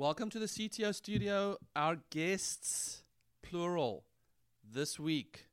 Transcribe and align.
Welcome 0.00 0.30
to 0.30 0.38
the 0.38 0.46
CTO 0.46 0.94
studio. 0.94 1.58
Our 1.76 1.98
guests, 2.08 3.02
plural, 3.42 4.04
this 4.64 4.98
week 4.98 5.48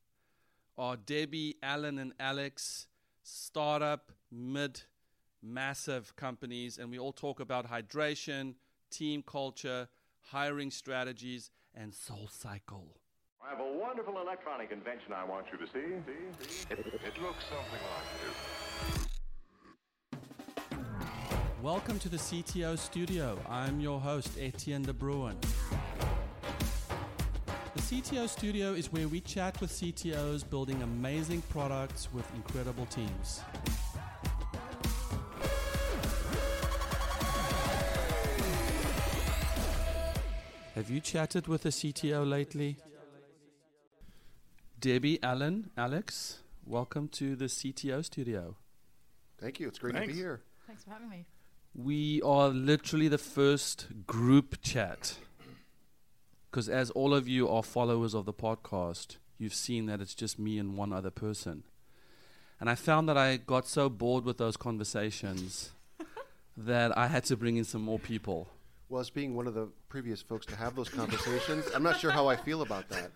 are 0.78 0.96
Debbie, 0.96 1.58
Alan, 1.62 2.00
and 2.00 2.14
Alex, 2.18 2.88
startup, 3.24 4.14
mid, 4.32 4.84
massive 5.44 6.16
companies, 6.16 6.78
and 6.78 6.90
we 6.90 6.98
all 6.98 7.12
talk 7.12 7.42
about 7.42 7.70
hydration, 7.70 8.54
team 8.90 9.22
culture, 9.22 9.90
hiring 10.22 10.72
strategies, 10.72 11.52
and 11.76 11.94
Soul 11.94 12.30
Cycle. 12.32 12.96
I 13.46 13.50
have 13.50 13.60
a 13.60 13.78
wonderful 13.78 14.18
electronic 14.18 14.72
invention 14.72 15.12
I 15.12 15.26
want 15.26 15.48
you 15.52 15.58
to 15.58 15.66
see. 15.66 15.88
see, 16.06 16.48
see. 16.48 16.68
It, 16.72 16.80
it 16.80 17.22
looks 17.22 17.44
something 17.50 17.84
like 17.84 18.22
this. 18.24 18.57
Welcome 21.64 21.98
to 22.00 22.10
the 22.10 22.18
CTO 22.18 22.78
studio. 22.78 23.36
I'm 23.50 23.80
your 23.80 24.00
host, 24.00 24.38
Etienne 24.40 24.84
de 24.84 24.94
Bruin. 24.94 25.36
The 27.74 27.82
CTO 27.82 28.30
studio 28.30 28.74
is 28.74 28.92
where 28.92 29.08
we 29.08 29.22
chat 29.22 29.60
with 29.60 29.72
CTOs 29.72 30.48
building 30.48 30.84
amazing 30.84 31.42
products 31.50 32.10
with 32.14 32.32
incredible 32.36 32.86
teams. 32.86 33.42
Have 40.76 40.92
you 40.92 41.00
chatted 41.00 41.48
with 41.48 41.66
a 41.66 41.70
CTO 41.70 42.30
lately? 42.30 42.78
Debbie, 44.80 45.18
Alan, 45.24 45.72
Alex, 45.76 46.44
welcome 46.68 47.08
to 47.08 47.36
the 47.36 47.46
CTO 47.46 48.06
studio. 48.06 48.58
Thank 49.40 49.60
you. 49.60 49.68
It's 49.68 49.80
great 49.80 49.96
Thanks. 49.96 50.10
to 50.10 50.14
be 50.14 50.20
here. 50.20 50.42
Thanks 50.68 50.84
for 50.84 50.92
having 50.92 51.10
me. 51.10 51.26
We 51.78 52.24
are 52.24 52.48
literally 52.50 53.08
the 53.08 53.20
first 53.20 54.08
group 54.08 54.64
chat. 54.64 55.18
Because 56.50 56.68
as 56.68 56.90
all 56.90 57.14
of 57.14 57.28
you 57.28 57.48
are 57.48 57.62
followers 57.62 58.16
of 58.16 58.26
the 58.26 58.34
podcast, 58.34 59.18
you've 59.38 59.54
seen 59.54 59.86
that 59.86 60.02
it's 60.02 60.16
just 60.16 60.40
me 60.40 60.58
and 60.58 60.76
one 60.76 60.92
other 60.92 61.12
person. 61.12 61.62
And 62.60 62.68
I 62.68 62.74
found 62.74 63.08
that 63.10 63.18
I 63.18 63.38
got 63.38 63.68
so 63.68 63.90
bored 63.90 64.26
with 64.26 64.40
those 64.40 64.58
conversations 64.58 65.70
that 66.58 66.98
I 66.98 67.06
had 67.10 67.26
to 67.26 67.38
bring 67.38 67.58
in 67.58 67.64
some 67.64 67.84
more 67.84 68.00
people. 68.00 68.48
Well, 68.90 69.00
as 69.02 69.12
being 69.12 69.36
one 69.36 69.46
of 69.46 69.54
the 69.54 69.70
previous 69.88 70.20
folks 70.20 70.48
to 70.48 70.56
have 70.56 70.76
those 70.76 70.90
conversations, 70.90 71.66
I'm 71.76 71.84
not 71.84 72.00
sure 72.00 72.10
how 72.10 72.28
I 72.28 72.38
feel 72.38 72.64
about 72.64 72.90
that. 72.90 73.12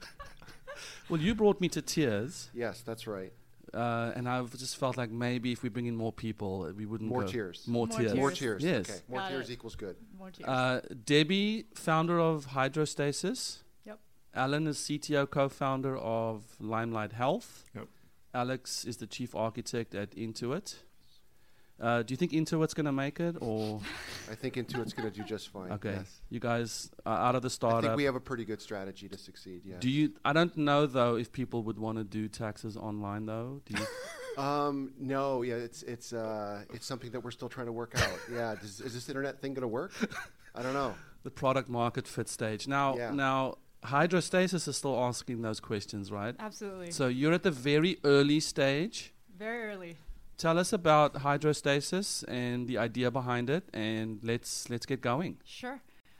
Well, 1.09 1.19
you 1.19 1.33
brought 1.33 1.59
me 1.59 1.67
to 1.69 1.81
tears, 1.81 2.51
Yes, 2.53 2.81
that's 2.81 3.07
right. 3.07 3.33
Uh, 3.73 4.11
and 4.15 4.27
I've 4.27 4.55
just 4.57 4.77
felt 4.77 4.97
like 4.97 5.09
maybe 5.11 5.51
if 5.51 5.63
we 5.63 5.69
bring 5.69 5.85
in 5.85 5.95
more 5.95 6.11
people, 6.11 6.63
uh, 6.69 6.73
we 6.73 6.85
wouldn't 6.85 7.09
More 7.09 7.21
go- 7.21 7.27
tears. 7.27 7.67
More, 7.67 7.87
More 7.87 7.97
tears. 7.97 8.11
tears. 8.11 8.17
More 8.19 8.31
cheers. 8.31 8.63
Yes. 8.63 8.89
Okay. 8.89 8.99
More 9.07 9.19
Got 9.19 9.29
tears 9.29 9.49
it. 9.49 9.53
equals 9.53 9.75
good. 9.75 9.95
More 10.17 10.31
cheers. 10.31 10.47
Uh, 10.49 10.81
Debbie, 11.05 11.65
founder 11.73 12.19
of 12.19 12.47
Hydrostasis. 12.47 13.59
Yep. 13.85 13.99
Alan 14.33 14.67
is 14.67 14.77
CTO, 14.77 15.29
co-founder 15.29 15.95
of 15.97 16.43
Limelight 16.59 17.13
Health. 17.13 17.65
Yep. 17.75 17.87
Alex 18.33 18.85
is 18.85 18.97
the 18.97 19.07
chief 19.07 19.35
architect 19.35 19.93
at 19.95 20.11
Intuit. 20.11 20.75
Uh, 21.81 22.03
do 22.03 22.13
you 22.13 22.17
think 22.17 22.31
Intuit's 22.31 22.75
going 22.75 22.85
to 22.85 22.91
make 22.91 23.19
it, 23.19 23.35
or 23.41 23.81
I 24.31 24.35
think 24.35 24.53
Intuit's 24.53 24.93
going 24.93 25.11
to 25.11 25.15
do 25.19 25.23
just 25.23 25.49
fine. 25.49 25.71
okay, 25.71 25.93
Yes. 25.93 26.21
you 26.29 26.39
guys 26.39 26.91
are 27.07 27.17
out 27.17 27.35
of 27.35 27.41
the 27.41 27.47
I 27.47 27.49
startup? 27.49 27.81
think 27.83 27.97
we 27.97 28.03
have 28.03 28.15
a 28.15 28.19
pretty 28.19 28.45
good 28.45 28.61
strategy 28.61 29.09
to 29.09 29.17
succeed. 29.17 29.63
Yeah. 29.65 29.77
do 29.79 29.89
you? 29.89 30.13
I 30.23 30.31
don't 30.33 30.55
know 30.55 30.85
though 30.85 31.15
if 31.15 31.31
people 31.31 31.63
would 31.63 31.79
want 31.79 31.97
to 31.97 32.03
do 32.03 32.27
taxes 32.27 32.77
online 32.77 33.25
though. 33.25 33.61
Do 33.65 33.79
you? 33.79 33.85
Um, 34.37 34.93
no, 34.97 35.41
yeah, 35.41 35.55
it's 35.55 35.83
it's 35.83 36.13
uh, 36.13 36.63
it's 36.73 36.85
something 36.85 37.11
that 37.11 37.19
we're 37.21 37.31
still 37.31 37.49
trying 37.49 37.65
to 37.65 37.73
work 37.73 37.91
out. 38.01 38.17
yeah, 38.31 38.55
does, 38.55 38.79
is 38.79 38.93
this 38.93 39.09
internet 39.09 39.41
thing 39.41 39.53
going 39.53 39.61
to 39.63 39.67
work? 39.67 39.91
I 40.55 40.61
don't 40.63 40.73
know. 40.73 40.95
the 41.23 41.29
product 41.31 41.67
market 41.67 42.07
fit 42.07 42.29
stage. 42.29 42.65
Now, 42.65 42.95
Yeah. 42.95 43.11
now, 43.11 43.57
Hydrostasis 43.83 44.69
is 44.69 44.77
still 44.77 44.97
asking 44.97 45.41
those 45.41 45.59
questions, 45.59 46.13
right? 46.13 46.33
Absolutely. 46.39 46.91
So 46.91 47.07
you're 47.09 47.33
at 47.33 47.43
the 47.43 47.51
very 47.51 47.97
early 48.05 48.39
stage. 48.39 49.13
Very 49.37 49.69
early. 49.73 49.97
Tell 50.41 50.57
us 50.57 50.73
about 50.73 51.13
hydrostasis 51.13 52.25
and 52.27 52.67
the 52.67 52.79
idea 52.79 53.11
behind 53.11 53.47
it, 53.47 53.63
and 53.75 54.19
let's 54.23 54.71
let's 54.71 54.87
get 54.87 54.99
going. 54.99 55.37
Sure. 55.45 55.79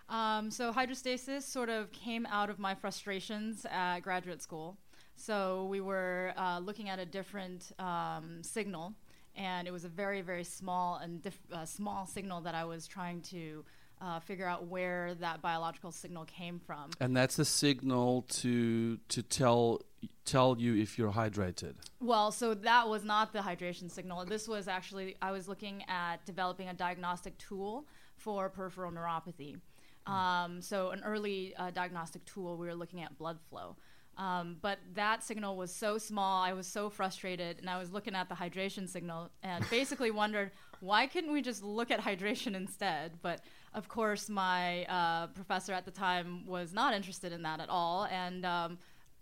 Um, 0.10 0.52
so 0.52 0.72
hydrostasis 0.72 1.42
sort 1.42 1.70
of 1.70 1.92
came 1.92 2.28
out 2.28 2.52
of 2.52 2.60
my 2.60 2.76
frustrations 2.76 3.66
at 3.72 4.02
graduate 4.02 4.44
school. 4.44 4.78
So 5.16 5.66
we 5.72 5.82
were 5.82 6.36
uh, 6.38 6.60
looking 6.60 6.88
at 6.88 7.00
a 7.00 7.06
different 7.06 7.72
um, 7.80 8.44
signal, 8.44 8.94
and 9.36 9.68
it 9.68 9.72
was 9.72 9.86
a 9.86 9.90
very 9.90 10.22
very 10.22 10.44
small 10.44 10.98
and 10.98 11.24
diff- 11.24 11.48
uh, 11.52 11.66
small 11.66 12.06
signal 12.06 12.42
that 12.42 12.54
I 12.54 12.64
was 12.64 12.86
trying 12.86 13.22
to 13.34 13.66
uh, 14.02 14.20
figure 14.20 14.48
out 14.48 14.68
where 14.68 15.14
that 15.16 15.42
biological 15.42 15.92
signal 15.92 16.26
came 16.26 16.60
from. 16.60 16.90
And 17.00 17.16
that's 17.16 17.38
a 17.40 17.46
signal 17.46 18.24
to 18.30 18.98
to 18.98 19.22
tell 19.22 19.82
tell 20.26 20.56
you 20.58 20.76
if 20.76 20.98
you're 20.98 21.12
hydrated. 21.12 21.76
Well, 22.00 22.32
so 22.32 22.54
that 22.54 22.90
was 22.90 23.04
not 23.04 23.34
the 23.34 23.40
hydration 23.40 23.90
signal. 23.92 24.26
This 24.26 24.48
was 24.48 24.68
actually, 24.68 25.16
I 25.22 25.32
was 25.32 25.48
looking 25.48 25.84
at 25.88 26.26
developing 26.26 26.70
a 26.70 26.74
diagnostic 26.74 27.38
tool 27.38 27.86
for 28.16 28.50
peripheral 28.50 28.92
neuropathy. 28.92 29.60
Um, 30.08 30.62
so, 30.62 30.90
an 30.90 31.04
early 31.06 31.54
uh, 31.58 31.70
diagnostic 31.70 32.26
tool, 32.26 32.58
we 32.58 32.66
were 32.66 32.74
looking 32.74 33.04
at 33.04 33.16
blood 33.20 33.38
flow. 33.50 33.76
Um, 34.18 34.58
but 34.62 34.80
that 34.96 35.24
signal 35.24 35.56
was 35.56 35.74
so 35.74 35.98
small, 35.98 36.42
I 36.42 36.54
was 36.54 36.68
so 36.68 36.90
frustrated, 36.90 37.60
and 37.60 37.70
I 37.70 37.78
was 37.78 37.92
looking 37.92 38.16
at 38.16 38.28
the 38.28 38.36
hydration 38.36 38.90
signal 38.90 39.30
and 39.42 39.68
basically 39.70 40.12
wondered 40.12 40.52
why 40.80 41.08
couldn't 41.08 41.32
we 41.32 41.42
just 41.42 41.64
look 41.64 41.92
at 41.92 42.02
hydration 42.02 42.56
instead? 42.56 43.14
But 43.22 43.42
of 43.74 43.88
course, 43.88 44.30
my 44.30 44.86
uh, 44.86 45.28
professor 45.28 45.74
at 45.74 45.86
the 45.86 45.92
time 45.92 46.46
was 46.46 46.74
not 46.74 46.94
interested 46.94 47.32
in 47.32 47.42
that 47.44 47.60
at 47.60 47.70
all, 47.70 48.06
and 48.06 48.46
um, 48.46 48.78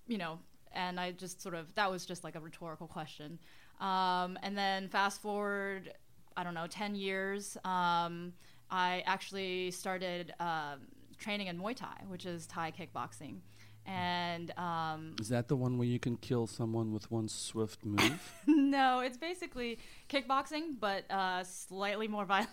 you 0.07 0.17
know, 0.17 0.39
and 0.71 0.99
I 0.99 1.11
just 1.11 1.41
sort 1.41 1.55
of 1.55 1.73
that 1.75 1.89
was 1.89 2.05
just 2.05 2.23
like 2.23 2.35
a 2.35 2.39
rhetorical 2.39 2.87
question. 2.87 3.39
Um, 3.79 4.37
and 4.43 4.57
then 4.57 4.89
fast 4.89 5.21
forward, 5.21 5.93
I 6.35 6.43
don't 6.43 6.53
know, 6.53 6.67
ten 6.67 6.95
years. 6.95 7.57
Um, 7.63 8.33
I 8.71 9.03
actually 9.05 9.71
started 9.71 10.33
um, 10.39 10.81
training 11.17 11.47
in 11.47 11.59
Muay 11.59 11.75
Thai, 11.75 12.03
which 12.07 12.25
is 12.25 12.47
Thai 12.47 12.71
kickboxing, 12.71 13.37
and 13.85 14.51
um, 14.57 15.15
Is 15.19 15.29
that 15.29 15.47
the 15.47 15.55
one 15.55 15.77
where 15.77 15.87
you 15.87 15.99
can 15.99 16.17
kill 16.17 16.45
someone 16.47 16.93
with 16.93 17.09
one 17.09 17.27
swift 17.27 17.83
move? 17.83 18.33
no, 18.47 18.99
it's 18.99 19.17
basically 19.17 19.79
kickboxing, 20.09 20.79
but 20.79 21.09
uh, 21.09 21.43
slightly 21.43 22.07
more 22.07 22.25
violent. 22.25 22.49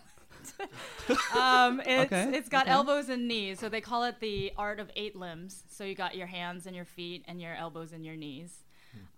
um, 1.34 1.80
it's, 1.84 2.12
Okay, 2.12 2.30
it's 2.36 2.48
got 2.48 2.64
okay. 2.64 2.72
elbows 2.72 3.08
and 3.08 3.26
knees, 3.28 3.58
so 3.60 3.68
they 3.68 3.80
call 3.80 4.04
it 4.04 4.20
the 4.20 4.52
art 4.56 4.80
of 4.80 4.90
eight 4.96 5.16
limbs. 5.16 5.64
So 5.68 5.84
you 5.84 5.94
got 5.94 6.16
your 6.16 6.26
hands 6.26 6.66
and 6.66 6.74
your 6.74 6.84
feet 6.84 7.24
and 7.28 7.40
your 7.40 7.54
elbows 7.54 7.92
and 7.92 8.04
your 8.04 8.16
knees. 8.16 8.64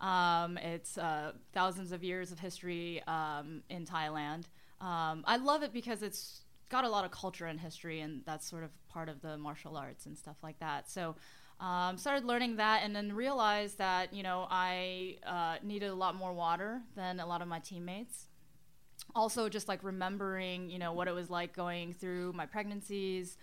Um, 0.01 0.59
it's 0.59 0.99
uh, 0.99 1.33
thousands 1.53 1.93
of 1.93 2.03
years 2.03 2.33
of 2.33 2.39
history 2.39 3.03
um, 3.07 3.63
in 3.69 3.85
Thailand. 3.85 4.45
Um, 4.81 5.25
I 5.27 5.37
love 5.37 5.63
it 5.63 5.73
because 5.73 6.03
it's 6.03 6.43
got 6.69 6.85
a 6.85 6.89
lot 6.89 7.05
of 7.05 7.11
culture 7.11 7.47
and 7.47 7.59
history, 7.59 8.01
and 8.01 8.23
that's 8.25 8.49
sort 8.49 8.65
of 8.65 8.71
part 8.89 9.09
of 9.09 9.21
the 9.23 9.37
martial 9.39 9.77
arts 9.77 10.07
and 10.07 10.17
stuff 10.17 10.37
like 10.43 10.59
that. 10.61 10.91
So, 10.91 11.17
um, 11.61 11.97
started 11.99 12.25
learning 12.25 12.57
that, 12.57 12.83
and 12.85 12.95
then 12.95 13.13
realized 13.13 13.79
that 13.79 14.13
you 14.15 14.23
know 14.23 14.47
I 14.51 15.17
uh, 15.27 15.57
needed 15.65 15.89
a 15.91 15.95
lot 15.95 16.15
more 16.15 16.33
water 16.33 16.83
than 16.95 17.19
a 17.21 17.27
lot 17.27 17.43
of 17.43 17.49
my 17.49 17.59
teammates. 17.59 18.28
Also, 19.15 19.49
just 19.49 19.69
like 19.69 19.83
remembering, 19.83 20.71
you 20.71 20.79
know, 20.79 20.93
what 20.93 21.09
it 21.09 21.15
was 21.15 21.31
like 21.31 21.55
going 21.55 21.93
through 21.95 22.33
my 22.35 22.47
pregnancies, 22.47 23.37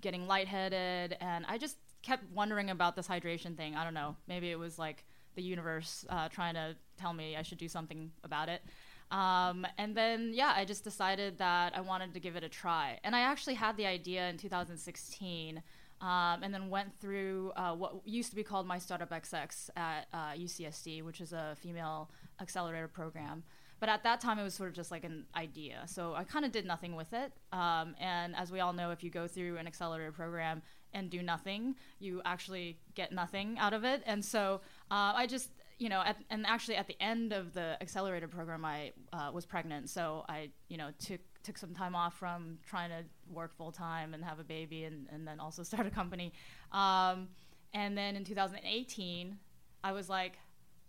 getting 0.00 0.26
lightheaded, 0.26 1.16
and 1.20 1.44
I 1.48 1.58
just 1.58 1.76
kept 2.02 2.24
wondering 2.32 2.70
about 2.70 2.96
this 2.96 3.06
hydration 3.06 3.56
thing. 3.56 3.76
I 3.76 3.84
don't 3.84 3.94
know, 3.94 4.16
maybe 4.28 4.50
it 4.50 4.58
was 4.58 4.78
like 4.78 5.04
the 5.34 5.42
universe 5.42 6.04
uh, 6.08 6.28
trying 6.28 6.54
to 6.54 6.76
tell 6.96 7.12
me 7.12 7.36
I 7.36 7.42
should 7.42 7.58
do 7.58 7.68
something 7.68 8.10
about 8.24 8.48
it. 8.48 8.62
Um, 9.10 9.66
and 9.76 9.96
then, 9.96 10.30
yeah, 10.32 10.52
I 10.54 10.64
just 10.64 10.84
decided 10.84 11.38
that 11.38 11.76
I 11.76 11.80
wanted 11.80 12.14
to 12.14 12.20
give 12.20 12.36
it 12.36 12.44
a 12.44 12.48
try. 12.48 12.98
And 13.02 13.16
I 13.16 13.20
actually 13.20 13.54
had 13.54 13.76
the 13.76 13.86
idea 13.86 14.28
in 14.28 14.36
2016 14.36 15.62
um, 16.00 16.42
and 16.42 16.54
then 16.54 16.70
went 16.70 16.98
through 17.00 17.52
uh, 17.56 17.74
what 17.74 17.94
used 18.04 18.30
to 18.30 18.36
be 18.36 18.42
called 18.42 18.66
My 18.66 18.78
Startup 18.78 19.10
XX 19.10 19.70
at 19.76 20.06
uh, 20.12 20.32
UCSD, 20.32 21.02
which 21.02 21.20
is 21.20 21.32
a 21.32 21.56
female 21.60 22.10
accelerator 22.40 22.88
program. 22.88 23.42
But 23.80 23.88
at 23.88 24.02
that 24.02 24.20
time, 24.20 24.38
it 24.38 24.42
was 24.42 24.54
sort 24.54 24.68
of 24.68 24.74
just 24.74 24.90
like 24.90 25.04
an 25.04 25.24
idea. 25.34 25.82
So 25.86 26.14
I 26.14 26.24
kind 26.24 26.44
of 26.44 26.52
did 26.52 26.66
nothing 26.66 26.94
with 26.96 27.12
it. 27.14 27.32
Um, 27.50 27.94
and 27.98 28.36
as 28.36 28.52
we 28.52 28.60
all 28.60 28.74
know, 28.74 28.90
if 28.90 29.02
you 29.02 29.10
go 29.10 29.26
through 29.26 29.56
an 29.56 29.66
accelerator 29.66 30.12
program 30.12 30.60
and 30.92 31.08
do 31.08 31.22
nothing, 31.22 31.76
you 31.98 32.20
actually 32.26 32.78
get 32.94 33.10
nothing 33.10 33.58
out 33.58 33.72
of 33.72 33.84
it. 33.84 34.02
And 34.04 34.22
so 34.22 34.60
uh, 34.90 35.14
I 35.16 35.26
just, 35.26 35.50
you 35.78 35.88
know, 35.88 36.02
at, 36.04 36.18
and 36.28 36.46
actually 36.46 36.76
at 36.76 36.88
the 36.88 36.96
end 37.00 37.32
of 37.32 37.54
the 37.54 37.78
accelerator 37.80 38.28
program, 38.28 38.66
I 38.66 38.92
uh, 39.14 39.30
was 39.32 39.46
pregnant. 39.46 39.88
So 39.88 40.26
I, 40.28 40.50
you 40.68 40.76
know, 40.76 40.90
took 40.98 41.20
took 41.42 41.56
some 41.56 41.74
time 41.74 41.94
off 41.94 42.18
from 42.18 42.58
trying 42.66 42.90
to 42.90 43.02
work 43.32 43.56
full 43.56 43.72
time 43.72 44.12
and 44.12 44.22
have 44.22 44.38
a 44.38 44.44
baby, 44.44 44.84
and, 44.84 45.06
and 45.10 45.26
then 45.26 45.40
also 45.40 45.62
start 45.70 45.86
a 45.86 45.90
company. 45.90 46.34
Um, 46.70 47.28
and 47.72 47.96
then 47.96 48.14
in 48.14 48.24
2018, 48.24 49.38
I 49.82 49.92
was 49.92 50.10
like, 50.10 50.38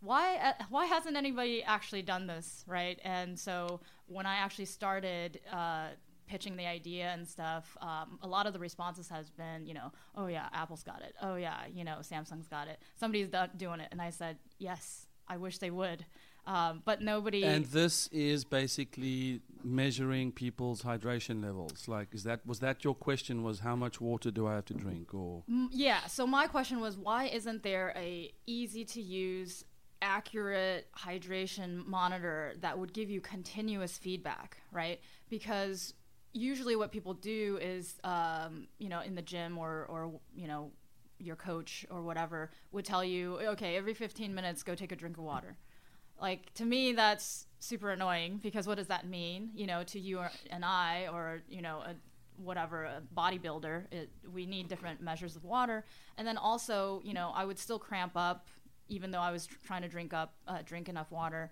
why 0.01 0.35
uh, 0.37 0.53
why 0.69 0.85
hasn't 0.85 1.15
anybody 1.15 1.63
actually 1.63 2.01
done 2.01 2.27
this 2.27 2.63
right 2.67 2.99
and 3.03 3.39
so 3.39 3.79
when 4.07 4.25
i 4.25 4.35
actually 4.35 4.65
started 4.65 5.39
uh, 5.51 5.87
pitching 6.27 6.55
the 6.55 6.65
idea 6.65 7.11
and 7.13 7.27
stuff, 7.27 7.75
um, 7.81 8.17
a 8.21 8.27
lot 8.27 8.47
of 8.47 8.53
the 8.53 8.59
responses 8.59 9.09
has 9.09 9.29
been, 9.29 9.65
you 9.65 9.73
know, 9.73 9.91
oh 10.15 10.27
yeah, 10.27 10.47
Apple's 10.53 10.81
got 10.81 11.01
it. 11.01 11.13
Oh 11.21 11.35
yeah, 11.35 11.57
you 11.73 11.83
know, 11.83 11.97
Samsung's 12.01 12.47
got 12.47 12.69
it. 12.69 12.79
Somebody's 12.95 13.27
do- 13.27 13.51
doing 13.57 13.81
it, 13.81 13.89
and 13.91 14.01
I 14.01 14.11
said, 14.11 14.37
yes, 14.57 15.07
I 15.27 15.35
wish 15.35 15.57
they 15.57 15.71
would, 15.71 16.05
um, 16.47 16.83
but 16.85 17.01
nobody. 17.01 17.43
And 17.43 17.65
this 17.65 18.07
is 18.13 18.45
basically 18.45 19.41
measuring 19.61 20.31
people's 20.31 20.83
hydration 20.83 21.43
levels. 21.43 21.89
Like, 21.89 22.13
is 22.13 22.23
that 22.23 22.45
was 22.45 22.59
that 22.59 22.85
your 22.85 22.95
question? 22.95 23.43
Was 23.43 23.59
how 23.59 23.75
much 23.75 23.99
water 23.99 24.31
do 24.31 24.47
I 24.47 24.55
have 24.55 24.65
to 24.65 24.73
drink, 24.73 25.13
or 25.13 25.43
Mm, 25.51 25.67
Yeah. 25.71 26.07
So 26.07 26.25
my 26.25 26.47
question 26.47 26.79
was, 26.79 26.97
why 26.97 27.25
isn't 27.25 27.61
there 27.63 27.93
a 27.97 28.31
easy 28.47 28.85
to 28.85 29.01
use, 29.01 29.65
accurate 30.01 30.87
hydration 30.97 31.85
monitor 31.85 32.53
that 32.61 32.77
would 32.77 32.93
give 32.93 33.09
you 33.09 33.21
continuous 33.21 33.97
feedback, 33.97 34.57
right? 34.71 34.99
Because 35.29 35.93
usually 36.33 36.75
what 36.75 36.91
people 36.91 37.13
do 37.13 37.59
is, 37.61 37.99
um, 38.03 38.67
you 38.79 38.89
know, 38.89 39.01
in 39.01 39.15
the 39.15 39.21
gym 39.21 39.57
or 39.57 39.85
or 39.89 40.19
you 40.35 40.47
know, 40.47 40.71
your 41.19 41.35
coach 41.35 41.85
or 41.89 42.01
whatever 42.01 42.51
would 42.71 42.85
tell 42.85 43.03
you, 43.03 43.37
okay, 43.39 43.77
every 43.77 43.93
15 43.93 44.33
minutes, 44.33 44.63
go 44.63 44.75
take 44.75 44.91
a 44.91 44.95
drink 44.95 45.17
of 45.17 45.23
water. 45.23 45.57
Like 46.19 46.53
to 46.55 46.65
me, 46.65 46.93
that's 46.93 47.47
super 47.59 47.91
annoying 47.91 48.39
because 48.41 48.67
what 48.67 48.77
does 48.77 48.87
that 48.87 49.07
mean? 49.07 49.51
You 49.55 49.67
know, 49.67 49.83
to 49.85 49.99
you 49.99 50.19
or, 50.19 50.31
and 50.49 50.63
I, 50.63 51.07
or 51.11 51.41
you 51.49 51.61
know, 51.61 51.79
a, 51.79 51.95
whatever 52.37 52.85
a 52.85 53.01
bodybuilder, 53.15 53.91
it, 53.91 54.09
we 54.31 54.45
need 54.45 54.67
different 54.67 55.01
measures 55.01 55.35
of 55.35 55.43
water. 55.43 55.85
And 56.17 56.27
then 56.27 56.37
also, 56.37 57.01
you 57.03 57.13
know, 57.13 57.31
I 57.35 57.45
would 57.45 57.57
still 57.57 57.79
cramp 57.79 58.13
up, 58.15 58.45
even 58.91 59.09
though 59.11 59.19
I 59.19 59.31
was 59.31 59.47
tr- 59.47 59.55
trying 59.65 59.81
to 59.81 59.87
drink 59.87 60.13
up, 60.13 60.35
uh, 60.47 60.59
drink 60.63 60.89
enough 60.89 61.11
water. 61.11 61.49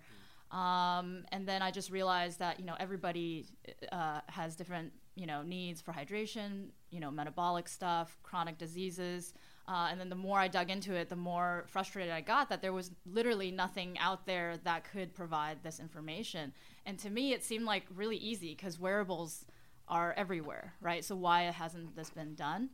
Um, 0.52 1.24
and 1.32 1.46
then 1.46 1.62
I 1.62 1.70
just 1.70 1.90
realized 1.90 2.38
that 2.40 2.58
you 2.60 2.66
know 2.66 2.76
everybody 2.78 3.46
uh, 3.90 4.20
has 4.26 4.56
different 4.56 4.92
you 5.14 5.26
know 5.26 5.42
needs 5.42 5.80
for 5.80 5.92
hydration, 5.92 6.68
you 6.90 7.00
know, 7.00 7.10
metabolic 7.10 7.68
stuff, 7.68 8.18
chronic 8.22 8.58
diseases. 8.58 9.34
Uh, 9.68 9.86
and 9.90 10.00
then 10.00 10.08
the 10.08 10.16
more 10.16 10.38
I 10.38 10.48
dug 10.48 10.68
into 10.68 10.94
it, 10.94 11.08
the 11.08 11.16
more 11.16 11.64
frustrated 11.68 12.12
I 12.12 12.22
got 12.22 12.48
that 12.48 12.60
there 12.60 12.72
was 12.72 12.90
literally 13.06 13.52
nothing 13.52 13.96
out 14.00 14.26
there 14.26 14.56
that 14.64 14.90
could 14.90 15.14
provide 15.14 15.62
this 15.62 15.78
information. 15.78 16.52
And 16.86 16.98
to 16.98 17.10
me, 17.10 17.32
it 17.32 17.44
seemed 17.44 17.66
like 17.66 17.84
really 17.94 18.16
easy 18.16 18.52
because 18.56 18.80
wearables 18.80 19.44
are 19.86 20.12
everywhere, 20.16 20.74
right? 20.80 21.04
So 21.04 21.14
why 21.14 21.42
hasn't 21.42 21.94
this 21.94 22.10
been 22.10 22.34
done? 22.34 22.70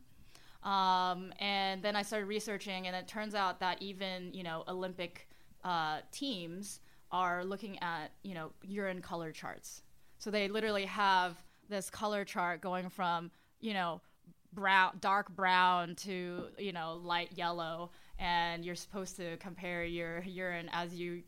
Um, 0.63 1.33
and 1.39 1.81
then 1.81 1.95
I 1.95 2.01
started 2.01 2.25
researching, 2.25 2.87
and 2.87 2.95
it 2.95 3.07
turns 3.07 3.35
out 3.35 3.59
that 3.59 3.81
even 3.81 4.33
you 4.33 4.43
know 4.43 4.63
Olympic 4.67 5.27
uh, 5.63 5.99
teams 6.11 6.79
are 7.11 7.43
looking 7.43 7.79
at 7.79 8.11
you 8.23 8.33
know 8.33 8.51
urine 8.63 9.01
color 9.01 9.31
charts. 9.31 9.83
So 10.19 10.31
they 10.31 10.47
literally 10.47 10.85
have 10.85 11.35
this 11.69 11.89
color 11.89 12.25
chart 12.25 12.61
going 12.61 12.89
from 12.89 13.31
you 13.59 13.73
know 13.73 14.01
brown, 14.53 14.97
dark 14.99 15.29
brown 15.35 15.95
to 15.95 16.45
you 16.57 16.73
know 16.73 16.99
light 17.03 17.31
yellow, 17.35 17.91
and 18.19 18.65
you're 18.65 18.75
supposed 18.75 19.15
to 19.17 19.37
compare 19.37 19.83
your 19.83 20.21
urine 20.23 20.69
as 20.73 20.95
you 20.95 21.23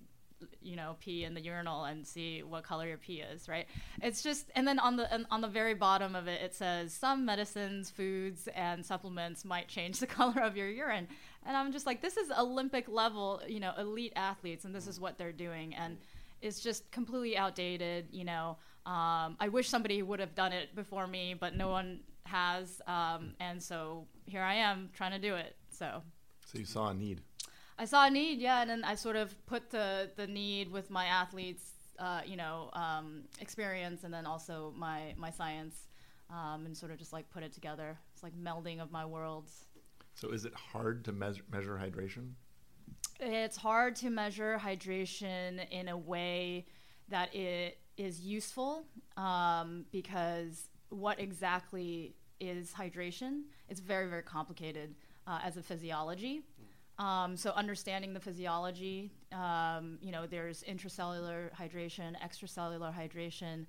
you 0.70 0.76
know 0.76 0.96
pee 1.00 1.24
in 1.24 1.34
the 1.34 1.42
urinal 1.42 1.86
and 1.86 2.06
see 2.06 2.44
what 2.44 2.64
color 2.64 2.88
your 2.88 2.98
pee 2.98 3.22
is 3.22 3.50
right? 3.50 3.68
It's 4.02 4.22
just 4.22 4.46
and 4.56 4.68
then 4.68 4.80
on 4.80 4.96
the 4.98 5.26
on 5.32 5.42
the 5.42 5.48
very 5.48 5.74
bottom 5.74 6.16
of 6.16 6.28
it 6.28 6.42
it 6.42 6.54
says 6.54 6.94
some 6.94 7.26
medicines 7.26 7.90
foods 7.90 8.48
and 8.56 8.86
supplements 8.86 9.44
might 9.44 9.68
change 9.68 10.00
the 10.00 10.08
color 10.20 10.42
of 10.42 10.56
your 10.56 10.70
urine. 10.70 11.08
And 11.46 11.58
i'm 11.58 11.72
just 11.72 11.86
like 11.86 12.02
this 12.02 12.18
is 12.18 12.30
olympic 12.32 12.88
level 12.88 13.42
you 13.48 13.60
know 13.60 13.74
elite 13.78 14.14
athletes 14.16 14.66
and 14.66 14.74
this 14.76 14.88
is 14.88 15.00
what 15.00 15.18
they're 15.18 15.32
doing. 15.48 15.76
And 15.76 15.98
it's 16.42 16.60
just 16.60 16.90
completely 16.92 17.36
outdated 17.38 18.08
you 18.12 18.26
know. 18.26 18.58
Um, 18.86 19.36
i 19.40 19.50
wish 19.52 19.68
somebody 19.70 20.02
would 20.02 20.20
have 20.20 20.36
done 20.36 20.54
it 20.54 20.76
before 20.76 21.08
me 21.08 21.36
but 21.40 21.56
no 21.56 21.70
one 21.70 22.00
has. 22.26 22.82
Um, 22.88 23.34
and 23.40 23.62
so 23.62 24.06
here 24.26 24.44
i 24.44 24.56
am 24.56 24.90
trying 24.94 25.12
to 25.12 25.20
do 25.20 25.36
it. 25.36 25.56
So 25.72 26.04
So 26.46 26.60
you 26.60 26.66
saw 26.66 26.90
a 26.90 26.94
need. 26.94 27.22
I 27.80 27.86
saw 27.86 28.06
a 28.06 28.10
need, 28.10 28.42
yeah, 28.42 28.62
and 28.62 28.70
then 28.70 28.84
I 28.84 28.96
sort 28.96 29.16
of 29.16 29.34
put 29.46 29.70
the 29.70 30.12
the 30.18 30.28
need 30.28 30.70
with 30.70 30.90
my 30.90 31.06
athletes, 31.06 31.64
uh, 31.98 32.20
you 32.26 32.36
know, 32.36 32.70
um, 32.74 33.24
experience, 33.40 34.04
and 34.04 34.14
then 34.14 34.26
also 34.26 34.74
my 34.76 35.14
my 35.16 35.32
science, 35.32 35.88
um, 36.30 36.66
and 36.66 36.76
sort 36.76 36.92
of 36.92 36.98
just 36.98 37.14
like 37.14 37.30
put 37.30 37.42
it 37.42 37.54
together. 37.54 37.98
It's 38.14 38.22
like 38.22 38.34
melding 38.36 38.82
of 38.82 38.92
my 38.92 39.06
worlds. 39.06 39.66
So 40.14 40.32
is 40.32 40.44
it 40.44 40.54
hard 40.54 41.06
to 41.06 41.14
measure, 41.14 41.44
measure 41.50 41.80
hydration? 41.82 42.32
It's 43.22 43.56
hard 43.56 43.96
to 43.98 44.10
measure 44.10 44.60
hydration 44.62 45.66
in 45.72 45.88
a 45.88 45.98
way 45.98 46.66
that 47.08 47.34
it 47.34 47.78
is 47.96 48.20
useful 48.20 48.84
um, 49.16 49.86
because 49.90 50.68
what 50.90 51.18
exactly 51.18 52.18
is 52.42 52.74
hydration? 52.74 53.44
It's 53.70 53.80
very 53.80 54.10
very 54.10 54.24
complicated 54.24 54.96
uh, 55.26 55.40
as 55.42 55.56
a 55.56 55.64
physiology. 55.64 56.44
Um, 57.00 57.38
so 57.38 57.52
understanding 57.52 58.14
the 58.14 58.20
physiology, 58.20 59.10
um, 59.32 59.98
you 60.02 60.12
know, 60.12 60.28
there's 60.28 60.64
intracellular 60.64 61.50
hydration, 61.56 62.14
extracellular 62.22 62.94
hydration. 62.94 63.66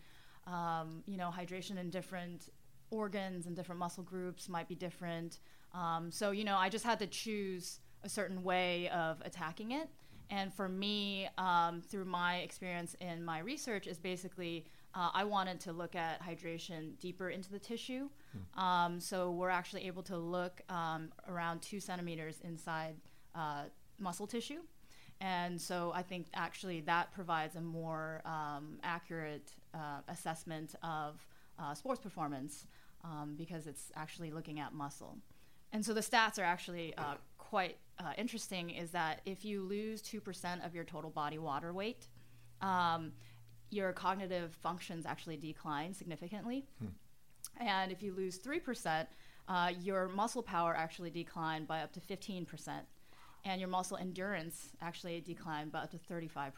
Um, 0.47 1.05
you 1.06 1.17
know, 1.17 1.32
hydration 1.35 1.79
in 1.79 1.91
different 1.91 2.49
organs 2.91 3.47
and 3.47 3.55
different 3.55 3.79
muscle 3.79 4.03
groups 4.03 4.49
might 4.49 4.69
be 4.69 4.75
different. 4.75 5.38
Um, 5.73 6.11
so 6.11 6.32
you 6.32 6.43
know, 6.43 6.56
I 6.56 6.69
just 6.69 6.85
had 6.85 6.99
to 6.99 7.06
choose 7.06 7.79
a 8.03 8.09
certain 8.09 8.43
way 8.43 8.88
of 8.88 9.23
attacking 9.25 9.73
it. 9.73 9.88
And 10.31 10.53
for 10.53 10.69
me, 10.69 11.29
um, 11.38 11.82
through 11.82 12.05
my 12.05 12.38
experience 12.38 12.94
in 13.00 13.25
my 13.25 13.41
research, 13.41 13.87
is 13.87 13.99
basically 13.99 14.65
uh, 14.94 15.11
I 15.12 15.25
wanted 15.25 15.61
to 15.61 15.73
look 15.73 15.94
at 15.94 16.23
hydration 16.23 16.99
deeper 16.99 17.31
into 17.31 17.50
the 17.50 17.59
tissue. 17.59 18.09
Um, 18.56 19.00
so 19.00 19.31
we're 19.32 19.50
actually 19.50 19.87
able 19.87 20.03
to 20.05 20.17
look 20.17 20.62
um, 20.69 21.11
around 21.29 21.62
two 21.62 21.81
centimeters 21.81 22.41
inside 22.44 22.94
uh, 23.35 23.65
muscle 23.99 24.27
tissue. 24.27 24.61
And 25.21 25.61
so 25.61 25.93
I 25.94 26.03
think 26.03 26.29
actually 26.35 26.81
that 26.82 27.12
provides 27.12 27.56
a 27.56 27.61
more 27.61 28.23
um, 28.25 28.79
accurate 28.82 29.53
uh, 29.75 30.00
assessment 30.09 30.75
of 30.82 31.27
uh, 31.59 31.75
sports 31.75 32.00
performance 32.00 32.67
um, 33.05 33.35
because 33.37 33.67
it's 33.67 33.93
actually 33.94 34.31
looking 34.31 34.61
at 34.61 34.73
muscle. 34.73 35.19
And 35.73 35.85
so 35.85 35.93
the 35.93 36.00
stats 36.00 36.38
are 36.38 36.44
actually 36.44 36.94
uh, 36.97 37.15
quite 37.38 37.77
uh, 37.99 38.12
interesting 38.17 38.71
is 38.71 38.91
that 38.93 39.21
if 39.27 39.44
you 39.44 39.62
lose 39.62 40.03
2% 40.03 40.65
of 40.65 40.75
your 40.75 40.85
total 40.85 41.11
body 41.11 41.38
water 41.38 41.73
weight, 41.73 42.09
um, 42.61 43.12
your 43.71 43.93
cognitive 43.93 44.55
functions 44.55 45.06
actually 45.06 45.37
decline 45.37 45.94
significantly. 45.94 46.67
And 47.59 47.93
if 47.93 48.03
you 48.03 48.12
lose 48.12 48.38
3%, 48.38 49.06
uh, 49.49 49.73
your 49.81 50.09
muscle 50.09 50.43
power 50.43 50.75
actually 50.77 51.11
declined 51.11 51.67
by 51.67 51.81
up 51.82 51.93
to 51.93 52.01
15%. 52.01 52.46
And 53.44 53.61
your 53.61 53.70
muscle 53.70 53.97
endurance 53.97 54.70
actually 54.82 55.20
declined 55.20 55.73
by 55.73 55.81
up 55.81 55.91
to 55.93 55.99
35%. 55.99 56.53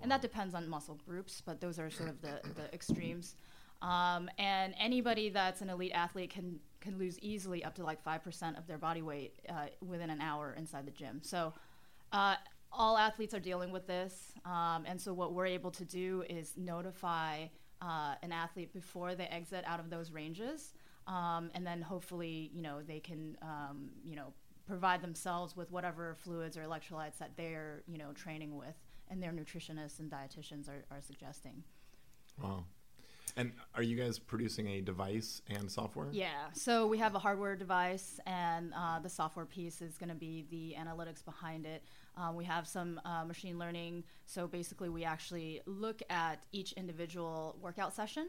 And 0.00 0.10
that 0.10 0.22
depends 0.22 0.54
on 0.54 0.68
muscle 0.68 0.98
groups, 1.06 1.42
but 1.44 1.60
those 1.60 1.78
are 1.78 1.90
sort 1.90 2.08
of 2.08 2.20
the, 2.22 2.40
the 2.54 2.72
extremes. 2.72 3.34
Um, 3.82 4.28
and 4.38 4.74
anybody 4.78 5.30
that's 5.30 5.60
an 5.60 5.70
elite 5.70 5.92
athlete 5.94 6.30
can, 6.30 6.60
can 6.80 6.98
lose 6.98 7.18
easily 7.20 7.64
up 7.64 7.74
to 7.76 7.82
like 7.82 8.04
5% 8.04 8.58
of 8.58 8.66
their 8.66 8.78
body 8.78 9.02
weight 9.02 9.34
uh, 9.48 9.66
within 9.84 10.10
an 10.10 10.20
hour 10.20 10.54
inside 10.56 10.86
the 10.86 10.90
gym. 10.92 11.20
So 11.22 11.52
uh, 12.12 12.36
all 12.72 12.96
athletes 12.96 13.34
are 13.34 13.40
dealing 13.40 13.72
with 13.72 13.86
this. 13.86 14.32
Um, 14.44 14.84
and 14.86 15.00
so 15.00 15.12
what 15.12 15.32
we're 15.32 15.46
able 15.46 15.70
to 15.72 15.84
do 15.84 16.24
is 16.28 16.52
notify 16.56 17.46
uh, 17.82 18.14
an 18.22 18.32
athlete 18.32 18.72
before 18.72 19.14
they 19.14 19.24
exit 19.24 19.64
out 19.66 19.80
of 19.80 19.90
those 19.90 20.12
ranges. 20.12 20.74
Um, 21.06 21.50
and 21.54 21.66
then 21.66 21.82
hopefully, 21.82 22.50
you 22.54 22.62
know, 22.62 22.82
they 22.86 23.00
can, 23.00 23.36
um, 23.42 23.90
you 24.04 24.16
know, 24.16 24.32
provide 24.70 25.02
themselves 25.02 25.56
with 25.56 25.70
whatever 25.70 26.14
fluids 26.14 26.56
or 26.56 26.62
electrolytes 26.62 27.18
that 27.18 27.32
they're, 27.36 27.82
you 27.86 27.98
know, 27.98 28.12
training 28.14 28.56
with 28.56 28.76
and 29.10 29.22
their 29.22 29.32
nutritionists 29.32 29.98
and 29.98 30.10
dietitians 30.10 30.68
are, 30.68 30.84
are 30.90 31.02
suggesting. 31.02 31.62
Wow. 32.42 32.64
And 33.36 33.52
are 33.74 33.82
you 33.82 33.96
guys 33.96 34.18
producing 34.18 34.66
a 34.68 34.80
device 34.80 35.42
and 35.48 35.70
software? 35.70 36.08
Yeah, 36.10 36.50
so 36.52 36.86
we 36.86 36.98
have 36.98 37.14
a 37.14 37.18
hardware 37.18 37.54
device, 37.54 38.18
and 38.26 38.72
uh, 38.76 38.98
the 38.98 39.08
software 39.08 39.44
piece 39.44 39.80
is 39.82 39.96
going 39.96 40.08
to 40.08 40.16
be 40.16 40.46
the 40.50 40.74
analytics 40.78 41.24
behind 41.24 41.64
it. 41.64 41.84
Uh, 42.16 42.32
we 42.34 42.44
have 42.44 42.66
some 42.66 43.00
uh, 43.04 43.24
machine 43.24 43.56
learning, 43.58 44.02
so 44.26 44.48
basically, 44.48 44.88
we 44.88 45.04
actually 45.04 45.60
look 45.66 46.02
at 46.10 46.42
each 46.52 46.72
individual 46.72 47.56
workout 47.62 47.94
session, 47.94 48.28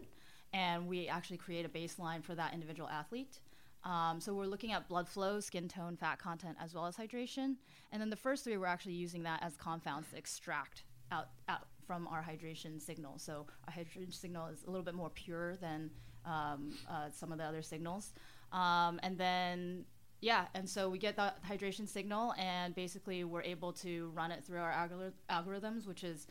and 0.53 0.87
we 0.87 1.07
actually 1.07 1.37
create 1.37 1.65
a 1.65 1.69
baseline 1.69 2.23
for 2.23 2.35
that 2.35 2.53
individual 2.53 2.87
athlete. 2.87 3.39
Um, 3.83 4.19
so 4.21 4.33
we're 4.33 4.45
looking 4.45 4.71
at 4.71 4.87
blood 4.87 5.07
flow, 5.07 5.39
skin 5.39 5.67
tone, 5.67 5.97
fat 5.97 6.19
content, 6.19 6.57
as 6.61 6.73
well 6.73 6.85
as 6.85 6.95
hydration. 6.95 7.55
And 7.91 8.01
then 8.01 8.09
the 8.09 8.15
first 8.15 8.43
three, 8.43 8.57
we're 8.57 8.67
actually 8.67 8.93
using 8.93 9.23
that 9.23 9.41
as 9.41 9.55
confounds 9.57 10.09
to 10.11 10.17
extract 10.17 10.83
out, 11.11 11.29
out 11.49 11.67
from 11.85 12.07
our 12.07 12.23
hydration 12.23 12.81
signal. 12.81 13.17
So 13.17 13.47
our 13.67 13.73
hydration 13.73 14.13
signal 14.13 14.47
is 14.47 14.63
a 14.67 14.69
little 14.69 14.85
bit 14.85 14.93
more 14.93 15.09
pure 15.09 15.55
than 15.57 15.89
um, 16.25 16.73
uh, 16.89 17.09
some 17.11 17.31
of 17.31 17.37
the 17.37 17.43
other 17.43 17.61
signals. 17.61 18.13
Um, 18.51 18.99
and 19.01 19.17
then, 19.17 19.85
yeah, 20.21 20.45
and 20.53 20.69
so 20.69 20.87
we 20.89 20.99
get 20.99 21.15
that 21.17 21.43
hydration 21.43 21.87
signal, 21.87 22.33
and 22.37 22.75
basically 22.75 23.23
we're 23.23 23.41
able 23.41 23.73
to 23.73 24.11
run 24.13 24.31
it 24.31 24.43
through 24.43 24.59
our 24.59 24.71
algor- 24.71 25.13
algorithms, 25.29 25.87
which 25.87 26.03
is 26.03 26.27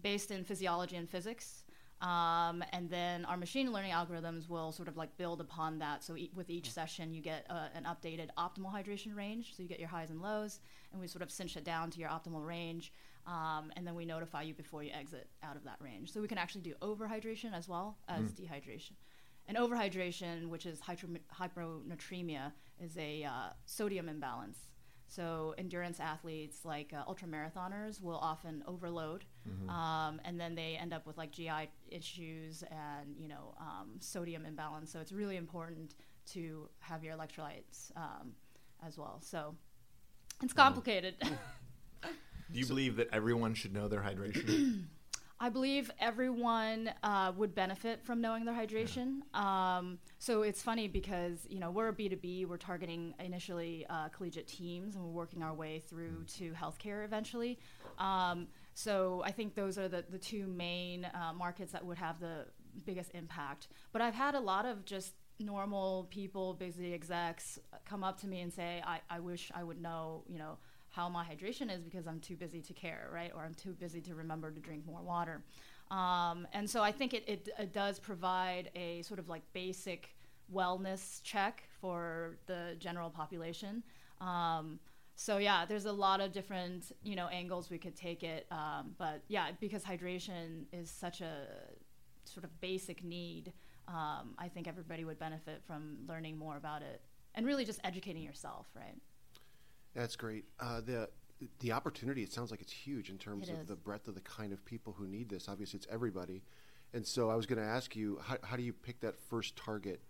based 0.00 0.30
in 0.30 0.44
physiology 0.44 0.96
and 0.96 1.10
physics. 1.10 1.63
Um, 2.04 2.62
and 2.74 2.90
then 2.90 3.24
our 3.24 3.38
machine 3.38 3.72
learning 3.72 3.92
algorithms 3.92 4.46
will 4.46 4.72
sort 4.72 4.88
of 4.88 4.96
like 4.98 5.16
build 5.16 5.40
upon 5.40 5.78
that. 5.78 6.04
So 6.04 6.16
e- 6.16 6.30
with 6.34 6.50
each 6.50 6.70
session, 6.70 7.14
you 7.14 7.22
get 7.22 7.46
uh, 7.48 7.68
an 7.74 7.84
updated 7.84 8.28
optimal 8.36 8.70
hydration 8.70 9.16
range. 9.16 9.56
So 9.56 9.62
you 9.62 9.68
get 9.70 9.80
your 9.80 9.88
highs 9.88 10.10
and 10.10 10.20
lows, 10.20 10.60
and 10.92 11.00
we 11.00 11.06
sort 11.06 11.22
of 11.22 11.30
cinch 11.30 11.56
it 11.56 11.64
down 11.64 11.90
to 11.92 12.00
your 12.00 12.10
optimal 12.10 12.46
range. 12.46 12.92
Um, 13.26 13.72
and 13.74 13.86
then 13.86 13.94
we 13.94 14.04
notify 14.04 14.42
you 14.42 14.52
before 14.52 14.82
you 14.82 14.90
exit 14.92 15.28
out 15.42 15.56
of 15.56 15.64
that 15.64 15.76
range. 15.80 16.12
So 16.12 16.20
we 16.20 16.28
can 16.28 16.36
actually 16.36 16.60
do 16.60 16.74
overhydration 16.82 17.54
as 17.54 17.68
well 17.70 17.96
as 18.06 18.32
dehydration. 18.32 18.92
And 19.48 19.56
overhydration, 19.56 20.48
which 20.48 20.66
is 20.66 20.80
hyponatremia, 20.80 22.52
is 22.78 22.98
a 22.98 23.24
uh, 23.24 23.50
sodium 23.64 24.10
imbalance. 24.10 24.58
So 25.14 25.54
endurance 25.58 26.00
athletes, 26.00 26.64
like 26.64 26.92
uh, 26.92 27.04
ultramarathoners, 27.04 28.00
will 28.00 28.18
often 28.18 28.64
overload, 28.66 29.24
um, 29.68 30.20
and 30.24 30.40
then 30.40 30.54
they 30.54 30.76
end 30.80 30.92
up 30.92 31.06
with 31.06 31.16
like 31.16 31.30
GI 31.30 31.70
issues 31.88 32.64
and 32.70 33.14
you 33.18 33.28
know 33.28 33.54
um, 33.60 33.92
sodium 34.00 34.44
imbalance. 34.44 34.90
So 34.90 35.00
it's 35.00 35.12
really 35.12 35.36
important 35.36 35.94
to 36.32 36.68
have 36.80 37.04
your 37.04 37.16
electrolytes 37.16 37.96
um, 37.96 38.32
as 38.84 38.98
well. 38.98 39.18
So 39.20 39.54
it's 40.42 40.52
complicated. 40.52 41.16
Do 42.52 42.60
you 42.60 42.66
believe 42.66 42.96
that 42.96 43.08
everyone 43.12 43.54
should 43.54 43.72
know 43.72 43.88
their 43.88 44.00
hydration? 44.00 44.84
I 45.44 45.50
believe 45.50 45.90
everyone 46.00 46.90
uh, 47.02 47.30
would 47.36 47.54
benefit 47.54 48.02
from 48.02 48.22
knowing 48.22 48.46
their 48.46 48.54
hydration. 48.54 49.20
Um, 49.36 49.98
so 50.18 50.40
it's 50.40 50.62
funny 50.62 50.88
because 50.88 51.46
you 51.50 51.60
know 51.60 51.70
we're 51.70 51.88
a 51.88 51.92
B 51.92 52.08
two 52.08 52.16
B. 52.16 52.46
We're 52.46 52.56
targeting 52.56 53.12
initially 53.18 53.84
uh, 53.90 54.08
collegiate 54.08 54.48
teams, 54.48 54.96
and 54.96 55.04
we're 55.04 55.10
working 55.10 55.42
our 55.42 55.52
way 55.52 55.82
through 55.86 56.24
to 56.38 56.52
healthcare 56.52 57.04
eventually. 57.04 57.58
Um, 57.98 58.46
so 58.72 59.22
I 59.22 59.32
think 59.32 59.54
those 59.54 59.76
are 59.76 59.86
the 59.86 60.02
the 60.08 60.16
two 60.16 60.46
main 60.46 61.04
uh, 61.04 61.34
markets 61.34 61.72
that 61.72 61.84
would 61.84 61.98
have 61.98 62.20
the 62.20 62.46
biggest 62.86 63.10
impact. 63.12 63.68
But 63.92 64.00
I've 64.00 64.14
had 64.14 64.34
a 64.34 64.40
lot 64.40 64.64
of 64.64 64.86
just 64.86 65.12
normal 65.40 66.08
people, 66.10 66.54
busy 66.54 66.94
execs, 66.94 67.58
come 67.84 68.02
up 68.02 68.18
to 68.22 68.26
me 68.26 68.40
and 68.40 68.50
say, 68.50 68.82
I, 68.86 69.00
I 69.10 69.20
wish 69.20 69.52
I 69.54 69.62
would 69.62 69.82
know, 69.82 70.24
you 70.26 70.38
know, 70.38 70.56
how 70.94 71.08
my 71.08 71.24
hydration 71.24 71.74
is 71.74 71.82
because 71.82 72.06
I'm 72.06 72.20
too 72.20 72.36
busy 72.36 72.60
to 72.62 72.72
care, 72.72 73.08
right? 73.12 73.32
Or 73.34 73.44
I'm 73.44 73.54
too 73.54 73.72
busy 73.72 74.00
to 74.02 74.14
remember 74.14 74.50
to 74.50 74.60
drink 74.60 74.86
more 74.86 75.02
water. 75.02 75.42
Um, 75.90 76.46
and 76.52 76.68
so 76.68 76.82
I 76.82 76.92
think 76.92 77.14
it, 77.14 77.24
it, 77.26 77.48
it 77.58 77.72
does 77.72 77.98
provide 77.98 78.70
a 78.74 79.02
sort 79.02 79.18
of 79.18 79.28
like 79.28 79.42
basic 79.52 80.14
wellness 80.52 81.22
check 81.22 81.64
for 81.80 82.36
the 82.46 82.76
general 82.78 83.10
population. 83.10 83.82
Um, 84.20 84.78
so 85.16 85.38
yeah, 85.38 85.64
there's 85.64 85.84
a 85.86 85.92
lot 85.92 86.20
of 86.20 86.32
different 86.32 86.92
you 87.02 87.14
know 87.16 87.28
angles 87.28 87.70
we 87.70 87.78
could 87.78 87.96
take 87.96 88.22
it, 88.22 88.46
um, 88.50 88.94
but 88.98 89.22
yeah, 89.28 89.48
because 89.60 89.84
hydration 89.84 90.64
is 90.72 90.90
such 90.90 91.20
a 91.20 91.46
sort 92.24 92.44
of 92.44 92.60
basic 92.60 93.04
need, 93.04 93.52
um, 93.86 94.34
I 94.38 94.48
think 94.48 94.66
everybody 94.66 95.04
would 95.04 95.18
benefit 95.18 95.62
from 95.66 95.98
learning 96.08 96.36
more 96.38 96.56
about 96.56 96.82
it 96.82 97.00
and 97.34 97.46
really 97.46 97.64
just 97.64 97.80
educating 97.84 98.22
yourself, 98.22 98.66
right? 98.74 98.96
That's 99.94 100.16
great. 100.16 100.44
Uh, 100.60 100.80
the 100.80 101.08
the 101.60 101.72
opportunity 101.72 102.22
it 102.22 102.32
sounds 102.32 102.50
like 102.50 102.60
it's 102.60 102.72
huge 102.72 103.10
in 103.10 103.18
terms 103.18 103.48
It 103.48 103.54
of 103.54 103.60
is. 103.62 103.66
the 103.68 103.76
breadth 103.76 104.08
of 104.08 104.14
the 104.14 104.20
kind 104.20 104.52
of 104.52 104.64
people 104.64 104.92
who 104.96 105.06
need 105.06 105.28
this. 105.28 105.48
Obviously, 105.48 105.78
it's 105.78 105.86
everybody, 105.90 106.42
and 106.92 107.06
so 107.06 107.28
I 107.30 107.34
was 107.34 107.46
going 107.46 107.58
to 107.60 107.64
ask 107.66 107.94
you 107.96 108.18
how, 108.22 108.36
how 108.42 108.56
do 108.56 108.62
you 108.62 108.72
pick 108.72 109.00
that 109.00 109.18
first 109.28 109.56
target 109.56 110.00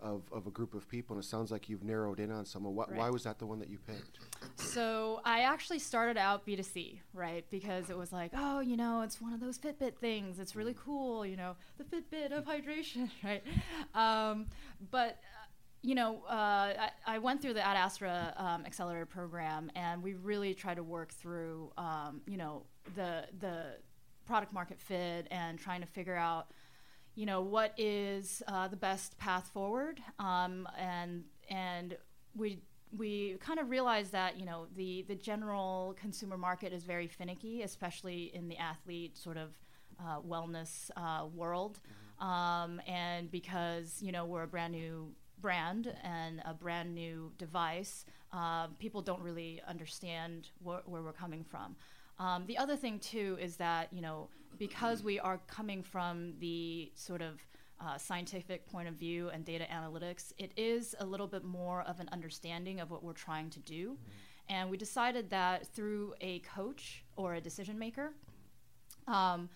of, 0.00 0.22
of 0.32 0.46
a 0.46 0.50
group 0.50 0.74
of 0.74 0.88
people? 0.88 1.16
And 1.16 1.24
it 1.24 1.26
sounds 1.26 1.50
like 1.50 1.68
you've 1.68 1.82
narrowed 1.84 2.20
in 2.20 2.30
on 2.30 2.44
someone. 2.44 2.74
Why, 2.74 2.84
why 2.94 3.10
was 3.10 3.24
that 3.24 3.38
the 3.40 3.46
one 3.46 3.58
that 3.58 3.68
you 3.68 3.78
picked? 3.78 4.18
So 4.54 5.20
I 5.24 5.40
actually 5.40 5.80
started 5.80 6.16
out 6.16 6.46
B2C, 6.46 7.00
right? 7.12 7.44
Because 7.50 7.90
it 7.90 7.98
was 7.98 8.12
like, 8.12 8.30
oh, 8.36 8.60
you 8.60 8.76
know, 8.76 9.02
it's 9.02 9.20
one 9.20 9.32
of 9.32 9.40
those 9.40 9.58
Fitbit 9.58 9.96
things. 9.96 10.38
It's 10.38 10.54
really 10.54 10.76
cool, 10.78 11.26
you 11.26 11.36
know, 11.36 11.56
the 11.76 11.84
Fitbit 11.84 12.30
of 12.32 12.44
hydration, 12.44 13.10
right? 13.24 13.42
Um, 13.94 14.46
but, 14.90 15.18
you 15.88 15.94
know, 15.94 16.22
uh, 16.28 16.34
I, 16.34 16.90
I 17.06 17.18
went 17.18 17.40
through 17.40 17.54
the 17.54 17.66
Ad 17.66 17.78
Astra 17.78 18.34
um, 18.36 18.66
Accelerator 18.66 19.06
program, 19.06 19.70
and 19.74 20.02
we 20.02 20.12
really 20.12 20.52
tried 20.52 20.74
to 20.74 20.82
work 20.82 21.12
through, 21.14 21.72
um, 21.78 22.20
you 22.26 22.36
know, 22.36 22.66
the 22.94 23.24
the 23.40 23.76
product 24.26 24.52
market 24.52 24.78
fit 24.78 25.26
and 25.30 25.58
trying 25.58 25.80
to 25.80 25.86
figure 25.86 26.14
out 26.14 26.52
you 27.14 27.24
know 27.24 27.40
what 27.40 27.72
is 27.78 28.42
uh, 28.48 28.68
the 28.68 28.76
best 28.76 29.16
path 29.16 29.48
forward. 29.54 29.98
Um, 30.18 30.68
and 30.76 31.24
and 31.48 31.96
we 32.36 32.58
we 32.94 33.38
kind 33.40 33.58
of 33.58 33.70
realized 33.70 34.12
that 34.12 34.38
you 34.38 34.44
know 34.44 34.66
the 34.76 35.06
the 35.08 35.14
general 35.14 35.96
consumer 35.98 36.36
market 36.36 36.74
is 36.74 36.84
very 36.84 37.06
finicky 37.06 37.62
especially 37.62 38.30
in 38.34 38.48
the 38.48 38.58
athlete 38.58 39.16
sort 39.16 39.38
of 39.38 39.56
uh, 39.98 40.20
wellness 40.20 40.90
uh, 40.98 41.24
world. 41.34 41.80
Um, 42.20 42.82
and 42.86 43.30
because 43.30 44.02
you 44.02 44.12
know 44.12 44.26
we're 44.26 44.42
a 44.42 44.46
brand 44.46 44.74
new 44.74 45.14
brand 45.40 45.94
and 46.02 46.42
a 46.44 46.54
brand 46.54 46.94
new 46.94 47.32
device 47.38 48.04
uh, 48.32 48.66
people 48.78 49.00
don't 49.00 49.22
really 49.22 49.60
understand 49.66 50.48
wh- 50.62 50.86
where 50.86 51.02
we're 51.02 51.12
coming 51.12 51.44
from. 51.44 51.76
Um, 52.18 52.44
the 52.46 52.58
other 52.58 52.76
thing 52.76 52.98
too 52.98 53.38
is 53.40 53.56
that 53.56 53.88
you 53.92 54.02
know 54.02 54.28
because 54.58 55.02
we 55.02 55.20
are 55.20 55.40
coming 55.46 55.82
from 55.82 56.34
the 56.40 56.90
sort 56.94 57.22
of 57.22 57.40
uh, 57.80 57.96
scientific 57.96 58.66
point 58.66 58.88
of 58.88 58.94
view 58.94 59.28
and 59.28 59.44
data 59.44 59.64
analytics, 59.72 60.32
it 60.36 60.50
is 60.56 60.96
a 60.98 61.06
little 61.06 61.28
bit 61.28 61.44
more 61.44 61.82
of 61.82 62.00
an 62.00 62.08
understanding 62.10 62.80
of 62.80 62.90
what 62.90 63.04
we're 63.04 63.12
trying 63.12 63.48
to 63.50 63.60
do, 63.60 63.96
and 64.48 64.68
we 64.68 64.76
decided 64.76 65.30
that 65.30 65.66
through 65.66 66.14
a 66.20 66.40
coach 66.40 67.04
or 67.16 67.34
a 67.34 67.40
decision 67.40 67.78
maker, 67.78 68.14
um, 69.08 69.48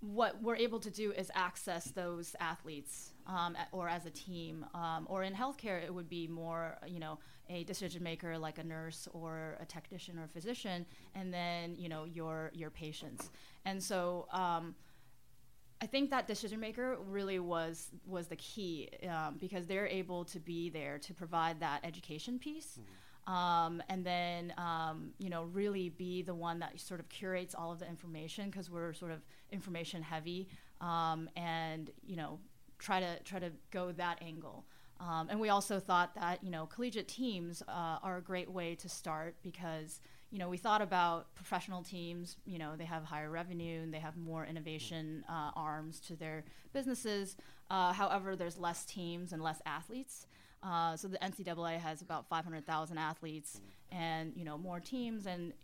what 0.00 0.42
we're 0.42 0.56
able 0.56 0.80
to 0.80 0.90
do 0.90 1.12
is 1.12 1.30
access 1.34 1.90
those 1.90 2.34
athletes 2.40 3.12
um, 3.26 3.56
or 3.70 3.88
as 3.88 4.06
a 4.06 4.10
team 4.10 4.64
um, 4.74 5.06
or 5.10 5.22
in 5.24 5.34
healthcare 5.34 5.82
it 5.84 5.92
would 5.92 6.08
be 6.08 6.26
more 6.26 6.78
you 6.86 6.98
know 6.98 7.18
a 7.50 7.64
decision 7.64 8.02
maker 8.02 8.38
like 8.38 8.58
a 8.58 8.64
nurse 8.64 9.08
or 9.12 9.56
a 9.60 9.66
technician 9.66 10.18
or 10.18 10.24
a 10.24 10.28
physician 10.28 10.86
and 11.14 11.34
then 11.34 11.74
you 11.76 11.88
know 11.88 12.04
your 12.04 12.50
your 12.54 12.70
patients. 12.70 13.30
And 13.66 13.82
so 13.82 14.26
um, 14.32 14.74
I 15.82 15.86
think 15.86 16.10
that 16.10 16.26
decision 16.26 16.60
maker 16.60 16.96
really 17.06 17.38
was 17.38 17.88
was 18.06 18.28
the 18.28 18.36
key 18.36 18.88
um, 19.08 19.36
because 19.38 19.66
they're 19.66 19.88
able 19.88 20.24
to 20.26 20.38
be 20.38 20.70
there 20.70 20.98
to 20.98 21.14
provide 21.14 21.60
that 21.60 21.80
education 21.84 22.38
piece, 22.38 22.78
um, 23.30 23.80
and 23.88 24.04
then 24.04 24.52
um, 24.58 25.10
you 25.18 25.30
know 25.30 25.44
really 25.44 25.88
be 25.88 26.22
the 26.22 26.34
one 26.34 26.58
that 26.58 26.80
sort 26.80 26.98
of 26.98 27.08
curates 27.08 27.54
all 27.54 27.70
of 27.70 27.78
the 27.78 27.88
information 27.88 28.50
because 28.50 28.68
we're 28.68 28.92
sort 28.92 29.12
of 29.12 29.20
information 29.52 30.02
heavy, 30.02 30.48
um, 30.80 31.30
and 31.36 31.90
you 32.04 32.16
know 32.16 32.40
try 32.78 32.98
to 32.98 33.22
try 33.22 33.38
to 33.38 33.52
go 33.70 33.92
that 33.92 34.18
angle. 34.20 34.66
Um, 34.98 35.28
and 35.30 35.40
we 35.40 35.48
also 35.48 35.78
thought 35.78 36.14
that 36.16 36.42
you 36.42 36.50
know 36.50 36.66
collegiate 36.66 37.06
teams 37.06 37.62
uh, 37.68 37.98
are 38.02 38.16
a 38.16 38.22
great 38.22 38.50
way 38.50 38.74
to 38.74 38.88
start 38.88 39.36
because 39.42 40.00
you 40.30 40.40
know 40.40 40.48
we 40.48 40.56
thought 40.56 40.82
about 40.82 41.32
professional 41.36 41.84
teams. 41.84 42.36
You 42.46 42.58
know 42.58 42.74
they 42.76 42.84
have 42.84 43.04
higher 43.04 43.30
revenue 43.30 43.82
and 43.82 43.94
they 43.94 44.00
have 44.00 44.16
more 44.16 44.44
innovation 44.44 45.24
uh, 45.28 45.52
arms 45.54 46.00
to 46.08 46.16
their 46.16 46.42
businesses. 46.72 47.36
Uh, 47.70 47.92
however, 47.92 48.34
there's 48.34 48.58
less 48.58 48.84
teams 48.84 49.32
and 49.32 49.40
less 49.40 49.62
athletes. 49.64 50.26
Uh, 50.62 50.96
so 50.96 51.08
the 51.08 51.18
NCAA 51.18 51.78
has 51.78 52.02
about 52.02 52.28
500,000 52.28 52.98
athletes 52.98 53.60
and 53.90 54.32
you 54.36 54.44
know 54.44 54.58
more 54.58 54.78
teams 54.78 55.26
and 55.26 55.54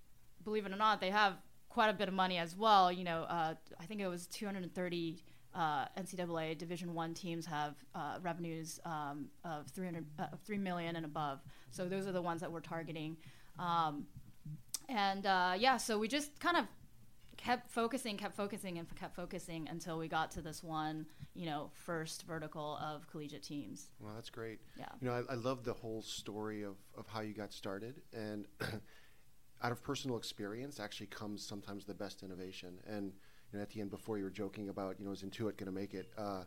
believe 0.44 0.64
it 0.64 0.72
or 0.72 0.76
not, 0.76 1.00
they 1.00 1.10
have 1.10 1.34
quite 1.68 1.90
a 1.90 1.92
bit 1.92 2.08
of 2.08 2.14
money 2.14 2.38
as 2.38 2.56
well. 2.56 2.90
You 2.90 3.04
know, 3.04 3.22
uh, 3.24 3.54
I 3.78 3.84
think 3.84 4.00
it 4.00 4.08
was 4.08 4.26
230 4.28 5.16
uh, 5.54 5.86
NCAA 5.98 6.56
Division 6.56 6.94
One 6.94 7.14
teams 7.14 7.46
have 7.46 7.74
uh, 7.94 8.18
revenues 8.22 8.80
um, 8.84 9.26
of 9.44 9.66
300, 9.68 10.04
uh, 10.18 10.26
of 10.32 10.40
three 10.40 10.58
million 10.58 10.96
and 10.96 11.04
above. 11.04 11.40
So 11.70 11.88
those 11.88 12.06
are 12.06 12.12
the 12.12 12.22
ones 12.22 12.40
that 12.40 12.50
we're 12.50 12.60
targeting. 12.60 13.16
Um, 13.58 14.06
and 14.88 15.26
uh, 15.26 15.54
yeah, 15.58 15.76
so 15.78 15.98
we 15.98 16.08
just 16.08 16.38
kind 16.40 16.56
of 16.56 16.66
kept 17.36 17.70
focusing, 17.70 18.16
kept 18.16 18.36
focusing, 18.36 18.78
and 18.78 18.86
kept 18.96 19.14
focusing 19.14 19.68
until 19.68 19.98
we 19.98 20.08
got 20.08 20.30
to 20.32 20.42
this 20.42 20.62
one, 20.62 21.06
you 21.34 21.46
know, 21.46 21.70
first 21.74 22.24
vertical 22.26 22.78
of 22.82 23.06
collegiate 23.08 23.42
teams. 23.42 23.90
Well, 24.00 24.12
that's 24.14 24.30
great. 24.30 24.60
Yeah. 24.78 24.86
You 25.00 25.08
know, 25.08 25.14
I, 25.14 25.32
I 25.32 25.34
love 25.36 25.64
the 25.64 25.72
whole 25.72 26.02
story 26.02 26.62
of, 26.62 26.76
of 26.96 27.06
how 27.08 27.20
you 27.20 27.34
got 27.34 27.52
started. 27.52 28.00
And 28.12 28.46
out 29.62 29.72
of 29.72 29.82
personal 29.82 30.16
experience 30.16 30.80
actually 30.80 31.06
comes 31.06 31.46
sometimes 31.46 31.84
the 31.84 31.94
best 31.94 32.22
innovation. 32.22 32.78
And 32.86 33.12
you 33.52 33.58
know, 33.58 33.62
at 33.62 33.70
the 33.70 33.80
end, 33.80 33.90
before 33.90 34.18
you 34.18 34.24
were 34.24 34.30
joking 34.30 34.68
about, 34.68 34.98
you 34.98 35.06
know, 35.06 35.12
is 35.12 35.22
Intuit 35.22 35.56
going 35.56 35.66
to 35.66 35.72
make 35.72 35.94
it? 35.94 36.10
Uh, 36.18 36.44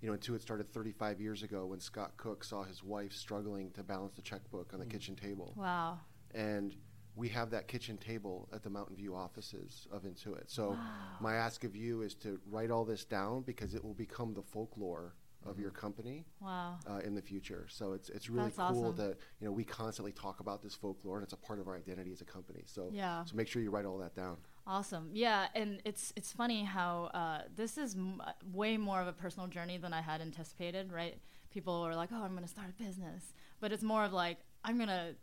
you 0.00 0.08
know, 0.10 0.16
Intuit 0.16 0.40
started 0.40 0.72
35 0.72 1.20
years 1.20 1.42
ago 1.42 1.66
when 1.66 1.80
Scott 1.80 2.12
Cook 2.16 2.44
saw 2.44 2.62
his 2.62 2.82
wife 2.84 3.12
struggling 3.12 3.70
to 3.72 3.82
balance 3.82 4.14
the 4.14 4.22
checkbook 4.22 4.72
on 4.72 4.78
the 4.78 4.86
kitchen 4.86 5.16
table. 5.16 5.54
Wow. 5.56 5.98
and 6.34 6.76
we 7.18 7.28
have 7.28 7.50
that 7.50 7.66
kitchen 7.66 7.96
table 7.98 8.48
at 8.52 8.62
the 8.62 8.70
Mountain 8.70 8.96
View 8.96 9.14
offices 9.16 9.86
of 9.90 10.04
Intuit. 10.04 10.44
So 10.46 10.78
my 11.20 11.34
ask 11.34 11.64
of 11.64 11.74
you 11.74 12.02
is 12.02 12.14
to 12.16 12.38
write 12.48 12.70
all 12.70 12.84
this 12.84 13.04
down 13.04 13.42
because 13.42 13.74
it 13.74 13.84
will 13.84 13.94
become 13.94 14.34
the 14.34 14.42
folklore 14.42 15.14
of 15.44 15.58
your 15.58 15.70
company 15.70 16.26
Wow. 16.40 16.78
uh, 16.88 16.98
in 16.98 17.14
the 17.14 17.22
future. 17.22 17.66
So 17.68 17.92
it's 17.92 18.08
it's 18.10 18.28
really 18.30 18.50
That's 18.56 18.56
cool 18.72 18.90
awesome. 18.90 18.96
that 18.96 19.16
you 19.40 19.46
know 19.46 19.52
we 19.52 19.64
constantly 19.64 20.12
talk 20.12 20.40
about 20.40 20.62
this 20.62 20.74
folklore 20.74 21.16
and 21.16 21.24
it's 21.24 21.32
a 21.32 21.36
part 21.48 21.58
of 21.58 21.66
our 21.68 21.76
identity 21.76 22.12
as 22.12 22.20
a 22.20 22.24
company. 22.24 22.62
So 22.66 22.90
Yeah. 22.92 23.24
so 23.24 23.34
make 23.36 23.48
sure 23.48 23.62
you 23.62 23.70
write 23.70 23.84
all 23.84 23.98
that 23.98 24.14
down. 24.14 24.36
Awesome. 24.66 25.10
Yeah, 25.12 25.46
and 25.54 25.80
it's 25.84 26.12
it's 26.16 26.32
funny 26.32 26.62
how 26.64 27.04
uh, 27.14 27.42
this 27.56 27.78
is 27.78 27.94
m- 27.96 28.20
way 28.52 28.76
more 28.76 29.00
of 29.00 29.08
a 29.08 29.12
personal 29.12 29.48
journey 29.48 29.78
than 29.78 29.92
I 29.92 30.02
had 30.02 30.20
anticipated. 30.20 30.92
Right? 30.92 31.18
People 31.50 31.82
were 31.82 31.94
like, 31.96 32.10
"Oh, 32.12 32.22
I'm 32.22 32.32
going 32.32 32.42
to 32.44 32.48
start 32.56 32.68
a 32.68 32.82
business," 32.82 33.32
but 33.60 33.72
it's 33.72 33.82
more 33.82 34.04
of 34.04 34.12
like 34.12 34.38
I'm 34.64 34.76
going 34.76 34.88
to 34.90 35.14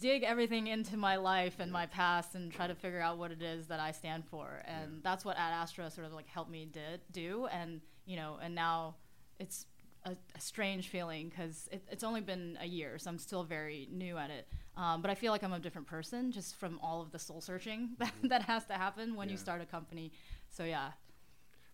dig 0.00 0.22
everything 0.22 0.66
into 0.66 0.96
my 0.96 1.16
life 1.16 1.56
and 1.58 1.70
my 1.70 1.86
past 1.86 2.34
and 2.34 2.52
try 2.52 2.66
to 2.66 2.74
figure 2.74 3.00
out 3.00 3.18
what 3.18 3.30
it 3.30 3.42
is 3.42 3.66
that 3.66 3.80
I 3.80 3.92
stand 3.92 4.24
for. 4.26 4.62
And 4.64 5.02
that's 5.02 5.24
what 5.24 5.36
Ad 5.36 5.52
Astra 5.52 5.90
sort 5.90 6.06
of 6.06 6.12
like 6.12 6.26
helped 6.28 6.50
me 6.50 6.66
did 6.70 7.00
do. 7.12 7.46
And 7.52 7.80
you 8.06 8.16
know, 8.16 8.38
and 8.42 8.54
now 8.54 8.96
it's 9.38 9.66
a, 10.04 10.16
a 10.34 10.40
strange 10.40 10.88
feeling 10.88 11.28
because 11.28 11.68
it, 11.70 11.82
it's 11.90 12.04
only 12.04 12.20
been 12.20 12.58
a 12.60 12.66
year, 12.66 12.98
so 12.98 13.10
I'm 13.10 13.18
still 13.18 13.44
very 13.44 13.88
new 13.90 14.16
at 14.18 14.30
it. 14.30 14.48
Um, 14.76 15.02
but 15.02 15.10
I 15.10 15.14
feel 15.14 15.32
like 15.32 15.44
I'm 15.44 15.52
a 15.52 15.60
different 15.60 15.86
person 15.86 16.32
just 16.32 16.56
from 16.56 16.80
all 16.82 17.02
of 17.02 17.12
the 17.12 17.18
soul 17.18 17.40
searching 17.40 17.90
that, 17.98 18.12
that 18.24 18.42
has 18.42 18.64
to 18.66 18.74
happen 18.74 19.14
when 19.14 19.28
you 19.28 19.36
start 19.36 19.60
a 19.60 19.66
company. 19.66 20.12
So 20.50 20.64
yeah, 20.64 20.92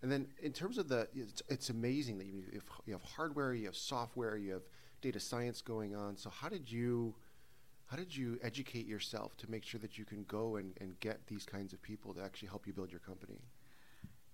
And 0.03 0.11
then 0.13 0.29
in 0.43 0.53
terms 0.53 0.79
of 0.79 0.89
the, 0.89 1.09
it's, 1.15 1.43
it's 1.49 1.71
amazing 1.71 2.19
that 2.19 2.27
you 2.27 2.43
you 2.87 2.93
have 2.93 3.03
hardware, 3.03 3.55
you 3.55 3.67
have 3.67 3.77
software, 3.77 4.37
you 4.37 4.53
have 4.53 4.63
data 5.01 5.21
science 5.21 5.63
going 5.63 5.95
on. 5.95 6.17
So 6.17 6.31
how 6.31 6.49
did 6.49 6.71
you, 6.71 7.15
how 7.89 7.97
did 7.97 8.15
you 8.15 8.39
educate 8.43 8.87
yourself 8.87 9.37
to 9.39 9.51
make 9.51 9.65
sure 9.65 9.81
that 9.81 9.97
you 9.97 10.05
can 10.05 10.25
go 10.25 10.57
and, 10.57 10.75
and 10.81 11.01
get 11.01 11.27
these 11.27 11.45
kinds 11.47 11.73
of 11.73 11.83
people 11.83 12.13
to 12.15 12.23
actually 12.23 12.49
help 12.49 12.67
you 12.67 12.73
build 12.73 12.91
your 12.91 13.01
company? 13.01 13.41